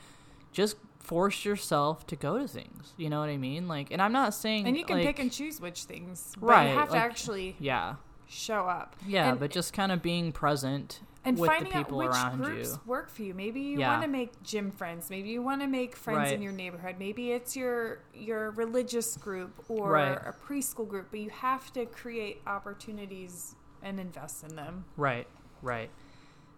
just 0.53 0.77
force 1.07 1.45
yourself 1.45 2.07
to 2.07 2.16
go 2.16 2.37
to 2.38 2.49
things 2.49 2.92
you 2.97 3.09
know 3.09 3.21
what 3.21 3.29
i 3.29 3.37
mean 3.37 3.69
like 3.69 3.90
and 3.92 4.03
i'm 4.03 4.12
not 4.12 4.35
saying 4.35 4.66
And 4.66 4.77
you 4.77 4.85
can 4.85 4.97
like, 4.97 5.07
pick 5.07 5.19
and 5.21 5.31
choose 5.31 5.61
which 5.61 5.85
things. 5.85 6.35
But 6.40 6.47
Right, 6.49 6.71
You 6.71 6.77
have 6.79 6.90
like- 6.90 6.99
to 7.01 7.05
actually 7.05 7.57
yeah 7.61 7.95
show 8.27 8.66
up. 8.66 8.97
yeah 9.07 9.31
And- 9.31 9.38
but 9.40 9.51
just 9.53 9.73
kind 9.73 9.92
of 9.92 10.03
being 10.03 10.33
present 10.33 11.01
and 11.25 11.38
with 11.38 11.49
the 11.51 11.55
finding 11.57 11.73
out 11.75 11.85
people 11.87 11.99
which 11.99 12.09
around 12.09 12.37
groups 12.42 12.71
you 12.73 12.81
work 12.87 13.09
for 13.09 13.23
you. 13.23 13.35
Maybe 13.35 13.61
you 13.61 13.79
Yeah. 13.81 13.90
want 13.90 14.03
to 14.03 14.09
make 14.09 14.40
gym 14.45 14.71
friends. 14.71 15.11
Maybe 15.11 15.29
you 15.31 15.42
want 15.42 15.61
to 15.61 15.66
make 15.66 15.97
friends 15.97 16.31
in 16.31 16.40
your 16.40 16.53
neighborhood. 16.53 16.97
Maybe 17.01 17.33
it's 17.33 17.57
your 17.57 17.99
your 18.14 18.51
religious 18.53 19.16
group 19.16 19.64
or 19.69 19.90
Right. 19.92 20.19
a 20.25 20.33
preschool 20.33 20.87
group. 20.88 21.09
But 21.11 21.19
you 21.21 21.31
have 21.31 21.73
to 21.73 21.85
create 21.87 22.42
opportunities 22.47 23.57
and 23.83 23.99
invest 23.99 24.45
in 24.45 24.55
them. 24.57 24.85
Right, 24.97 25.27
right. 25.62 25.90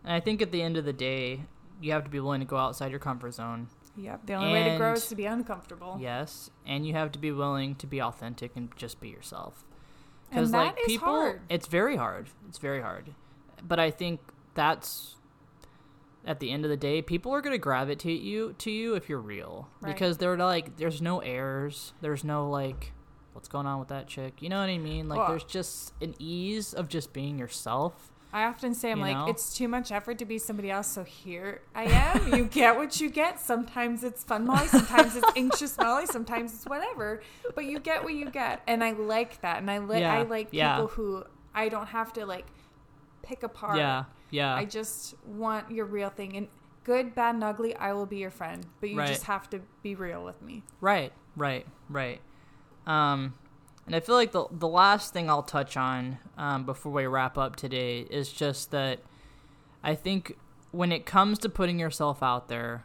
And 0.05 0.13
I 0.13 0.21
think 0.21 0.43
at 0.43 0.53
the 0.53 0.61
end 0.63 0.77
of 0.77 0.85
the 0.85 0.93
day, 0.93 1.45
you 1.81 1.93
have 1.93 2.05
to 2.05 2.11
be 2.11 2.21
willing 2.21 2.41
to 2.41 2.47
go 2.47 2.57
outside 2.57 2.91
your 2.91 3.01
comfort 3.01 3.33
zone. 3.35 3.69
Yep. 3.99 4.27
The 4.27 4.35
only 4.35 4.53
way 4.53 4.71
to 4.71 4.77
grow 4.77 4.93
is 4.93 5.07
to 5.09 5.15
be 5.17 5.27
uncomfortable. 5.27 5.99
Yes, 6.01 6.51
and 6.67 6.87
you 6.87 6.93
have 6.95 7.13
to 7.13 7.19
be 7.19 7.33
willing 7.33 7.75
to 7.77 7.87
be 7.87 8.01
authentic 8.01 8.53
and 8.57 8.71
just 8.77 9.01
be 9.01 9.09
yourself. 9.09 9.65
And 10.31 10.41
Because 10.41 10.53
like 10.53 10.77
that 10.77 10.81
is 10.83 10.87
people, 10.87 11.09
hard. 11.09 11.41
it's 11.49 11.67
very 11.67 11.97
hard. 11.97 12.29
It's 12.49 12.59
very 12.59 12.81
hard. 12.83 13.15
But 13.63 13.81
I 13.81 13.91
think 13.91 14.21
that's 14.55 15.17
at 16.25 16.41
the 16.41 16.51
end 16.51 16.65
of 16.65 16.71
the 16.71 16.77
day, 16.77 17.01
people 17.01 17.33
are 17.35 17.41
gonna 17.41 17.59
gravitate 17.59 18.21
you 18.21 18.55
to 18.59 18.71
you 18.71 18.95
if 18.95 19.09
you're 19.09 19.21
real 19.21 19.69
Right. 19.81 19.95
because 19.95 20.19
they're 20.19 20.37
like, 20.37 20.77
there's 20.77 21.01
no 21.01 21.21
airs, 21.21 21.95
there's 22.03 22.23
no 22.23 22.49
like, 22.51 22.93
what's 23.33 23.49
going 23.49 23.67
on 23.67 23.79
with 23.79 23.89
that 23.89 24.07
chick? 24.07 24.43
You 24.43 24.49
know 24.51 24.61
what 24.61 24.69
I 24.69 24.79
mean? 24.79 25.09
Like, 25.09 25.19
Well- 25.21 25.29
there's 25.29 25.45
just 25.45 25.95
an 26.03 26.15
ease 26.19 26.75
of 26.75 26.89
just 26.89 27.13
being 27.13 27.39
yourself. 27.39 28.13
I 28.33 28.45
often 28.45 28.75
say, 28.75 28.91
I'm 28.91 28.99
You 28.99 29.05
like, 29.05 29.17
know? 29.17 29.27
it's 29.29 29.57
too 29.57 29.69
much 29.69 29.91
effort 29.91 30.19
to 30.19 30.25
be 30.27 30.39
somebody 30.39 30.71
else. 30.71 30.87
So 30.87 31.03
here 31.03 31.63
I 31.75 31.85
am. 31.85 32.35
you 32.35 32.45
get 32.61 32.77
what 32.77 33.01
you 33.01 33.09
get. 33.09 33.41
Sometimes 33.41 34.05
it's 34.05 34.23
fun 34.23 34.45
Molly. 34.47 34.67
Sometimes 34.69 35.17
it's 35.17 35.27
anxious 35.37 35.79
Molly. 35.79 36.05
Sometimes 36.07 36.53
it's 36.53 36.67
whatever. 36.67 37.23
But 37.55 37.65
you 37.65 37.79
get 37.81 38.05
what 38.05 38.13
you 38.15 38.31
get, 38.31 38.63
and 38.67 38.85
I 38.85 38.93
like 38.93 39.41
that. 39.41 39.59
And 39.59 39.71
I 39.71 39.79
like 39.79 40.01
Yeah, 40.01 40.15
I 40.15 40.23
like 40.23 40.51
people 40.51 40.59
yeah. 40.59 40.87
who 40.87 41.25
I 41.55 41.69
don't 41.71 41.87
have 41.87 42.13
to 42.15 42.27
like 42.27 42.47
pick 43.23 43.43
apart. 43.43 43.79
Yeah, 43.79 44.05
yeah. 44.31 44.55
I 44.55 44.65
just 44.67 45.15
want 45.27 45.71
your 45.71 45.87
real 45.87 46.11
thing. 46.11 46.37
And 46.37 46.49
good, 46.85 47.15
bad, 47.15 47.35
and 47.35 47.45
ugly, 47.45 47.75
I 47.77 47.93
will 47.95 48.07
be 48.07 48.19
your 48.19 48.31
friend. 48.31 48.65
But 48.81 48.91
you 48.91 48.99
Right. 48.99 49.09
just 49.09 49.25
have 49.25 49.49
to 49.51 49.61
be 49.83 49.95
real 49.95 50.23
with 50.25 50.41
me. 50.43 50.63
Right, 50.83 51.13
right, 51.37 51.67
right. 51.89 52.21
Um, 52.87 53.35
and 53.89 53.97
I 53.97 54.01
feel 54.01 54.17
like 54.17 54.33
the 54.33 54.45
the 54.51 54.69
last 54.69 55.15
thing 55.15 55.31
I'll 55.31 55.43
touch 55.43 55.75
on 55.75 56.19
um, 56.37 56.67
before 56.67 56.93
we 56.93 57.07
wrap 57.07 57.39
up 57.39 57.57
today 57.57 58.01
is 58.01 58.31
just 58.31 58.71
that 58.71 59.01
I 59.83 59.95
think 59.95 60.37
when 60.73 60.93
it 60.93 61.07
comes 61.07 61.39
to 61.39 61.49
putting 61.49 61.79
yourself 61.79 62.23
out 62.23 62.49
there 62.49 62.85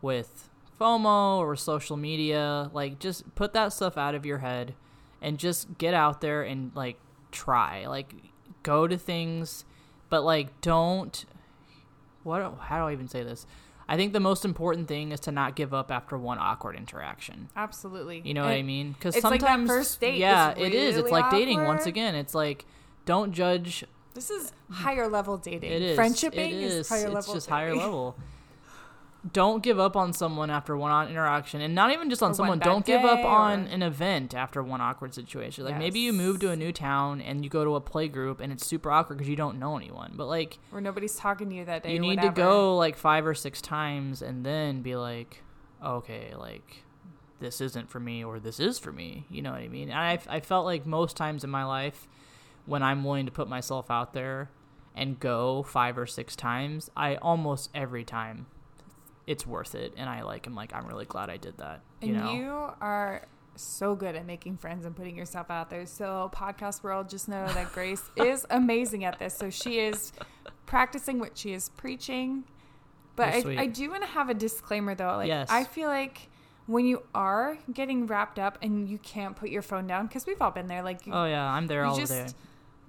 with 0.00 0.48
FOMO 0.80 1.36
or 1.36 1.54
social 1.54 1.98
media, 1.98 2.70
like 2.72 2.98
just 2.98 3.34
put 3.34 3.52
that 3.52 3.74
stuff 3.74 3.98
out 3.98 4.14
of 4.14 4.24
your 4.24 4.38
head 4.38 4.72
and 5.20 5.38
just 5.38 5.76
get 5.76 5.92
out 5.92 6.22
there 6.22 6.42
and 6.42 6.72
like 6.74 6.98
try, 7.30 7.86
like 7.86 8.14
go 8.62 8.86
to 8.86 8.96
things, 8.96 9.66
but 10.08 10.24
like 10.24 10.62
don't. 10.62 11.26
What? 12.22 12.54
How 12.58 12.78
do 12.78 12.84
I 12.84 12.92
even 12.92 13.08
say 13.08 13.22
this? 13.22 13.46
I 13.88 13.96
think 13.96 14.12
the 14.12 14.20
most 14.20 14.44
important 14.44 14.86
thing 14.86 15.12
is 15.12 15.20
to 15.20 15.32
not 15.32 15.56
give 15.56 15.72
up 15.72 15.90
after 15.90 16.18
one 16.18 16.38
awkward 16.38 16.76
interaction. 16.76 17.48
Absolutely. 17.56 18.20
You 18.22 18.34
know 18.34 18.42
what 18.42 18.52
I 18.52 18.62
mean? 18.62 18.92
Because 18.92 19.16
it's 19.16 19.24
like 19.24 19.40
sometimes, 19.40 19.68
first 19.68 20.00
date 20.00 20.14
is 20.14 20.20
yeah, 20.20 20.50
it 20.50 20.74
is. 20.74 20.96
It's 20.96 21.04
really 21.04 21.22
like 21.22 21.30
dating 21.30 21.64
once 21.64 21.86
again. 21.86 22.14
It's 22.14 22.34
like 22.34 22.66
don't 23.06 23.32
judge 23.32 23.84
This 24.12 24.28
is 24.28 24.52
higher 24.70 25.08
level 25.08 25.38
dating. 25.38 25.72
It 25.72 25.80
is. 25.80 25.98
Friendshiping 25.98 26.34
it 26.34 26.52
is, 26.52 26.74
is. 26.74 26.88
higher 26.88 27.06
it's 27.06 27.14
level. 27.14 27.18
It's 27.18 27.32
just 27.32 27.48
dating. 27.48 27.56
higher 27.56 27.76
level. 27.76 28.16
Don't 29.32 29.62
give 29.62 29.78
up 29.80 29.96
on 29.96 30.12
someone 30.12 30.50
after 30.50 30.76
one 30.76 30.90
on 30.90 31.08
interaction, 31.08 31.60
and 31.60 31.74
not 31.74 31.92
even 31.92 32.08
just 32.08 32.22
on 32.22 32.30
Or 32.30 32.34
someone. 32.34 32.58
Don't 32.58 32.86
give 32.86 33.04
up 33.04 33.18
day, 33.18 33.24
on 33.24 33.66
an 33.66 33.82
event 33.82 34.34
after 34.34 34.62
one 34.62 34.80
awkward 34.80 35.14
situation. 35.14 35.64
Like 35.64 35.78
maybe 35.78 35.98
you 36.00 36.12
move 36.12 36.40
to 36.40 36.50
a 36.50 36.56
new 36.56 36.72
town 36.72 37.20
and 37.20 37.42
you 37.42 37.50
go 37.50 37.64
to 37.64 37.74
a 37.74 37.80
play 37.80 38.08
group, 38.08 38.40
and 38.40 38.52
it's 38.52 38.66
super 38.66 38.90
awkward 38.90 39.18
because 39.18 39.28
you 39.28 39.36
don't 39.36 39.58
know 39.58 39.76
anyone. 39.76 40.12
But 40.16 40.26
like 40.26 40.58
Where 40.70 40.80
nobody's 40.80 41.16
talking 41.16 41.48
to 41.50 41.56
you 41.56 41.64
that 41.64 41.82
day. 41.82 41.92
you 41.92 41.98
need 41.98 42.16
whatever. 42.16 42.34
to 42.34 42.40
go 42.40 42.76
like 42.76 42.96
five 42.96 43.26
or 43.26 43.34
six 43.34 43.60
times, 43.60 44.22
and 44.22 44.46
then 44.46 44.82
be 44.82 44.94
like, 44.96 45.42
okay, 45.84 46.34
like 46.36 46.84
this 47.40 47.60
isn't 47.60 47.90
for 47.90 48.00
me, 48.00 48.24
or 48.24 48.38
this 48.38 48.60
is 48.60 48.78
for 48.78 48.92
me. 48.92 49.26
You 49.30 49.42
know 49.42 49.52
what 49.52 49.60
I 49.60 49.68
mean? 49.68 49.90
And 49.90 49.98
I 49.98 50.18
I 50.28 50.40
felt 50.40 50.64
like 50.64 50.86
most 50.86 51.16
times 51.16 51.44
in 51.44 51.50
my 51.50 51.64
life, 51.64 52.08
when 52.66 52.82
I'm 52.82 53.04
willing 53.04 53.26
to 53.26 53.32
put 53.32 53.48
myself 53.48 53.90
out 53.90 54.12
there 54.12 54.50
and 54.94 55.18
go 55.20 55.62
five 55.62 55.96
or 55.96 56.06
six 56.06 56.34
times, 56.36 56.90
I 56.96 57.16
almost 57.16 57.70
every 57.74 58.04
time 58.04 58.46
it's 59.28 59.46
worth 59.46 59.74
it 59.74 59.92
and 59.96 60.08
I 60.08 60.22
like 60.22 60.46
I'm 60.46 60.54
like 60.54 60.74
I'm 60.74 60.86
really 60.86 61.04
glad 61.04 61.28
I 61.30 61.36
did 61.36 61.58
that. 61.58 61.82
You 62.00 62.14
And 62.14 62.24
know. 62.24 62.32
you 62.32 62.50
are 62.80 63.26
so 63.56 63.94
good 63.94 64.14
at 64.16 64.24
making 64.24 64.56
friends 64.56 64.86
and 64.86 64.94
putting 64.96 65.16
yourself 65.16 65.50
out 65.50 65.68
there. 65.68 65.84
So, 65.84 66.30
podcast 66.34 66.82
world, 66.84 67.08
just 67.10 67.28
know 67.28 67.44
that 67.46 67.72
Grace 67.76 68.02
is 68.16 68.46
amazing 68.50 69.04
at 69.04 69.18
this. 69.18 69.34
So, 69.36 69.50
she 69.50 69.80
is 69.80 70.12
practicing 70.66 71.18
what 71.18 71.36
she 71.36 71.52
is 71.52 71.68
preaching. 71.70 72.44
But 73.16 73.34
I. 73.46 73.62
I 73.62 73.66
do 73.66 73.90
want 73.90 74.02
to 74.02 74.08
have 74.08 74.28
a 74.30 74.34
disclaimer 74.34 74.94
though. 74.94 75.16
Like, 75.16 75.28
Yes. 75.28 75.48
I 75.50 75.64
feel 75.64 75.88
like 75.88 76.28
when 76.66 76.84
you 76.86 77.02
are 77.14 77.58
getting 77.72 78.06
wrapped 78.06 78.38
up 78.38 78.58
and 78.62 78.88
you 78.88 78.98
can't 78.98 79.34
put 79.34 79.50
your 79.50 79.62
phone 79.62 79.86
down, 79.88 80.06
because 80.06 80.24
we've 80.26 80.40
all 80.40 80.52
been 80.52 80.68
there. 80.68 80.82
Like, 80.82 81.00
oh 81.10 81.24
yeah, 81.24 81.44
I'm 81.52 81.66
there 81.66 81.84
all 81.84 81.96
just 81.96 82.12
day. 82.12 82.26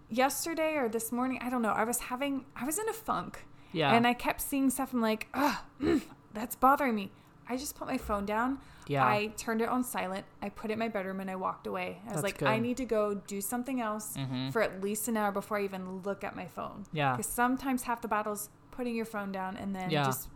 yesterday 0.09 0.75
or 0.75 0.87
this 0.89 1.11
morning, 1.11 1.39
I 1.41 1.49
don't 1.49 1.61
know. 1.61 1.71
I 1.71 1.83
was 1.83 1.99
having, 1.99 2.45
I 2.55 2.65
was 2.65 2.77
in 2.77 2.87
a 2.89 2.93
funk. 2.93 3.39
Yeah. 3.71 3.93
And 3.93 4.05
I 4.07 4.13
kept 4.13 4.41
seeing 4.41 4.69
stuff. 4.69 4.93
I'm 4.93 5.01
like, 5.01 5.27
ugh, 5.33 5.55
mm, 5.81 6.01
that's 6.39 6.55
bothering 6.55 6.95
me. 6.95 7.11
I 7.47 7.57
just 7.57 7.75
put 7.75 7.87
my 7.87 7.97
phone 7.97 8.25
down. 8.25 8.59
Yeah. 8.87 9.03
I 9.05 9.27
turned 9.37 9.61
it 9.61 9.69
on 9.69 9.83
silent. 9.83 10.25
I 10.41 10.49
put 10.49 10.69
it 10.69 10.73
in 10.73 10.79
my 10.79 10.87
bedroom 10.87 11.19
and 11.19 11.29
I 11.29 11.35
walked 11.35 11.65
away. 11.67 11.99
I 12.03 12.05
was 12.05 12.13
That's 12.13 12.23
like, 12.23 12.37
good. 12.39 12.47
I 12.47 12.59
need 12.59 12.77
to 12.77 12.85
go 12.85 13.15
do 13.15 13.41
something 13.41 13.81
else 13.81 14.15
Mhm. 14.17 14.51
for 14.53 14.61
at 14.61 14.81
least 14.81 15.07
an 15.07 15.17
hour 15.17 15.31
before 15.31 15.57
I 15.57 15.63
even 15.63 16.01
look 16.01 16.23
at 16.23 16.35
my 16.35 16.47
phone. 16.47 16.85
Yeah. 16.91 17.11
Because 17.15 17.31
sometimes 17.31 17.83
half 17.83 18.01
the 18.01 18.07
battle's 18.07 18.49
putting 18.71 18.95
your 18.95 19.05
phone 19.05 19.31
down 19.31 19.57
and 19.57 19.75
then 19.75 19.89
Yeah. 19.89 20.05
just 20.05 20.29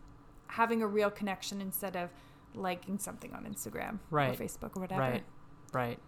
having 0.47 0.81
a 0.81 0.87
real 0.87 1.09
connection 1.11 1.61
instead 1.61 1.95
of 1.95 2.09
liking 2.55 2.97
something 2.99 3.33
on 3.33 3.45
Instagram 3.45 3.99
Right. 4.11 4.39
or 4.39 4.43
Facebook 4.43 4.75
or 4.77 4.81
whatever. 4.81 5.01
Right. 5.01 5.23
Right. 5.71 5.99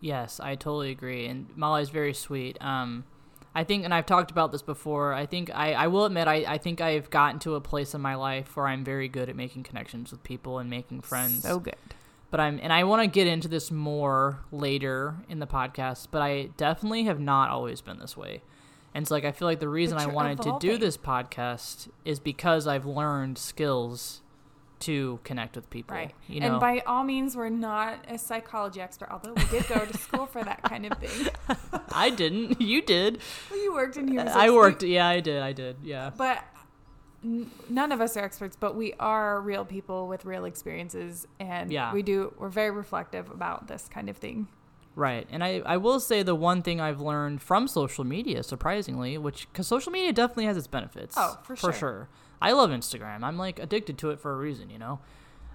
Yes, 0.00 0.40
I 0.40 0.54
totally 0.54 0.90
agree. 0.90 1.26
And 1.26 1.54
Molly's 1.56 1.90
very 1.90 2.14
sweet. 2.14 2.56
Um, 2.60 3.04
I 3.54 3.64
think, 3.64 3.84
and 3.84 3.92
I've 3.92 4.06
talked 4.06 4.30
about 4.30 4.52
this 4.52 4.62
before. 4.62 5.12
I 5.12 5.26
think 5.26 5.50
I, 5.54 5.72
I 5.72 5.86
will 5.88 6.04
admit, 6.04 6.28
I, 6.28 6.44
I 6.46 6.58
think 6.58 6.80
I've 6.80 7.10
gotten 7.10 7.40
to 7.40 7.56
a 7.56 7.60
place 7.60 7.94
in 7.94 8.00
my 8.00 8.14
life 8.14 8.56
where 8.56 8.66
I'm 8.68 8.84
very 8.84 9.08
good 9.08 9.28
at 9.28 9.34
making 9.36 9.64
connections 9.64 10.12
with 10.12 10.22
people 10.22 10.58
and 10.58 10.70
making 10.70 11.00
friends. 11.00 11.42
So 11.42 11.58
good. 11.58 11.76
but 12.30 12.38
I'm, 12.38 12.60
and 12.62 12.72
I 12.72 12.84
want 12.84 13.02
to 13.02 13.08
get 13.08 13.26
into 13.26 13.48
this 13.48 13.70
more 13.72 14.38
later 14.52 15.16
in 15.28 15.40
the 15.40 15.48
podcast. 15.48 16.08
But 16.12 16.22
I 16.22 16.50
definitely 16.56 17.04
have 17.04 17.18
not 17.18 17.50
always 17.50 17.80
been 17.80 17.98
this 17.98 18.16
way. 18.16 18.42
And 18.94 19.06
so, 19.06 19.14
like, 19.14 19.24
I 19.24 19.32
feel 19.32 19.46
like 19.46 19.60
the 19.60 19.68
reason 19.68 19.98
I 19.98 20.06
wanted 20.06 20.42
to 20.42 20.56
do 20.60 20.76
this 20.78 20.96
podcast 20.96 21.88
is 22.04 22.18
because 22.18 22.66
I've 22.66 22.86
learned 22.86 23.38
skills 23.38 24.20
to 24.80 25.20
connect 25.24 25.56
with 25.56 25.68
people. 25.70 25.96
Right. 25.96 26.12
You 26.28 26.40
know, 26.40 26.46
And 26.52 26.60
by 26.60 26.80
all 26.86 27.04
means, 27.04 27.36
we're 27.36 27.48
not 27.48 28.04
a 28.08 28.18
psychology 28.18 28.80
expert, 28.80 29.08
although 29.10 29.32
we 29.34 29.44
did 29.46 29.66
go 29.68 29.84
to 29.84 29.96
school 29.98 30.26
for 30.26 30.42
that 30.42 30.62
kind 30.62 30.86
of 30.90 30.98
thing. 30.98 31.28
I 31.92 32.10
didn't. 32.10 32.60
You 32.70 32.82
did. 32.82 33.20
Well, 33.50 33.62
you 33.62 33.72
worked 33.74 33.96
in 33.96 34.08
human 34.08 34.28
I 34.28 34.50
worked. 34.50 34.82
Yeah, 34.82 35.06
I 35.08 35.20
did. 35.20 35.42
I 35.42 35.52
did. 35.52 35.76
Yeah. 35.82 36.10
But 36.16 36.42
n- 37.24 37.50
none 37.68 37.92
of 37.92 38.00
us 38.00 38.16
are 38.16 38.24
experts, 38.24 38.56
but 38.58 38.74
we 38.76 38.92
are 39.00 39.40
real 39.40 39.64
people 39.64 40.08
with 40.08 40.24
real 40.24 40.44
experiences, 40.44 41.26
and 41.38 41.70
Yeah. 41.70 41.92
we 41.92 42.02
do. 42.02 42.32
We're 42.38 42.48
very 42.48 42.70
reflective 42.70 43.30
about 43.30 43.66
this 43.68 43.88
kind 43.88 44.08
of 44.08 44.16
thing. 44.16 44.48
Right. 44.96 45.26
And 45.30 45.42
I, 45.44 45.62
I 45.64 45.76
will 45.76 46.00
say 46.00 46.22
the 46.22 46.34
one 46.34 46.62
thing 46.62 46.80
I've 46.80 47.00
learned 47.00 47.42
from 47.42 47.68
social 47.68 48.04
media, 48.04 48.42
surprisingly, 48.42 49.16
which 49.18 49.48
because 49.52 49.66
social 49.66 49.92
media 49.92 50.12
definitely 50.12 50.46
has 50.46 50.56
its 50.56 50.66
benefits. 50.66 51.14
Oh, 51.18 51.38
for 51.44 51.54
For 51.56 51.72
sure. 51.72 51.72
sure. 51.72 52.08
I 52.40 52.52
love 52.52 52.70
Instagram. 52.70 53.22
I'm 53.22 53.36
like 53.38 53.58
addicted 53.58 53.98
to 53.98 54.10
it 54.10 54.20
for 54.20 54.32
a 54.32 54.36
reason, 54.36 54.70
you 54.70 54.78
know. 54.78 55.00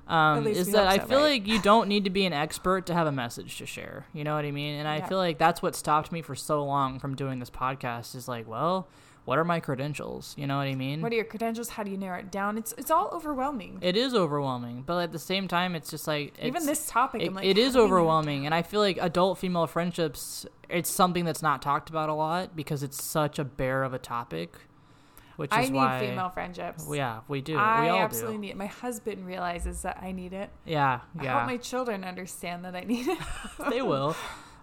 Um, 0.07 0.45
is 0.45 0.71
that 0.71 0.87
I 0.87 0.99
so, 0.99 1.05
feel 1.07 1.17
right? 1.19 1.31
like 1.41 1.47
you 1.47 1.59
don't 1.59 1.87
need 1.87 2.03
to 2.03 2.11
be 2.11 2.25
an 2.25 2.33
expert 2.33 2.85
to 2.87 2.93
have 2.93 3.07
a 3.07 3.11
message 3.11 3.57
to 3.57 3.65
share. 3.65 4.05
You 4.13 4.23
know 4.23 4.35
what 4.35 4.45
I 4.45 4.51
mean? 4.51 4.75
And 4.75 4.87
I 4.87 4.97
Yeah. 4.97 5.07
feel 5.07 5.17
like 5.17 5.39
that's 5.39 5.63
what 5.63 5.75
stopped 5.75 6.11
me 6.11 6.21
for 6.21 6.35
so 6.35 6.63
long 6.63 6.99
from 6.99 7.15
doing 7.15 7.39
this 7.39 7.49
podcast. 7.49 8.13
Is 8.13 8.27
like, 8.27 8.47
well, 8.47 8.87
what 9.23 9.39
are 9.39 9.43
my 9.43 9.59
credentials? 9.59 10.35
You 10.37 10.45
know 10.45 10.57
what 10.57 10.67
I 10.67 10.75
mean? 10.75 11.01
What 11.01 11.11
are 11.11 11.15
your 11.15 11.25
credentials? 11.25 11.69
How 11.69 11.81
do 11.81 11.89
you 11.89 11.97
narrow 11.97 12.19
it 12.19 12.29
down? 12.31 12.55
It's 12.59 12.71
it's 12.77 12.91
all 12.91 13.09
overwhelming. 13.13 13.79
it 13.81 13.97
is 13.97 14.13
overwhelming, 14.13 14.83
but 14.85 14.99
at 14.99 15.11
the 15.11 15.17
same 15.17 15.47
time, 15.47 15.73
it's 15.73 15.89
just 15.89 16.05
like 16.05 16.35
Even 16.39 16.67
this 16.67 16.85
topic, 16.85 17.23
it, 17.23 17.29
I'm 17.29 17.33
like, 17.33 17.45
it 17.45 17.57
is 17.57 17.73
do 17.73 17.79
we 17.79 17.85
narrow 17.85 17.85
it 17.85 17.87
overwhelming 17.95 18.45
and 18.45 18.53
i 18.53 18.61
feel 18.61 18.81
like 18.81 18.99
adult 19.01 19.39
female 19.39 19.65
friendships 19.65 20.45
it's 20.69 20.89
something 20.89 21.25
that's 21.25 21.41
not 21.41 21.63
talked 21.63 21.89
about 21.89 22.09
a 22.09 22.13
lot 22.13 22.55
because 22.55 22.83
it's 22.83 23.03
such 23.03 23.39
a 23.39 23.43
bear 23.43 23.83
of 23.83 23.91
a 23.93 23.97
topic 23.99 24.53
which 25.37 25.51
I 25.51 25.61
is 25.63 25.69
need 25.71 25.77
why 25.77 25.99
female 25.99 26.29
friendships. 26.29 26.87
yeah 26.91 27.21
we 27.27 27.41
do 27.41 27.57
I 27.57 27.81
we 27.83 27.89
all 27.89 27.99
absolutely 27.99 28.35
do 28.35 28.41
need 28.41 28.49
it. 28.51 28.57
My 28.57 28.65
husband 28.67 29.25
realizes 29.25 29.81
that 29.83 29.99
I 30.01 30.11
need 30.11 30.33
it. 30.33 30.49
yeah 30.65 31.01
I 31.19 31.23
yeah 31.23 31.39
hope 31.39 31.47
my 31.47 31.57
children 31.57 32.03
understand 32.03 32.63
that 32.65 32.75
I 32.75 32.81
need 32.81 33.07
it. 33.07 33.19
they 33.69 33.81
will 33.81 34.15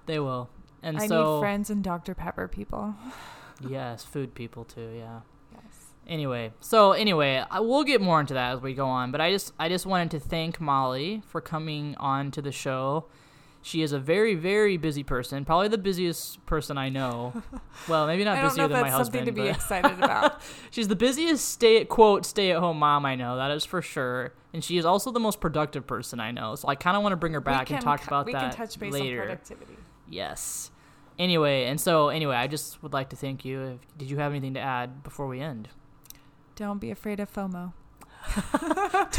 they 0.06 0.18
will 0.18 0.48
and 0.82 0.98
I 0.98 1.06
so 1.06 1.34
need 1.36 1.40
friends 1.40 1.70
and 1.70 1.82
Dr. 1.84 2.14
Pepper 2.14 2.48
people. 2.48 2.94
yes 3.68 4.04
food 4.04 4.34
people 4.34 4.64
too 4.64 4.90
yeah 4.96 5.20
Yes. 5.54 5.86
anyway 6.06 6.52
so 6.60 6.92
anyway 6.92 7.44
I, 7.50 7.60
we'll 7.60 7.84
get 7.84 8.00
more 8.00 8.18
into 8.20 8.34
that 8.34 8.54
as 8.54 8.60
we 8.60 8.74
go 8.74 8.86
on 8.86 9.12
but 9.12 9.20
i 9.20 9.30
just 9.30 9.52
i 9.58 9.68
just 9.68 9.86
wanted 9.86 10.10
to 10.12 10.18
thank 10.20 10.60
molly 10.60 11.22
for 11.28 11.40
coming 11.40 11.94
on 11.98 12.30
to 12.32 12.42
the 12.42 12.50
show 12.50 13.04
she 13.62 13.80
is 13.82 13.92
a 13.92 13.98
very 13.98 14.34
very 14.34 14.76
busy 14.76 15.02
person 15.02 15.44
probably 15.44 15.68
the 15.68 15.78
busiest 15.78 16.44
person 16.46 16.76
i 16.76 16.88
know 16.88 17.32
well 17.88 18.06
maybe 18.06 18.24
not 18.24 18.42
busier 18.42 18.64
than 18.68 18.72
that's 18.72 18.82
my 18.82 18.90
husband 18.90 19.20
something 19.26 19.34
to 19.34 19.42
be 19.42 19.48
excited 19.48 19.92
about. 20.02 20.40
she's 20.70 20.88
the 20.88 20.96
busiest 20.96 21.48
stay 21.48 21.84
quote 21.84 22.26
stay 22.26 22.50
at 22.50 22.58
home 22.58 22.78
mom 22.78 23.06
i 23.06 23.14
know 23.14 23.36
that 23.36 23.50
is 23.50 23.64
for 23.64 23.80
sure 23.80 24.34
and 24.52 24.62
she 24.62 24.76
is 24.76 24.84
also 24.84 25.10
the 25.10 25.20
most 25.20 25.40
productive 25.40 25.86
person 25.86 26.18
i 26.20 26.30
know 26.30 26.54
so 26.54 26.68
i 26.68 26.74
kind 26.74 26.96
of 26.96 27.02
want 27.02 27.12
to 27.12 27.16
bring 27.16 27.32
her 27.32 27.40
back 27.40 27.70
and 27.70 27.80
talk 27.80 28.00
cu- 28.00 28.08
about 28.08 28.26
we 28.26 28.32
that 28.32 28.50
can 28.50 28.66
touch 28.66 28.78
base 28.78 28.92
later 28.92 29.20
on 29.20 29.26
productivity. 29.28 29.76
yes 30.08 30.70
anyway 31.18 31.64
and 31.66 31.80
so 31.80 32.08
anyway 32.08 32.34
i 32.36 32.46
just 32.46 32.82
would 32.82 32.92
like 32.92 33.10
to 33.10 33.16
thank 33.16 33.44
you 33.44 33.62
if, 33.62 33.98
did 33.98 34.10
you 34.10 34.16
have 34.18 34.32
anything 34.32 34.54
to 34.54 34.60
add 34.60 35.02
before 35.04 35.26
we 35.28 35.40
end 35.40 35.68
Don't 36.56 36.78
be 36.80 36.90
afraid 36.90 37.18
of 37.20 37.32
FOMO. 37.32 37.72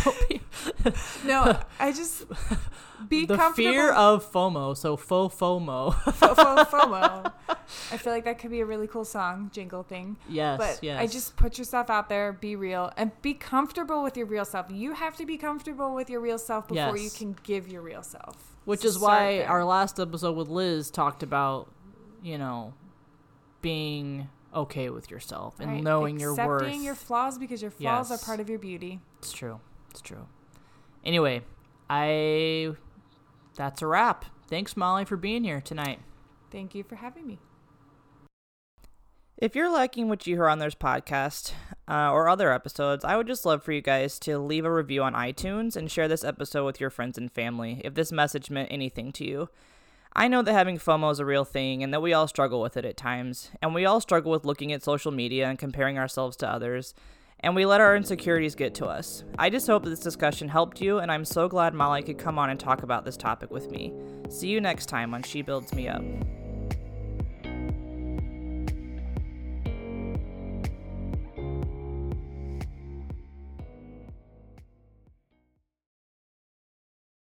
Don't 0.03 0.29
be- 0.29 0.41
No, 1.25 1.59
I 1.79 1.91
just 1.91 2.25
be 3.09 3.25
the 3.25 3.35
comfortable. 3.37 3.71
fear 3.71 3.91
of 3.91 4.29
FOMO, 4.31 4.75
so 4.77 4.95
faux 4.97 5.35
FOMO. 5.35 5.93
Fo- 6.13 6.35
fo- 6.35 6.63
FOMO. 6.65 7.31
I 7.91 7.97
feel 7.97 8.13
like 8.13 8.25
that 8.25 8.39
could 8.39 8.51
be 8.51 8.59
a 8.61 8.65
really 8.65 8.87
cool 8.87 9.05
song 9.05 9.49
jingle 9.53 9.83
thing. 9.83 10.17
yes, 10.29 10.57
But 10.57 10.79
yes. 10.83 10.99
I 10.99 11.07
just 11.07 11.35
put 11.35 11.57
yourself 11.57 11.89
out 11.89 12.09
there, 12.09 12.33
be 12.33 12.55
real, 12.55 12.91
and 12.97 13.11
be 13.21 13.33
comfortable 13.33 14.03
with 14.03 14.15
your 14.17 14.25
real 14.25 14.45
self. 14.45 14.67
You 14.69 14.93
have 14.93 15.15
to 15.17 15.25
be 15.25 15.37
comfortable 15.37 15.93
with 15.93 16.09
your 16.09 16.19
real 16.21 16.37
self 16.37 16.67
before 16.67 16.97
you 16.97 17.09
can 17.09 17.35
give 17.43 17.67
your 17.67 17.81
real 17.81 18.03
self. 18.03 18.35
which 18.65 18.81
So 18.81 18.87
is 18.87 18.99
why 18.99 19.43
our 19.43 19.63
last 19.65 19.99
episode 19.99 20.35
with 20.35 20.47
Liz 20.49 20.89
talked 20.91 21.23
about, 21.23 21.69
you 22.21 22.37
know, 22.37 22.73
being 23.61 24.29
okay 24.53 24.89
with 24.89 25.09
yourself 25.11 25.59
and 25.59 25.71
Right? 25.71 25.83
knowing 25.83 26.19
your 26.19 26.33
worth. 26.35 26.61
Accepting 26.63 26.83
your 26.83 26.95
flaws 26.95 27.37
because 27.37 27.61
your 27.61 27.71
flaws 27.71 28.09
Yes. 28.09 28.21
are 28.21 28.25
part 28.25 28.39
of 28.39 28.49
your 28.49 28.59
beauty. 28.59 29.01
It's 29.19 29.31
true. 29.33 29.59
It's 29.91 30.01
true. 30.01 30.27
Anyway, 31.03 31.41
I 31.89 32.73
that's 33.55 33.81
a 33.81 33.87
wrap. 33.87 34.25
Thanks 34.47 34.75
Molly 34.77 35.05
for 35.05 35.17
being 35.17 35.43
here 35.43 35.61
tonight. 35.61 35.99
Thank 36.51 36.75
you 36.75 36.83
for 36.83 36.95
having 36.95 37.25
me. 37.27 37.39
If 39.37 39.55
you're 39.55 39.71
liking 39.71 40.07
what 40.09 40.25
you 40.27 40.35
hear 40.35 40.47
on 40.47 40.59
this 40.59 40.75
podcast 40.75 41.53
uh, 41.89 42.11
or 42.11 42.29
other 42.29 42.53
episodes, 42.53 43.03
I 43.03 43.17
would 43.17 43.27
just 43.27 43.45
love 43.45 43.63
for 43.63 43.71
you 43.71 43.81
guys 43.81 44.19
to 44.19 44.37
leave 44.37 44.63
a 44.63 44.71
review 44.71 45.03
on 45.03 45.13
iTunes 45.13 45.75
and 45.75 45.91
share 45.91 46.07
this 46.07 46.23
episode 46.23 46.65
with 46.65 46.79
your 46.79 46.89
friends 46.89 47.17
and 47.17 47.31
family 47.31 47.81
if 47.83 47.95
this 47.95 48.11
message 48.11 48.49
meant 48.49 48.71
anything 48.71 49.11
to 49.13 49.25
you. 49.25 49.49
I 50.15 50.27
know 50.27 50.43
that 50.43 50.53
having 50.53 50.77
FOMO 50.77 51.11
is 51.11 51.19
a 51.19 51.25
real 51.25 51.43
thing 51.43 51.81
and 51.81 51.91
that 51.91 52.01
we 52.01 52.13
all 52.13 52.27
struggle 52.27 52.61
with 52.61 52.77
it 52.77 52.85
at 52.85 52.97
times, 52.97 53.49
and 53.63 53.73
we 53.73 53.85
all 53.85 53.99
struggle 53.99 54.31
with 54.31 54.45
looking 54.45 54.71
at 54.71 54.83
social 54.83 55.11
media 55.11 55.47
and 55.47 55.57
comparing 55.57 55.97
ourselves 55.97 56.37
to 56.37 56.47
others, 56.47 56.93
and 57.39 57.55
we 57.55 57.65
let 57.65 57.81
our 57.81 57.95
insecurities 57.95 58.53
get 58.53 58.75
to 58.75 58.85
us. 58.85 59.23
I 59.39 59.49
just 59.49 59.65
hope 59.65 59.83
that 59.83 59.89
this 59.89 59.99
discussion 59.99 60.49
helped 60.49 60.81
you, 60.81 60.99
and 60.99 61.11
I'm 61.11 61.25
so 61.25 61.49
glad 61.49 61.73
Molly 61.73 62.03
could 62.03 62.19
come 62.19 62.37
on 62.37 62.51
and 62.51 62.59
talk 62.59 62.83
about 62.83 63.05
this 63.05 63.17
topic 63.17 63.49
with 63.49 63.71
me. 63.71 63.91
See 64.29 64.49
you 64.49 64.61
next 64.61 64.85
time 64.85 65.15
on 65.15 65.23
She 65.23 65.41
Builds 65.41 65.73
Me 65.73 65.87
Up. 65.87 66.03